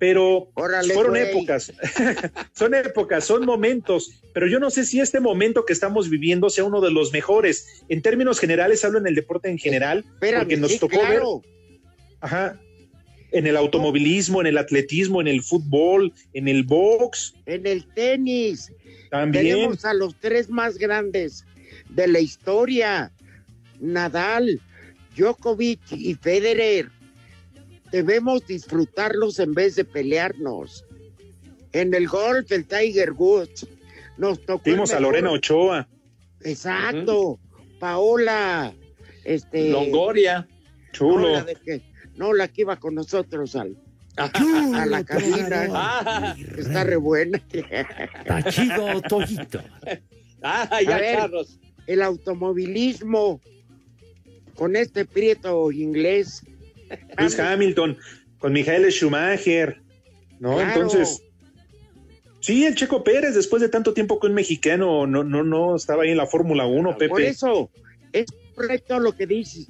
pero 0.00 0.50
Órale, 0.54 0.94
fueron 0.94 1.12
güey. 1.12 1.30
épocas, 1.30 1.72
son 2.54 2.74
épocas, 2.74 3.22
son 3.22 3.44
momentos, 3.44 4.22
pero 4.32 4.48
yo 4.48 4.58
no 4.58 4.70
sé 4.70 4.86
si 4.86 4.98
este 4.98 5.20
momento 5.20 5.66
que 5.66 5.74
estamos 5.74 6.08
viviendo 6.08 6.48
sea 6.48 6.64
uno 6.64 6.80
de 6.80 6.90
los 6.90 7.12
mejores. 7.12 7.84
En 7.90 8.00
términos 8.00 8.40
generales, 8.40 8.82
hablo 8.82 8.98
en 8.98 9.06
el 9.06 9.14
deporte 9.14 9.50
en 9.50 9.58
general, 9.58 9.98
Espérame, 10.14 10.40
porque 10.40 10.56
nos 10.56 10.72
sí, 10.72 10.78
tocó 10.78 10.98
claro. 11.00 11.40
ver, 11.40 11.50
ajá, 12.22 12.58
en 13.30 13.46
el 13.46 13.58
automovilismo, 13.58 14.40
en 14.40 14.46
el 14.46 14.56
atletismo, 14.56 15.20
en 15.20 15.28
el 15.28 15.42
fútbol, 15.42 16.14
en 16.32 16.48
el 16.48 16.64
box, 16.64 17.34
En 17.44 17.66
el 17.66 17.86
tenis, 17.92 18.72
también. 19.10 19.44
tenemos 19.44 19.84
a 19.84 19.92
los 19.92 20.16
tres 20.18 20.48
más 20.48 20.78
grandes 20.78 21.44
de 21.90 22.08
la 22.08 22.20
historia. 22.20 23.12
Nadal, 23.80 24.60
Djokovic 25.14 25.80
y 25.92 26.14
Federer. 26.14 26.90
Debemos 27.92 28.46
disfrutarlos 28.46 29.38
en 29.38 29.54
vez 29.54 29.76
de 29.76 29.84
pelearnos. 29.84 30.84
En 31.72 31.94
el 31.94 32.08
golf, 32.08 32.50
el 32.52 32.66
Tiger 32.66 33.12
Woods. 33.12 33.66
Nos 34.16 34.40
tocó. 34.44 34.62
Vimos 34.64 34.92
a 34.92 35.00
Lorena 35.00 35.30
Ochoa. 35.30 35.88
Exacto. 36.42 37.38
Paola. 37.78 38.72
Este. 39.24 39.70
Longoria. 39.70 40.46
Chulo. 40.92 41.28
No, 41.28 41.32
la 41.34 41.44
de 41.44 41.54
que, 41.56 41.82
no, 42.16 42.32
la 42.32 42.48
que 42.48 42.62
iba 42.62 42.76
con 42.76 42.94
nosotros 42.94 43.54
al, 43.56 43.76
a 44.16 44.86
la 44.86 45.04
cabina. 45.04 45.68
Ah, 45.72 46.36
Está 46.58 46.84
re 46.84 46.96
buena. 46.96 47.40
Está 47.52 48.42
chido, 48.50 49.00
Toyito. 49.02 49.60
ah, 50.42 50.80
ya, 50.82 50.96
A 50.96 51.00
ver. 51.00 51.18
Carlos. 51.18 51.58
el 51.86 52.02
automovilismo 52.02 53.40
con 54.54 54.76
este 54.76 55.04
prieto 55.04 55.70
inglés. 55.72 56.42
Luis 57.18 57.38
Hamilton, 57.38 57.96
con 58.38 58.52
Michael 58.52 58.90
Schumacher, 58.90 59.80
¿no? 60.38 60.54
Claro. 60.56 60.70
Entonces, 60.72 61.22
sí, 62.40 62.64
el 62.64 62.74
Checo 62.74 63.04
Pérez, 63.04 63.34
después 63.34 63.62
de 63.62 63.68
tanto 63.68 63.92
tiempo 63.94 64.18
que 64.20 64.26
un 64.26 64.34
mexicano 64.34 65.06
no, 65.06 65.22
no, 65.24 65.42
no 65.42 65.76
estaba 65.76 66.02
ahí 66.04 66.10
en 66.10 66.16
la 66.16 66.26
Fórmula 66.26 66.66
1, 66.66 66.92
Pepe. 66.96 67.08
Por 67.08 67.22
eso, 67.22 67.70
es 68.12 68.26
correcto 68.54 68.98
lo 68.98 69.12
que 69.16 69.26
dices. 69.26 69.68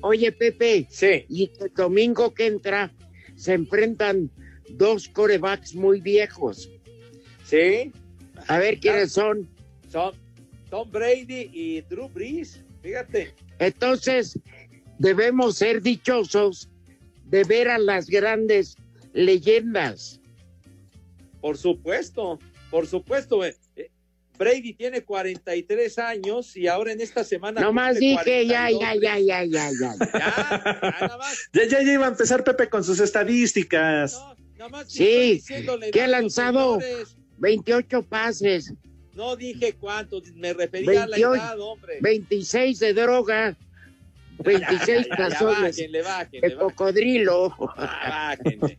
Oye, 0.00 0.30
Pepe, 0.32 0.86
Sí. 0.90 1.24
y 1.28 1.50
el 1.60 1.72
domingo 1.74 2.32
que 2.32 2.46
entra 2.46 2.92
se 3.34 3.54
enfrentan 3.54 4.30
dos 4.70 5.08
corebacks 5.08 5.74
muy 5.74 6.00
viejos. 6.00 6.70
Sí, 7.44 7.92
A 8.46 8.58
ver 8.58 8.78
quiénes 8.78 9.12
son. 9.12 9.48
son 9.88 10.14
Tom 10.70 10.88
Brady 10.90 11.50
y 11.52 11.80
Drew 11.82 12.08
Brees. 12.08 12.62
Fíjate. 12.82 13.34
Entonces, 13.58 14.38
debemos 14.98 15.56
ser 15.56 15.82
dichosos 15.82 16.68
de 17.26 17.44
ver 17.44 17.68
a 17.68 17.78
las 17.78 18.08
grandes 18.08 18.76
leyendas. 19.12 20.20
Por 21.40 21.56
supuesto, 21.56 22.38
por 22.70 22.86
supuesto. 22.86 23.44
eh, 23.44 23.56
eh, 23.76 23.90
Brady 24.38 24.72
tiene 24.74 25.02
43 25.02 25.98
años 25.98 26.56
y 26.56 26.68
ahora 26.68 26.92
en 26.92 27.00
esta 27.00 27.24
semana. 27.24 27.60
Nomás 27.60 27.98
dije, 27.98 28.46
ya, 28.46 28.68
42. 28.70 28.80
ya, 28.80 28.94
ya, 28.94 29.18
ya, 29.18 29.44
ya, 29.44 29.70
ya. 29.72 29.96
Ya, 29.98 29.98
ya, 30.82 31.00
nada 31.00 31.18
más. 31.18 31.38
Ya, 31.52 31.64
ya, 31.64 31.82
ya 31.82 31.92
iba 31.92 32.06
a 32.06 32.10
empezar 32.10 32.44
Pepe 32.44 32.68
con 32.68 32.84
sus 32.84 33.00
estadísticas. 33.00 34.12
No, 34.12 34.36
nada 34.56 34.68
más 34.70 34.92
Sí, 34.92 35.42
que 35.92 36.02
ha 36.02 36.08
lanzado 36.08 36.80
señores. 36.80 37.16
28 37.38 38.02
pases, 38.02 38.72
No 39.14 39.34
dije 39.36 39.74
cuánto, 39.74 40.20
me 40.34 40.52
refería 40.52 41.04
a 41.04 41.06
la 41.06 41.16
28, 41.16 41.34
edad, 41.34 41.60
hombre. 41.60 41.98
26 42.00 42.78
de 42.78 42.94
droga, 42.94 43.56
26 44.44 44.86
Ya, 44.86 44.94
ya, 44.96 45.02
ya, 45.08 45.16
tazones 45.16 45.76
bájenle, 45.76 46.02
bájenle, 46.02 46.48
de 46.48 46.56
cocodrilo. 46.56 47.54
Ah, 47.76 48.36
bájenle. 48.38 48.78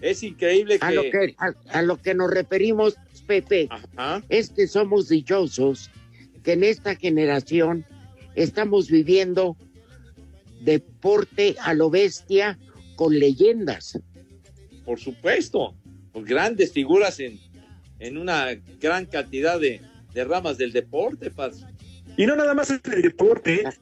Es 0.00 0.22
increíble 0.22 0.78
que. 0.78 0.86
A 0.86 0.90
lo 0.92 1.02
que, 1.02 1.34
a, 1.38 1.52
a 1.78 1.82
lo 1.82 2.00
que 2.00 2.14
nos 2.14 2.30
referimos, 2.30 2.96
Pepe, 3.26 3.68
Ajá. 3.70 4.22
es 4.28 4.50
que 4.50 4.66
somos 4.66 5.08
dichosos 5.08 5.90
que 6.42 6.52
en 6.52 6.64
esta 6.64 6.94
generación 6.96 7.84
estamos 8.34 8.88
viviendo 8.90 9.56
deporte 10.62 11.56
a 11.60 11.74
lo 11.74 11.90
bestia 11.90 12.58
con 12.96 13.18
leyendas. 13.18 13.98
Por 14.84 14.98
supuesto, 14.98 15.74
con 16.12 16.24
grandes 16.24 16.72
figuras 16.72 17.20
en, 17.20 17.38
en 17.98 18.16
una 18.18 18.46
gran 18.80 19.06
cantidad 19.06 19.60
de, 19.60 19.80
de 20.12 20.24
ramas 20.24 20.58
del 20.58 20.72
deporte, 20.72 21.30
Paz. 21.30 21.64
Y 22.16 22.26
no 22.26 22.36
nada 22.36 22.54
más 22.54 22.70
en 22.70 22.80
el 22.92 23.02
deporte, 23.02 23.62
po- 23.62 23.70
po- 23.70 23.76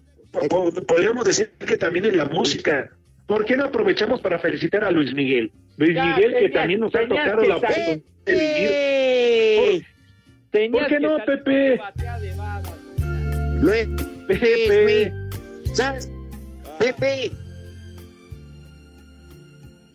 podríamos 0.87 1.25
decir 1.25 1.51
que 1.67 1.77
también 1.77 2.05
en 2.07 2.17
la 2.17 2.27
música. 2.27 2.91
¿Por 3.27 3.45
qué 3.45 3.57
no 3.57 3.65
aprovechamos 3.65 4.21
para 4.21 4.39
felicitar 4.39 4.85
a 4.85 4.91
Luis 4.91 5.13
Miguel? 5.13 5.53
Luis 5.77 5.95
Ya, 5.95 6.05
Miguel, 6.05 6.35
que 6.39 6.49
también 6.49 6.81
nos 6.81 6.95
ha 6.95 7.07
tocado 7.07 7.43
la 7.43 7.57
oportunidad 7.57 8.01
de 8.25 8.33
vivir. 8.33 8.69
¡Eh! 8.71 9.83
Tenías 10.51 10.83
¿Por 10.83 10.89
qué 10.89 11.01
no, 11.01 11.19
Pepe? 11.27 11.81
Pepe. 14.27 15.13
¿sabes? 15.75 16.11
Pepe, 16.79 17.33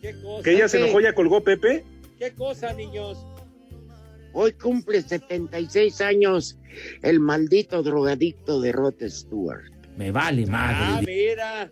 ¿Qué 0.00 0.14
cosa? 0.22 0.42
Que 0.42 0.52
ella 0.52 0.68
se 0.68 0.78
enojó, 0.78 1.00
ya 1.00 1.12
colgó 1.12 1.42
Pepe. 1.42 1.84
¿Qué 2.18 2.30
cosa, 2.32 2.72
niños? 2.74 3.18
hoy 4.34 4.52
cumple 4.52 5.00
76 5.00 6.00
años 6.00 6.58
el 7.02 7.20
maldito 7.20 7.82
drogadicto 7.82 8.60
de 8.60 8.72
Rod 8.72 8.94
Stewart. 9.08 9.73
Me 9.96 10.10
vale 10.10 10.44
Ah, 10.48 10.50
madre. 10.96 11.06
mira. 11.06 11.70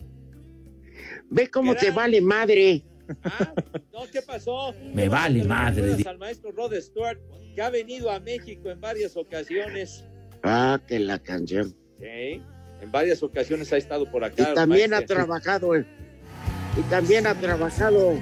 Ve 1.30 1.50
cómo 1.50 1.74
te 1.74 1.90
vale 1.90 2.20
madre. 2.20 2.82
No, 3.92 4.04
¿qué 4.12 4.22
pasó? 4.22 4.74
Me 4.94 5.08
vale 5.08 5.44
madre. 5.44 5.82
Saludos 5.82 6.06
Al 6.06 6.18
maestro 6.18 6.52
Rod 6.52 6.72
Stewart, 6.80 7.18
que 7.54 7.62
ha 7.62 7.70
venido 7.70 8.10
a 8.10 8.20
México 8.20 8.70
en 8.70 8.80
varias 8.80 9.16
ocasiones. 9.16 10.04
Ah, 10.42 10.80
que 10.86 10.98
la 10.98 11.18
canción. 11.18 11.74
Sí, 12.00 12.42
en 12.80 12.90
varias 12.92 13.22
ocasiones 13.22 13.72
ha 13.72 13.76
estado 13.76 14.10
por 14.10 14.24
acá. 14.24 14.50
Y 14.50 14.54
también 14.54 14.94
ha 14.94 15.02
trabajado, 15.04 15.74
en- 15.74 15.86
y 16.78 16.82
también 16.90 17.26
ha 17.26 17.34
trabajado 17.34 18.12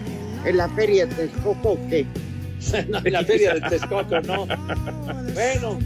en 0.44 0.56
la 0.56 0.68
feria 0.70 1.06
de 1.06 1.14
Texcoco, 1.14 1.78
que 1.88 2.06
No, 2.88 2.98
en 3.04 3.12
la 3.12 3.24
feria 3.24 3.54
de 3.54 3.60
Texcoco, 3.68 4.20
no. 4.20 4.46
Bueno, 5.34 5.78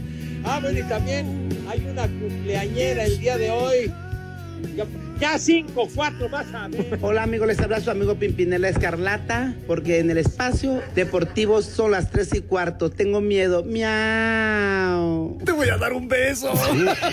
ah, 0.45 0.59
bueno, 0.61 0.79
y 0.79 0.83
también 0.85 1.49
hay 1.69 1.81
una 1.87 2.07
cumpleañera 2.09 3.05
el 3.05 3.19
día 3.19 3.37
de 3.39 3.51
hoy. 3.51 3.93
Ya, 4.75 4.87
ya 5.21 5.39
cinco, 5.39 5.89
cuatro, 5.95 6.29
vas 6.29 6.53
a 6.55 6.67
ver. 6.69 6.99
Hola 7.01 7.23
amigos, 7.23 7.47
les 7.47 7.61
habla 7.61 7.81
su 7.81 7.91
amigo 7.91 8.17
Pimpinela 8.17 8.69
Escarlata, 8.69 9.55
porque 9.67 9.99
en 9.99 10.11
el 10.11 10.19
espacio 10.19 10.83
deportivo 10.95 11.62
son 11.62 11.93
las 11.93 12.11
tres 12.11 12.35
y 12.35 12.41
cuarto. 12.41 12.91
Tengo 12.91 13.21
miedo. 13.21 13.62
Miau. 13.65 15.39
Te 15.45 15.53
voy 15.53 15.69
a 15.69 15.77
dar 15.77 15.93
un 15.93 16.09
beso. 16.09 16.53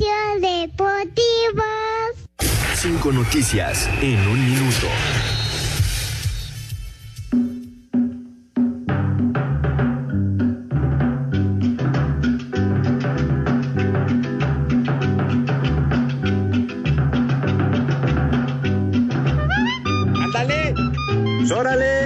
Espacio 0.00 0.40
Deportivo. 0.40 1.62
Cinco 2.74 3.12
noticias 3.12 3.88
en 4.00 4.26
un 4.28 4.50
minuto. 4.50 4.86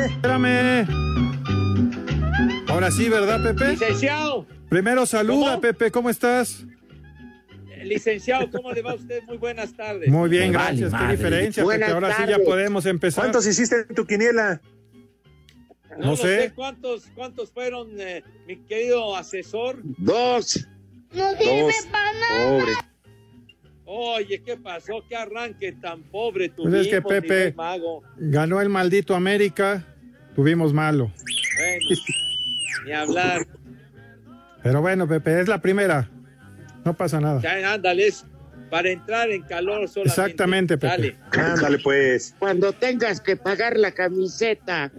Espérame. 0.07 0.87
Ahora 2.69 2.91
sí, 2.91 3.09
¿verdad, 3.09 3.43
Pepe? 3.43 3.69
Licenciado, 3.73 4.47
Primero 4.69 5.07
saluda, 5.07 5.51
¿Cómo? 5.51 5.61
Pepe, 5.61 5.91
¿cómo 5.93 6.11
estás? 6.11 6.65
Licenciado, 7.89 8.51
¿cómo 8.51 8.73
le 8.73 8.83
va 8.83 8.93
a 8.93 8.95
usted? 8.95 9.23
Muy 9.25 9.37
buenas 9.39 9.75
tardes. 9.75 10.09
Muy 10.09 10.29
bien, 10.29 10.51
Me 10.51 10.57
vale 10.57 10.69
gracias. 10.79 10.91
Qué 10.91 10.97
madre. 10.97 11.17
diferencia. 11.17 11.65
Buenas 11.65 11.91
Ahora 11.91 12.17
sí 12.17 12.23
ya 12.29 12.39
podemos 12.39 12.87
empezar. 12.87 13.25
¿Cuántos 13.25 13.47
hiciste 13.47 13.87
en 13.89 13.95
tu 13.95 14.07
quiniela? 14.07 14.61
No, 15.99 16.17
sé. 16.17 16.53
cuántos, 16.57 17.05
cuántos 17.15 17.53
fueron, 17.53 17.89
eh, 18.01 18.25
mi 18.49 18.57
querido 18.67 19.17
asesor. 19.17 19.79
Dos. 19.83 20.67
No 21.13 21.31
sirve 21.37 21.73
para 21.93 22.13
nada. 22.15 22.59
Pobre. 22.59 22.73
Oye, 23.87 24.43
¿qué 24.43 24.57
pasó? 24.57 25.05
¿Qué 25.09 25.15
arranque 25.15 25.73
tan 25.73 26.03
pobre 26.05 26.49
Pues 26.49 26.57
tuvimos, 26.57 26.81
es 26.81 26.89
que 26.89 27.03
Pepe- 27.03 27.53
mago? 27.55 28.03
Ganó 28.17 28.61
el 28.61 28.69
maldito 28.71 29.15
América. 29.15 29.85
Tuvimos 30.35 30.73
malo. 30.73 31.13
Bueno, 31.59 32.01
ni 32.87 32.93
hablar. 32.93 33.47
Pero 34.65 34.81
bueno, 34.81 35.07
Pepe, 35.07 35.41
es 35.41 35.47
la 35.47 35.59
primera. 35.61 36.11
No 36.85 36.95
pasa 36.95 37.21
nada. 37.21 37.41
Ya, 37.41 37.73
ándale, 37.73 38.09
es 38.09 38.25
para 38.71 38.91
entrar 38.91 39.31
en 39.31 39.43
calor 39.43 39.89
solamente. 39.89 40.21
Exactamente, 40.21 40.77
Pepe. 40.77 40.87
Dale. 40.89 41.17
Ándale, 41.33 41.79
pues. 41.79 42.35
Cuando 42.39 42.73
tengas 42.73 43.21
que 43.21 43.37
pagar 43.37 43.77
la 43.79 43.93
camiseta 43.93 44.91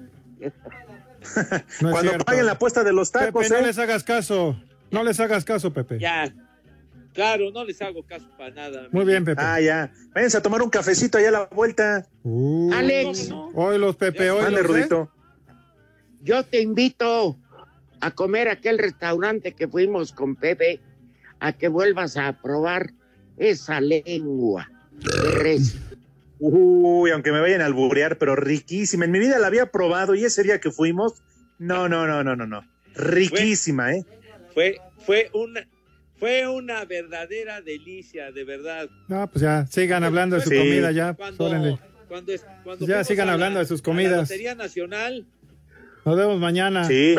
No 1.82 1.92
Cuando 1.92 2.02
cierto. 2.12 2.26
paguen 2.26 2.46
la 2.46 2.52
apuesta 2.54 2.84
de 2.84 2.94
los 2.94 3.12
tacos, 3.12 3.44
Pepe, 3.44 3.56
no 3.56 3.62
¿eh? 3.62 3.68
les 3.68 3.80
hagas 3.80 4.04
caso. 4.04 4.60
No 4.92 5.04
les 5.04 5.20
hagas 5.20 5.44
caso, 5.44 5.74
Pepe. 5.74 6.00
Ya. 6.00 6.34
Claro, 7.14 7.50
no 7.52 7.64
les 7.64 7.82
hago 7.82 8.04
caso 8.04 8.28
para 8.38 8.52
nada. 8.54 8.88
Muy 8.92 9.06
bien, 9.06 9.24
Pepe. 9.26 9.42
Ah, 9.42 9.60
ya. 9.62 9.92
Váyanse 10.14 10.38
a 10.38 10.42
tomar 10.42 10.62
un 10.62 10.70
cafecito 10.70 11.18
allá 11.18 11.30
a 11.30 11.32
la 11.32 11.46
vuelta. 11.46 12.06
Uh, 12.24 12.72
Alex, 12.74 13.32
Hoy 13.54 13.78
los 13.78 13.96
Pepe, 13.96 14.30
hoy 14.32 14.44
Mande, 14.44 14.60
¿eh? 14.60 14.64
Rudito. 14.64 15.12
yo 16.22 16.44
te 16.44 16.62
invito 16.62 17.38
a 18.02 18.12
comer 18.12 18.50
a 18.50 18.54
aquel 18.54 18.78
restaurante 18.78 19.54
que 19.54 19.68
fuimos 19.68 20.12
con 20.12 20.36
Pepe, 20.36 20.82
a 21.40 21.54
que 21.54 21.68
vuelvas 21.68 22.18
a 22.18 22.34
probar 22.42 22.92
esa 23.38 23.82
lengua. 23.82 24.70
Uy, 26.40 27.12
aunque 27.12 27.32
me 27.32 27.40
vayan 27.40 27.62
a 27.62 27.66
alburear, 27.66 28.18
pero 28.18 28.36
riquísima. 28.36 29.06
En 29.06 29.12
mi 29.12 29.20
vida 29.20 29.40
la 29.40 29.48
había 29.48 29.68
probado 29.68 30.16
y 30.16 30.26
ese 30.26 30.44
día 30.44 30.60
que 30.60 30.72
fuimos, 30.72 31.14
no, 31.60 31.88
no, 31.88 32.06
no, 32.08 32.24
no, 32.24 32.36
no, 32.36 32.46
no. 32.46 32.62
Riquísima, 32.96 33.94
¿eh? 33.94 34.06
Fue, 34.54 34.78
fue 35.06 35.30
una, 35.34 35.68
fue 36.18 36.48
una 36.48 36.84
verdadera 36.86 37.62
delicia, 37.62 38.32
de 38.32 38.44
verdad. 38.44 38.90
No, 39.08 39.28
pues 39.30 39.42
ya, 39.42 39.66
sigan 39.68 40.04
hablando 40.04 40.36
de 40.38 40.42
su 40.44 40.50
Sí. 40.50 40.58
comida 40.58 40.92
ya. 40.92 41.14
Cuando, 41.14 41.80
cuando, 42.08 42.32
es- 42.34 42.46
cuando 42.64 42.86
Ya 42.86 43.04
sigan 43.04 43.28
la- 43.28 43.34
hablando 43.34 43.60
de 43.60 43.66
sus 43.66 43.82
comidas. 43.82 44.12
La 44.14 44.22
Lotería 44.22 44.56
Nacional, 44.56 45.26
Nos 46.06 46.16
vemos 46.18 46.40
mañana. 46.40 46.84
Sí. 46.86 47.16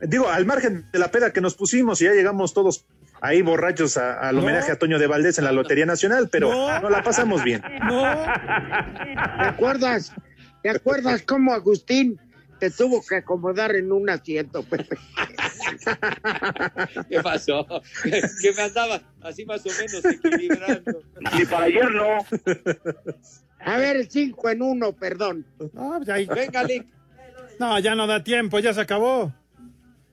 Digo, 0.00 0.28
al 0.28 0.46
margen 0.46 0.86
de 0.92 0.98
la 0.98 1.10
peda 1.10 1.32
que 1.32 1.40
nos 1.40 1.54
pusimos 1.54 2.00
y 2.00 2.04
ya 2.04 2.12
llegamos 2.12 2.54
todos 2.54 2.84
ahí 3.20 3.42
borrachos 3.42 3.96
a- 3.96 4.20
al 4.20 4.36
No. 4.36 4.42
homenaje 4.42 4.70
a 4.70 4.78
Toño 4.78 4.98
de 4.98 5.06
Valdés 5.08 5.38
en 5.38 5.44
la 5.44 5.52
Lotería 5.52 5.86
Nacional, 5.86 6.28
pero 6.30 6.50
No. 6.52 6.80
no, 6.80 6.90
la 6.90 7.02
pasamos 7.02 7.42
bien. 7.42 7.62
No. 7.84 8.02
¿Te 8.02 9.44
acuerdas? 9.44 10.12
¿Te 10.62 10.70
acuerdas 10.70 11.22
cómo 11.22 11.52
Agustín 11.52 12.20
te 12.60 12.70
tuvo 12.70 13.04
que 13.06 13.16
acomodar 13.16 13.74
en 13.76 13.90
un 13.92 14.08
asiento, 14.10 14.62
Pepe? 14.62 14.96
¿qué 17.08 17.20
pasó? 17.22 17.66
que 18.02 18.52
me 18.56 18.62
andaba 18.62 19.00
así 19.22 19.44
más 19.44 19.60
o 19.66 19.70
menos 19.70 20.04
equilibrando. 20.04 21.02
Y 21.38 21.44
para 21.46 21.64
ayer 21.64 21.90
no. 21.90 22.18
A 23.60 23.76
ver, 23.78 24.06
cinco 24.08 24.48
en 24.50 24.62
uno, 24.62 24.92
perdón. 24.92 25.44
Pues 25.58 26.08
ahí- 26.08 26.26
Venga, 26.26 26.62
Lick. 26.64 26.86
no, 27.58 27.78
ya 27.80 27.94
no 27.94 28.06
da 28.06 28.22
tiempo, 28.22 28.58
ya 28.60 28.72
se 28.72 28.80
acabó. 28.80 29.32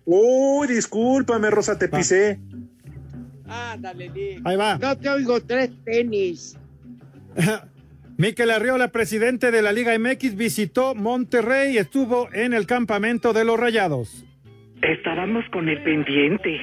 Uy, 0.05 0.67
discúlpame, 0.67 1.49
Rosa, 1.49 1.77
te 1.77 1.89
pisé. 1.89 2.39
Ándale, 3.47 4.09
Lick. 4.09 4.41
Ahí 4.45 4.55
va. 4.55 4.77
No 4.77 4.97
te 4.97 5.09
oigo 5.09 5.41
tres 5.41 5.71
tenis. 5.83 6.57
Miquel 8.17 8.51
Arriola, 8.51 8.89
presidente 8.89 9.51
de 9.51 9.61
la 9.61 9.73
Liga 9.73 9.97
MX, 9.97 10.35
visitó 10.35 10.95
Monterrey 10.95 11.73
y 11.73 11.77
estuvo 11.79 12.29
en 12.33 12.53
el 12.53 12.65
campamento 12.65 13.33
de 13.33 13.43
los 13.43 13.59
Rayados. 13.59 14.25
Estábamos 14.81 15.43
con 15.51 15.67
el 15.67 15.83
pendiente. 15.83 16.59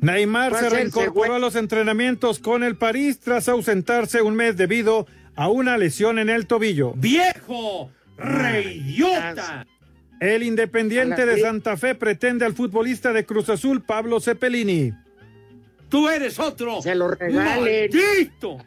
Neymar 0.00 0.54
se 0.54 0.68
reincorporó 0.68 1.36
a 1.36 1.38
los 1.38 1.54
entrenamientos 1.54 2.40
con 2.40 2.64
el 2.64 2.76
París 2.76 3.20
tras 3.20 3.48
ausentarse 3.48 4.20
un 4.20 4.34
mes 4.34 4.56
debido 4.56 5.06
a 5.36 5.48
una 5.48 5.78
lesión 5.78 6.18
en 6.18 6.28
el 6.28 6.46
tobillo. 6.46 6.92
¡Viejo! 6.94 7.90
¡Reyota! 8.18 9.64
El 10.22 10.44
Independiente 10.44 11.26
de 11.26 11.40
Santa 11.40 11.76
Fe 11.76 11.96
pretende 11.96 12.44
al 12.44 12.52
futbolista 12.52 13.12
de 13.12 13.26
Cruz 13.26 13.48
Azul, 13.48 13.82
Pablo 13.82 14.20
Cepelini. 14.20 14.92
¡Tú 15.88 16.08
eres 16.08 16.38
otro! 16.38 16.80
Se 16.80 16.94
lo 16.94 17.08
regalen. 17.08 17.44
¡Maldito! 17.90 18.58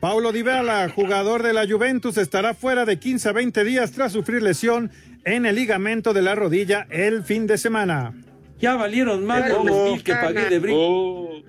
Paulo 0.00 0.32
Dybala, 0.32 0.90
jugador 0.90 1.42
de 1.42 1.54
la 1.54 1.66
Juventus, 1.66 2.18
estará 2.18 2.52
fuera 2.52 2.84
de 2.84 2.98
15 2.98 3.30
a 3.30 3.32
20 3.32 3.64
días 3.64 3.92
tras 3.92 4.12
sufrir 4.12 4.42
lesión 4.42 4.90
en 5.24 5.46
el 5.46 5.56
ligamento 5.56 6.12
de 6.12 6.20
la 6.20 6.34
rodilla 6.34 6.86
el 6.90 7.24
fin 7.24 7.46
de 7.46 7.56
semana. 7.56 8.12
Ya 8.60 8.74
valieron 8.74 9.24
más 9.24 9.48
los 9.48 9.64
no 9.64 9.92
mil 9.92 10.04
que 10.04 10.12
pagué 10.12 10.50
de 10.50 10.58
brinco. 10.58 10.78
Oh, 10.78 11.42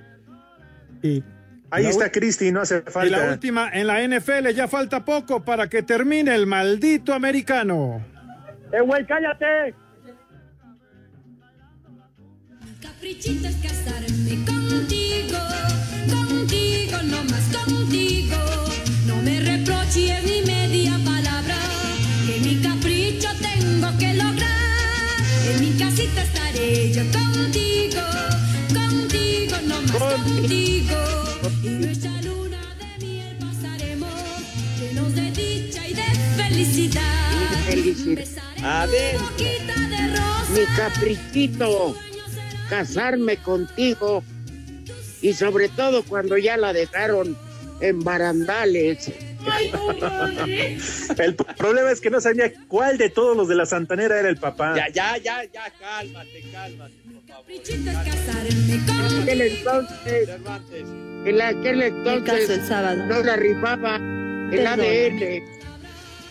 Y 1.04 1.22
Ahí 1.70 1.86
está 1.86 2.14
Cristi, 2.14 2.54
no 2.54 2.62
hace 2.62 2.76
Y 2.76 2.86
la 2.86 2.92
falta. 2.92 3.32
última 3.34 3.70
en 3.74 3.88
la 3.88 4.02
NFL, 4.08 4.54
ya 4.56 4.70
falta 4.70 5.04
poco 5.04 5.44
para 5.44 5.68
que 5.68 5.84
termine 5.84 6.34
el 6.34 6.48
maldito 6.48 7.14
americano. 7.14 8.02
¡Eh, 8.72 8.82
güey, 8.82 9.06
cállate! 9.06 9.74
Caprichito 12.82 13.48
es 13.48 13.56
casarme 13.56 14.46
contigo, 14.46 15.40
contigo, 16.12 16.98
no 17.04 17.24
más 17.24 17.48
contigo. 17.56 18.38
No 19.08 19.16
me 19.22 19.40
reproches 19.40 20.24
ni 20.26 20.42
media 20.46 21.00
palabra, 21.06 21.56
que 22.28 22.40
mi 22.42 22.62
capricho 22.62 23.30
tengo 23.42 23.98
que 23.98 24.14
lograr. 24.16 25.18
En 25.50 25.62
mi 25.62 25.78
casita 25.78 26.24
estaré 26.24 26.92
yo 26.92 27.04
contigo, 27.12 28.02
contigo, 28.74 29.56
no 29.66 29.82
más 29.82 30.26
contigo. 30.26 30.98
Y 31.64 31.70
nuestra 31.70 32.22
luna 32.22 32.76
de 32.76 33.06
miel 33.06 33.38
pasaremos, 33.40 34.14
llenos 34.78 35.16
de 35.16 35.32
dicha 35.32 35.88
y 35.88 35.94
de 35.94 36.04
felicidad. 36.36 37.18
Adentro. 38.68 39.26
Mi 40.54 40.66
caprichito, 40.76 41.96
casarme 42.70 43.38
contigo. 43.38 44.24
Y 45.22 45.34
sobre 45.34 45.70
todo 45.70 46.04
cuando 46.04 46.38
ya 46.38 46.58
la 46.58 46.74
dejaron 46.74 47.38
en 47.80 48.04
barandales. 48.04 49.10
El 51.18 51.36
problema 51.36 51.92
es 51.92 52.02
que 52.02 52.10
no 52.10 52.20
sabía 52.20 52.52
cuál 52.68 52.98
de 52.98 53.10
todos 53.10 53.38
los 53.38 53.48
de 53.48 53.56
la 53.56 53.66
Santanera 53.66 54.20
era 54.20 54.28
el 54.30 54.36
papá. 54.36 54.76
Ya, 54.76 54.90
ya, 54.90 55.18
ya, 55.18 55.44
ya, 55.46 55.72
cálmate, 55.80 56.44
cálmate, 56.52 56.94
por 57.06 57.26
favor. 57.26 57.46
Caprichito 57.46 57.90
es 57.90 57.98
casarme 57.98 58.76
En 59.32 59.32
aquel 59.32 59.42
entonces, 59.42 60.30
en 61.26 61.42
aquel 61.42 61.82
entonces 61.82 62.68
sábado. 62.68 63.06
no 63.06 63.24
la 63.24 63.38
rifaba 63.38 63.96
el 63.96 64.50
Perdóname. 64.52 65.08
ADN. 65.08 65.58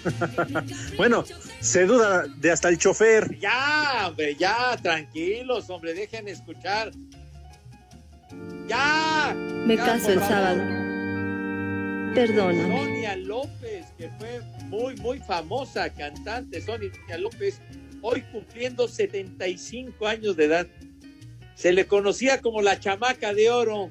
Bueno, 0.96 1.24
se 1.66 1.84
duda 1.84 2.26
de 2.38 2.50
hasta 2.50 2.68
el 2.68 2.78
chofer. 2.78 3.38
Ya, 3.38 4.06
hombre, 4.08 4.34
ya, 4.36 4.76
tranquilos, 4.80 5.68
hombre, 5.68 5.94
dejen 5.94 6.28
escuchar. 6.28 6.92
Ya. 8.68 9.34
Me 9.36 9.76
ya, 9.76 9.84
caso 9.84 10.12
el 10.12 10.20
favor. 10.20 10.28
sábado. 10.28 10.62
Perdóname. 12.14 12.78
Sonia 12.78 13.16
López, 13.16 13.86
que 13.98 14.08
fue 14.18 14.40
muy, 14.66 14.96
muy 14.96 15.18
famosa 15.18 15.92
cantante, 15.92 16.60
Sonia 16.62 16.90
López, 17.18 17.60
hoy 18.00 18.22
cumpliendo 18.32 18.88
75 18.88 20.06
años 20.06 20.36
de 20.36 20.44
edad. 20.44 20.66
Se 21.56 21.72
le 21.72 21.86
conocía 21.86 22.40
como 22.40 22.62
la 22.62 22.78
chamaca 22.78 23.34
de 23.34 23.50
oro. 23.50 23.90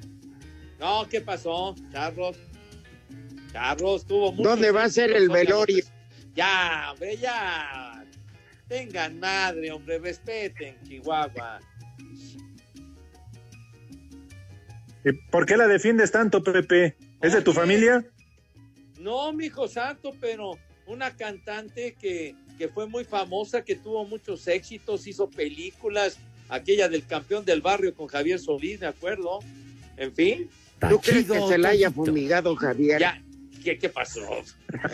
No, 0.80 1.06
¿qué 1.08 1.20
pasó, 1.20 1.74
Charlos? 1.92 2.36
Charlos 3.52 4.06
tuvo 4.06 4.32
mucho 4.32 4.48
¿Dónde 4.48 4.70
va 4.70 4.84
a 4.84 4.90
ser 4.90 5.12
el 5.12 5.28
velorio? 5.28 5.78
López. 5.78 5.95
Ya, 6.36 6.90
hombre, 6.92 7.16
ya. 7.16 8.04
Tengan 8.68 9.18
madre, 9.18 9.70
hombre, 9.72 9.98
respeten, 9.98 10.76
Chihuahua. 10.84 11.60
¿Y 15.04 15.12
¿Por 15.30 15.46
qué 15.46 15.56
la 15.56 15.66
defiendes 15.66 16.10
tanto, 16.10 16.42
Pepe? 16.42 16.96
¿Es 17.22 17.32
de 17.32 17.42
tu 17.42 17.52
familia? 17.52 18.04
No, 18.98 19.32
mi 19.32 19.46
hijo 19.46 19.68
santo, 19.68 20.12
pero 20.20 20.58
una 20.86 21.16
cantante 21.16 21.94
que, 21.98 22.34
que 22.58 22.68
fue 22.68 22.86
muy 22.86 23.04
famosa, 23.04 23.62
que 23.62 23.76
tuvo 23.76 24.04
muchos 24.04 24.46
éxitos, 24.48 25.06
hizo 25.06 25.30
películas, 25.30 26.18
aquella 26.48 26.88
del 26.88 27.06
campeón 27.06 27.44
del 27.44 27.60
barrio 27.62 27.94
con 27.94 28.08
Javier 28.08 28.38
Solís, 28.38 28.80
me 28.80 28.86
acuerdo. 28.86 29.38
En 29.96 30.12
fin, 30.14 30.50
¿Tú 30.80 31.00
crees 31.00 31.26
que 31.26 31.40
se 31.40 31.58
la 31.58 31.70
haya 31.70 31.90
fumigado 31.90 32.54
Javier? 32.54 33.00
ya, 33.00 33.22
¿qué, 33.66 33.78
qué 33.78 33.88
pasó? 33.88 34.20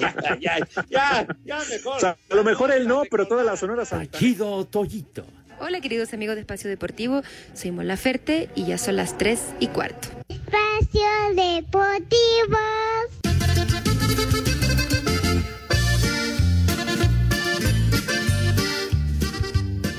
ya, 0.01 0.39
ya, 0.41 0.59
ya, 0.89 1.27
ya, 1.45 1.59
mejor. 1.71 1.97
O 1.97 2.01
sea, 2.01 2.17
a 2.31 2.35
lo 2.35 2.43
mejor 2.43 2.71
él 2.73 2.89
no, 2.89 3.03
pero 3.11 3.27
toda 3.29 3.45
la 3.45 3.55
Sonora. 3.57 3.85
Tachido, 3.85 4.65
Toyito. 4.67 5.27
Hola 5.61 5.81
queridos 5.83 6.13
amigos 6.15 6.35
de 6.37 6.41
Espacio 6.41 6.69
Deportivo, 6.71 7.23
soy 7.55 7.71
Mola 7.71 7.97
Ferte 7.99 8.49
y 8.55 8.65
ya 8.67 8.79
son 8.79 8.97
las 8.97 9.17
3 9.19 9.41
y 9.61 9.67
cuarto. 9.69 10.09
Espacio 10.29 11.03
Deportivo. 11.37 12.59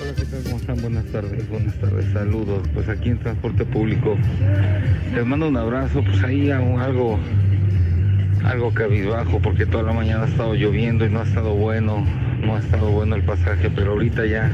Hola, 0.02 0.14
¿qué 0.16 0.26
tal? 0.26 0.44
¿Cómo 0.44 0.58
están? 0.58 0.82
Buenas 0.82 1.06
tardes, 1.06 1.50
buenas 1.50 1.76
tardes, 1.80 2.06
saludos. 2.14 2.68
Pues 2.74 2.90
aquí 2.90 3.10
en 3.10 3.20
transporte 3.20 3.66
público. 3.66 4.18
Les 5.14 5.26
mando 5.26 5.48
un 5.48 5.58
abrazo, 5.58 6.04
pues 6.04 6.22
ahí 6.24 6.52
un- 6.52 6.80
algo, 6.82 7.20
algo 8.44 8.74
cabizbajo, 8.74 9.40
porque 9.40 9.66
toda 9.66 9.84
la 9.84 9.94
mañana 9.94 10.24
ha 10.24 10.28
estado 10.28 10.54
lloviendo 10.54 11.06
y 11.06 11.10
no 11.10 11.20
ha 11.20 11.24
estado 11.24 11.54
bueno, 11.56 12.06
no 12.42 12.56
ha 12.56 12.60
estado 12.60 12.90
bueno 12.92 13.16
el 13.16 13.24
pasaje, 13.24 13.70
pero 13.70 13.92
ahorita 13.92 14.26
ya 14.26 14.52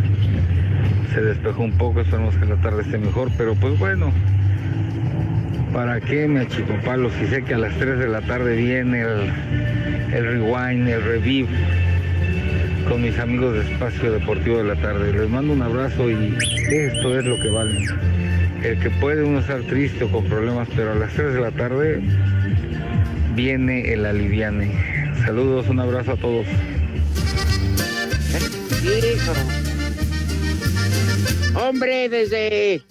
se 1.14 1.22
despejó 1.22 1.64
un 1.64 1.74
poco, 1.74 2.02
esperemos 2.02 2.36
que 2.36 2.46
la 2.46 2.56
tarde 2.58 2.84
esté 2.84 2.98
mejor, 2.98 3.30
pero 3.38 3.56
pues 3.56 3.78
bueno. 3.80 4.12
¿Para 5.74 6.02
qué 6.02 6.28
me 6.28 6.42
achicopalo 6.42 7.12
si 7.12 7.28
sé 7.28 7.44
que 7.44 7.54
a 7.54 7.58
las 7.60 7.76
3 7.76 8.00
de 8.00 8.08
la 8.08 8.22
tarde 8.22 8.56
viene 8.56 9.02
el, 9.02 9.32
el 10.14 10.26
rewind, 10.26 10.88
el 10.88 11.04
revive? 11.04 11.50
con 12.90 13.04
mis 13.04 13.20
amigos 13.20 13.54
de 13.54 13.72
Espacio 13.72 14.12
Deportivo 14.12 14.58
de 14.58 14.64
la 14.64 14.76
Tarde. 14.76 15.14
Les 15.14 15.30
mando 15.30 15.54
un 15.54 15.62
abrazo 15.62 16.10
y 16.10 16.36
esto 16.72 17.20
es 17.20 17.24
lo 17.24 17.40
que 17.40 17.50
vale. 17.50 17.86
El 18.64 18.80
que 18.80 18.90
puede 18.90 19.24
uno 19.24 19.40
estar 19.40 19.62
triste 19.62 20.06
o 20.06 20.12
con 20.12 20.26
problemas, 20.26 20.68
pero 20.76 20.94
a 20.94 20.96
las 20.96 21.14
3 21.14 21.36
de 21.36 21.40
la 21.40 21.52
tarde 21.52 22.02
viene 23.40 23.94
el 23.94 24.06
aliviane. 24.06 24.70
Saludos, 25.24 25.70
un 25.70 25.80
abrazo 25.80 26.12
a 26.12 26.18
todos. 26.18 26.46
Hombre, 31.56 32.10
desde 32.10 32.82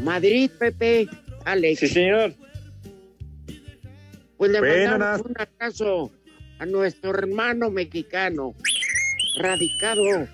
Madrid, 0.00 0.52
Pepe, 0.56 1.08
Alex. 1.44 1.80
Sí, 1.80 1.88
señor. 1.88 2.32
Pues 4.36 4.52
le 4.52 4.60
Bueno, 4.60 4.90
mandamos 4.98 5.26
un 5.26 5.34
abrazo 5.36 6.12
a 6.60 6.66
nuestro 6.66 7.10
hermano 7.10 7.72
mexicano, 7.72 8.54
radicado 9.40 10.28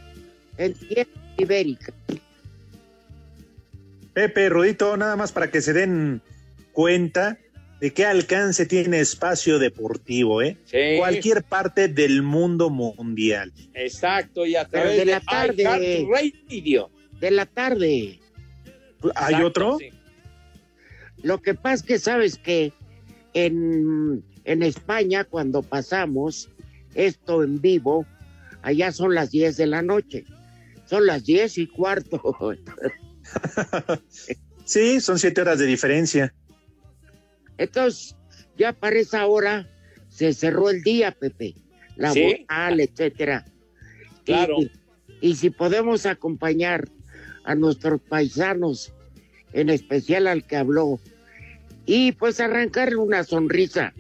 en 0.59 0.75
tierra 0.75 1.11
ibérica. 1.39 1.95
Pepe, 4.12 4.51
Rudito, 4.51 4.95
nada 4.99 5.17
más 5.17 5.33
para 5.33 5.51
que 5.51 5.62
se 5.62 5.73
den 5.73 6.21
cuenta 6.73 7.39
de 7.81 7.93
qué 7.93 8.05
alcance 8.07 8.66
tiene 8.66 9.01
espacio 9.01 9.59
deportivo, 9.59 10.41
¿eh? 10.43 10.57
Sí. 10.64 10.97
Cualquier 10.99 11.43
parte 11.45 11.89
del 11.89 12.22
mundo 12.22 12.70
mundial. 12.70 13.53
Exacto, 13.74 14.47
y 14.47 14.57
a 14.57 14.66
Pero 14.66 14.85
través 14.85 14.99
de 14.99 15.05
la 15.07 15.20
tarde. 15.20 15.62
iHeartRadio. 15.62 16.91
De 17.20 17.31
la 17.31 17.47
tarde. 17.47 17.87
¿Hay 19.14 19.35
Exacto, 19.35 19.47
otro? 19.47 19.79
sí. 19.79 19.91
Lo 21.22 21.41
que 21.43 21.55
pasa 21.55 21.74
es 21.77 21.83
que 21.83 21.99
sabes 21.99 22.39
que 22.39 22.72
en, 23.35 24.22
en 24.45 24.62
España, 24.62 25.24
cuando 25.24 25.62
pasamos 25.62 26.51
esto 26.95 27.43
en 27.43 27.61
vivo, 27.61 28.07
allá 28.62 28.93
son 28.93 29.14
las 29.14 29.31
10 29.31 29.57
de 29.57 29.66
la 29.66 29.83
noche. 29.83 30.24
Son 30.87 31.05
las 31.07 31.24
10 31.24 31.59
y 31.59 31.66
cuarto. 31.66 32.22
Sí, 34.64 35.01
son 35.01 35.18
siete 35.18 35.41
horas 35.41 35.59
de 35.61 35.66
diferencia. 35.66 36.35
Entonces, 37.59 38.17
ya 38.57 38.73
para 38.73 38.99
esa 38.99 39.27
hora 39.27 39.69
se 40.09 40.33
cerró 40.33 40.71
el 40.71 40.83
día, 40.83 41.13
Pepe. 41.13 41.55
La 41.97 42.13
Sí. 42.13 42.47
etcétera. 42.49 43.45
Claro. 44.25 44.57
Y, 44.61 44.71
y 45.21 45.37
si 45.37 45.51
podemos 45.51 46.07
acompañar 46.07 46.89
a 47.45 47.55
nuestros 47.55 48.01
paisanos, 48.01 48.93
en 49.53 49.71
especial 49.71 50.27
al 50.27 50.45
que 50.45 50.57
habló, 50.57 51.01
y 51.87 52.13
pues 52.13 52.41
arrancarle 52.41 52.97
una 52.97 53.25
sonrisa 53.25 53.95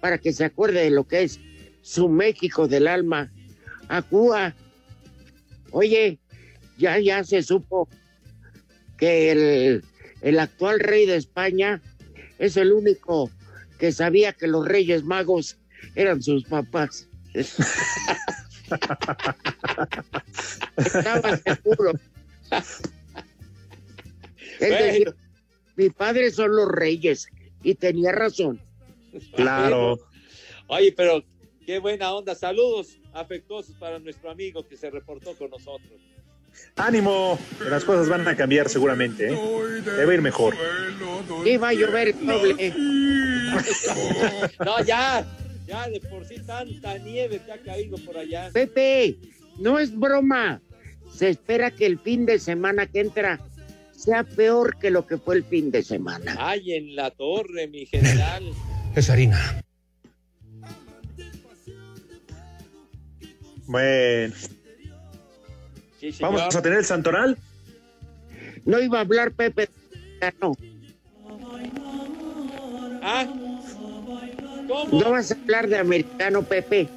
para 0.00 0.18
que 0.18 0.32
se 0.32 0.44
acuerde 0.44 0.82
de 0.84 0.90
lo 0.90 1.04
que 1.08 1.22
es 1.22 1.40
su 1.80 2.08
México 2.08 2.68
del 2.68 2.86
alma, 2.86 3.32
a 3.88 4.02
Cuba. 4.02 4.54
Oye, 5.70 6.18
ya, 6.78 6.98
ya 6.98 7.24
se 7.24 7.42
supo 7.42 7.88
que 8.96 9.30
el, 9.32 9.84
el 10.20 10.38
actual 10.38 10.80
rey 10.80 11.06
de 11.06 11.16
España 11.16 11.80
es 12.42 12.56
el 12.56 12.72
único 12.72 13.30
que 13.78 13.92
sabía 13.92 14.32
que 14.32 14.48
los 14.48 14.66
reyes 14.66 15.04
magos 15.04 15.56
eran 15.94 16.20
sus 16.20 16.42
papás. 16.44 17.08
Estaba 20.76 21.36
seguro. 21.36 21.92
Él 24.58 24.70
Bueno. 24.70 24.84
decía, 24.86 25.14
mi 25.76 25.90
padre 25.90 26.32
son 26.32 26.56
los 26.56 26.68
reyes 26.68 27.28
y 27.62 27.76
tenía 27.76 28.10
razón. 28.10 28.60
Claro. 29.36 30.00
Oye, 30.66 30.92
pero 30.96 31.22
qué 31.64 31.78
buena 31.78 32.12
onda. 32.12 32.34
Saludos 32.34 32.98
afectuosos 33.12 33.76
para 33.76 34.00
nuestro 34.00 34.32
amigo 34.32 34.66
que 34.66 34.76
se 34.76 34.90
reportó 34.90 35.36
con 35.36 35.48
nosotros. 35.50 36.00
Ánimo, 36.76 37.38
que 37.62 37.70
las 37.70 37.84
cosas 37.84 38.08
van 38.08 38.26
a 38.26 38.36
cambiar 38.36 38.68
seguramente, 38.68 39.32
¿eh? 39.32 39.38
Debe 39.96 40.14
ir 40.14 40.22
mejor. 40.22 40.54
Iba 41.44 41.68
a 41.68 41.72
llover 41.72 42.14
doble. 42.18 42.74
No, 44.64 44.82
ya, 44.82 45.26
ya 45.66 45.86
de 45.90 46.00
por 46.00 46.24
sí 46.24 46.36
tanta 46.46 46.96
nieve 46.96 47.38
que 47.44 47.52
ha 47.52 47.58
caído 47.58 47.98
por 47.98 48.16
allá. 48.16 48.48
Pepe, 48.50 49.18
no 49.58 49.78
es 49.78 49.94
broma. 49.94 50.62
Se 51.14 51.28
espera 51.28 51.70
que 51.70 51.84
el 51.84 51.98
fin 51.98 52.24
de 52.24 52.38
semana 52.38 52.86
que 52.86 53.00
entra 53.00 53.40
sea 53.94 54.24
peor 54.24 54.78
que 54.78 54.90
lo 54.90 55.06
que 55.06 55.18
fue 55.18 55.36
el 55.36 55.44
fin 55.44 55.70
de 55.70 55.82
semana. 55.82 56.34
Ay, 56.38 56.72
en 56.72 56.96
la 56.96 57.10
torre, 57.10 57.68
mi 57.68 57.86
general. 57.86 58.44
Es 58.96 59.08
harina. 59.08 59.62
Bueno, 63.66 64.34
Sí, 66.10 66.16
vamos 66.20 66.56
a 66.56 66.62
tener 66.62 66.78
el 66.78 66.84
Santoral. 66.84 67.38
No 68.64 68.80
iba 68.80 68.98
a 68.98 69.02
hablar 69.02 69.30
Pepe, 69.30 69.68
no. 70.40 70.52
Ah, 73.04 73.24
¿cómo? 74.66 75.00
No 75.00 75.10
vas 75.12 75.30
a 75.30 75.34
hablar 75.34 75.68
de 75.68 75.78
americano, 75.78 76.42
Pepe. 76.42 76.88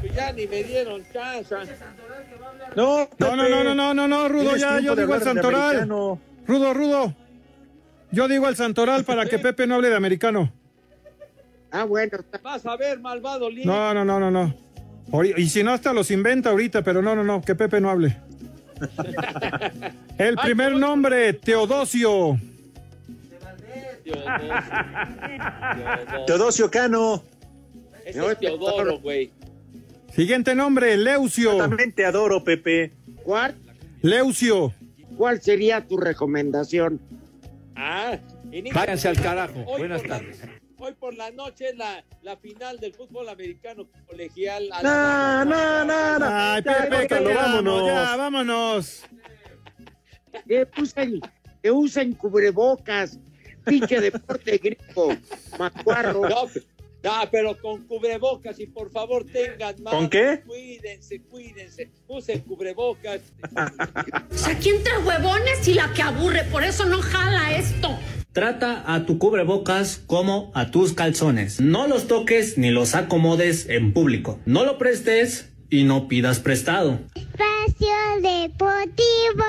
Pues 0.00 0.14
ya 0.14 0.32
ni 0.32 0.46
me 0.46 0.62
dieron 0.64 1.02
chance. 1.10 1.54
No, 2.74 3.08
No, 3.18 3.36
no, 3.36 3.48
no, 3.48 3.64
no, 3.64 3.74
no, 3.74 3.94
no, 3.94 4.06
no, 4.06 4.28
Rudo, 4.28 4.54
ya, 4.56 4.80
yo 4.80 4.94
digo 4.94 5.14
el 5.14 5.22
Santoral. 5.22 5.88
Rudo, 6.46 6.74
Rudo. 6.74 7.14
Yo 8.12 8.28
digo 8.28 8.48
el 8.48 8.56
Santoral 8.56 9.04
para 9.04 9.24
que 9.24 9.38
Pepe 9.38 9.66
no 9.66 9.76
hable 9.76 9.88
de 9.88 9.96
americano. 9.96 10.52
Ah, 11.70 11.84
bueno, 11.84 12.18
Vas 12.42 12.66
a 12.66 12.76
ver, 12.76 13.00
malvado 13.00 13.48
Lee. 13.48 13.64
No, 13.64 13.94
no, 13.94 14.04
no, 14.04 14.20
no, 14.20 14.30
no. 14.30 14.65
Y 15.36 15.48
si 15.48 15.62
no, 15.62 15.72
hasta 15.72 15.92
los 15.92 16.10
inventa 16.10 16.50
ahorita, 16.50 16.82
pero 16.82 17.00
no, 17.02 17.14
no, 17.14 17.22
no, 17.24 17.40
que 17.42 17.54
Pepe 17.54 17.80
no 17.80 17.90
hable. 17.90 18.16
El 20.18 20.36
primer 20.36 20.72
nombre, 20.74 21.32
Teodosio. 21.34 22.38
Teodoro. 24.04 24.34
Teodosio 26.26 26.70
Cano. 26.70 27.22
Ese 28.04 28.24
es 28.32 28.38
Teodoro, 28.38 28.98
güey. 29.00 29.30
Siguiente 30.14 30.54
nombre, 30.54 30.96
Leucio. 30.96 31.56
También 31.56 31.92
te 31.92 32.04
adoro, 32.04 32.42
Pepe. 32.44 32.92
¿Cuál, 33.24 33.54
Leucio. 34.02 34.72
¿Cuál 35.16 35.40
sería 35.42 35.86
tu 35.86 35.96
recomendación? 35.96 37.00
Ah, 37.74 38.18
inicia- 38.52 38.74
Váyanse 38.74 39.08
al 39.08 39.20
carajo. 39.20 39.64
Buenas 39.64 40.02
tardes. 40.02 40.40
Hoy 40.78 40.94
por 40.94 41.14
la 41.14 41.30
noche 41.30 41.70
es 41.70 41.76
la, 41.76 42.04
la 42.22 42.36
final 42.36 42.78
del 42.78 42.94
fútbol 42.94 43.28
americano 43.28 43.88
colegial. 44.06 44.68
No, 44.82 45.44
no, 45.44 45.84
no, 45.84 46.18
no. 46.18 46.26
Ay, 46.28 46.62
córtalo, 46.62 47.34
vámonos. 47.34 47.86
Ya, 47.86 48.16
vámonos. 48.16 49.02
Que 50.46 50.68
usen, 50.78 51.20
que 51.62 51.70
usen 51.70 52.12
cubrebocas, 52.12 53.18
pinche 53.64 54.00
deporte 54.00 54.58
griego, 54.58 55.16
macuarro. 55.58 56.28
No, 56.28 56.46
no, 57.02 57.12
pero 57.30 57.56
con 57.58 57.86
cubrebocas 57.86 58.58
y 58.58 58.66
por 58.66 58.90
favor 58.90 59.24
tengan 59.24 59.82
más. 59.82 59.94
¿Con 59.94 60.10
qué? 60.10 60.42
Cuídense, 60.46 61.22
cuídense. 61.22 61.90
Usen 62.08 62.40
cubrebocas. 62.40 63.20
Aquí 64.46 64.70
entre 64.70 64.98
huevones 64.98 65.66
y 65.68 65.74
la 65.74 65.92
que 65.92 66.02
aburre, 66.02 66.44
por 66.50 66.64
eso 66.64 66.84
no 66.84 67.00
jala 67.00 67.56
esto. 67.56 67.96
Trata 68.36 68.84
a 68.92 69.06
tu 69.06 69.16
cubrebocas 69.16 70.02
como 70.06 70.50
a 70.52 70.70
tus 70.70 70.92
calzones. 70.92 71.58
No 71.58 71.86
los 71.86 72.06
toques 72.06 72.58
ni 72.58 72.70
los 72.70 72.94
acomodes 72.94 73.66
en 73.70 73.94
público. 73.94 74.38
No 74.44 74.66
lo 74.66 74.76
prestes 74.76 75.48
y 75.70 75.84
no 75.84 76.06
pidas 76.06 76.38
prestado. 76.40 76.98
Espacio 77.14 77.96
Deportivo. 78.20 79.44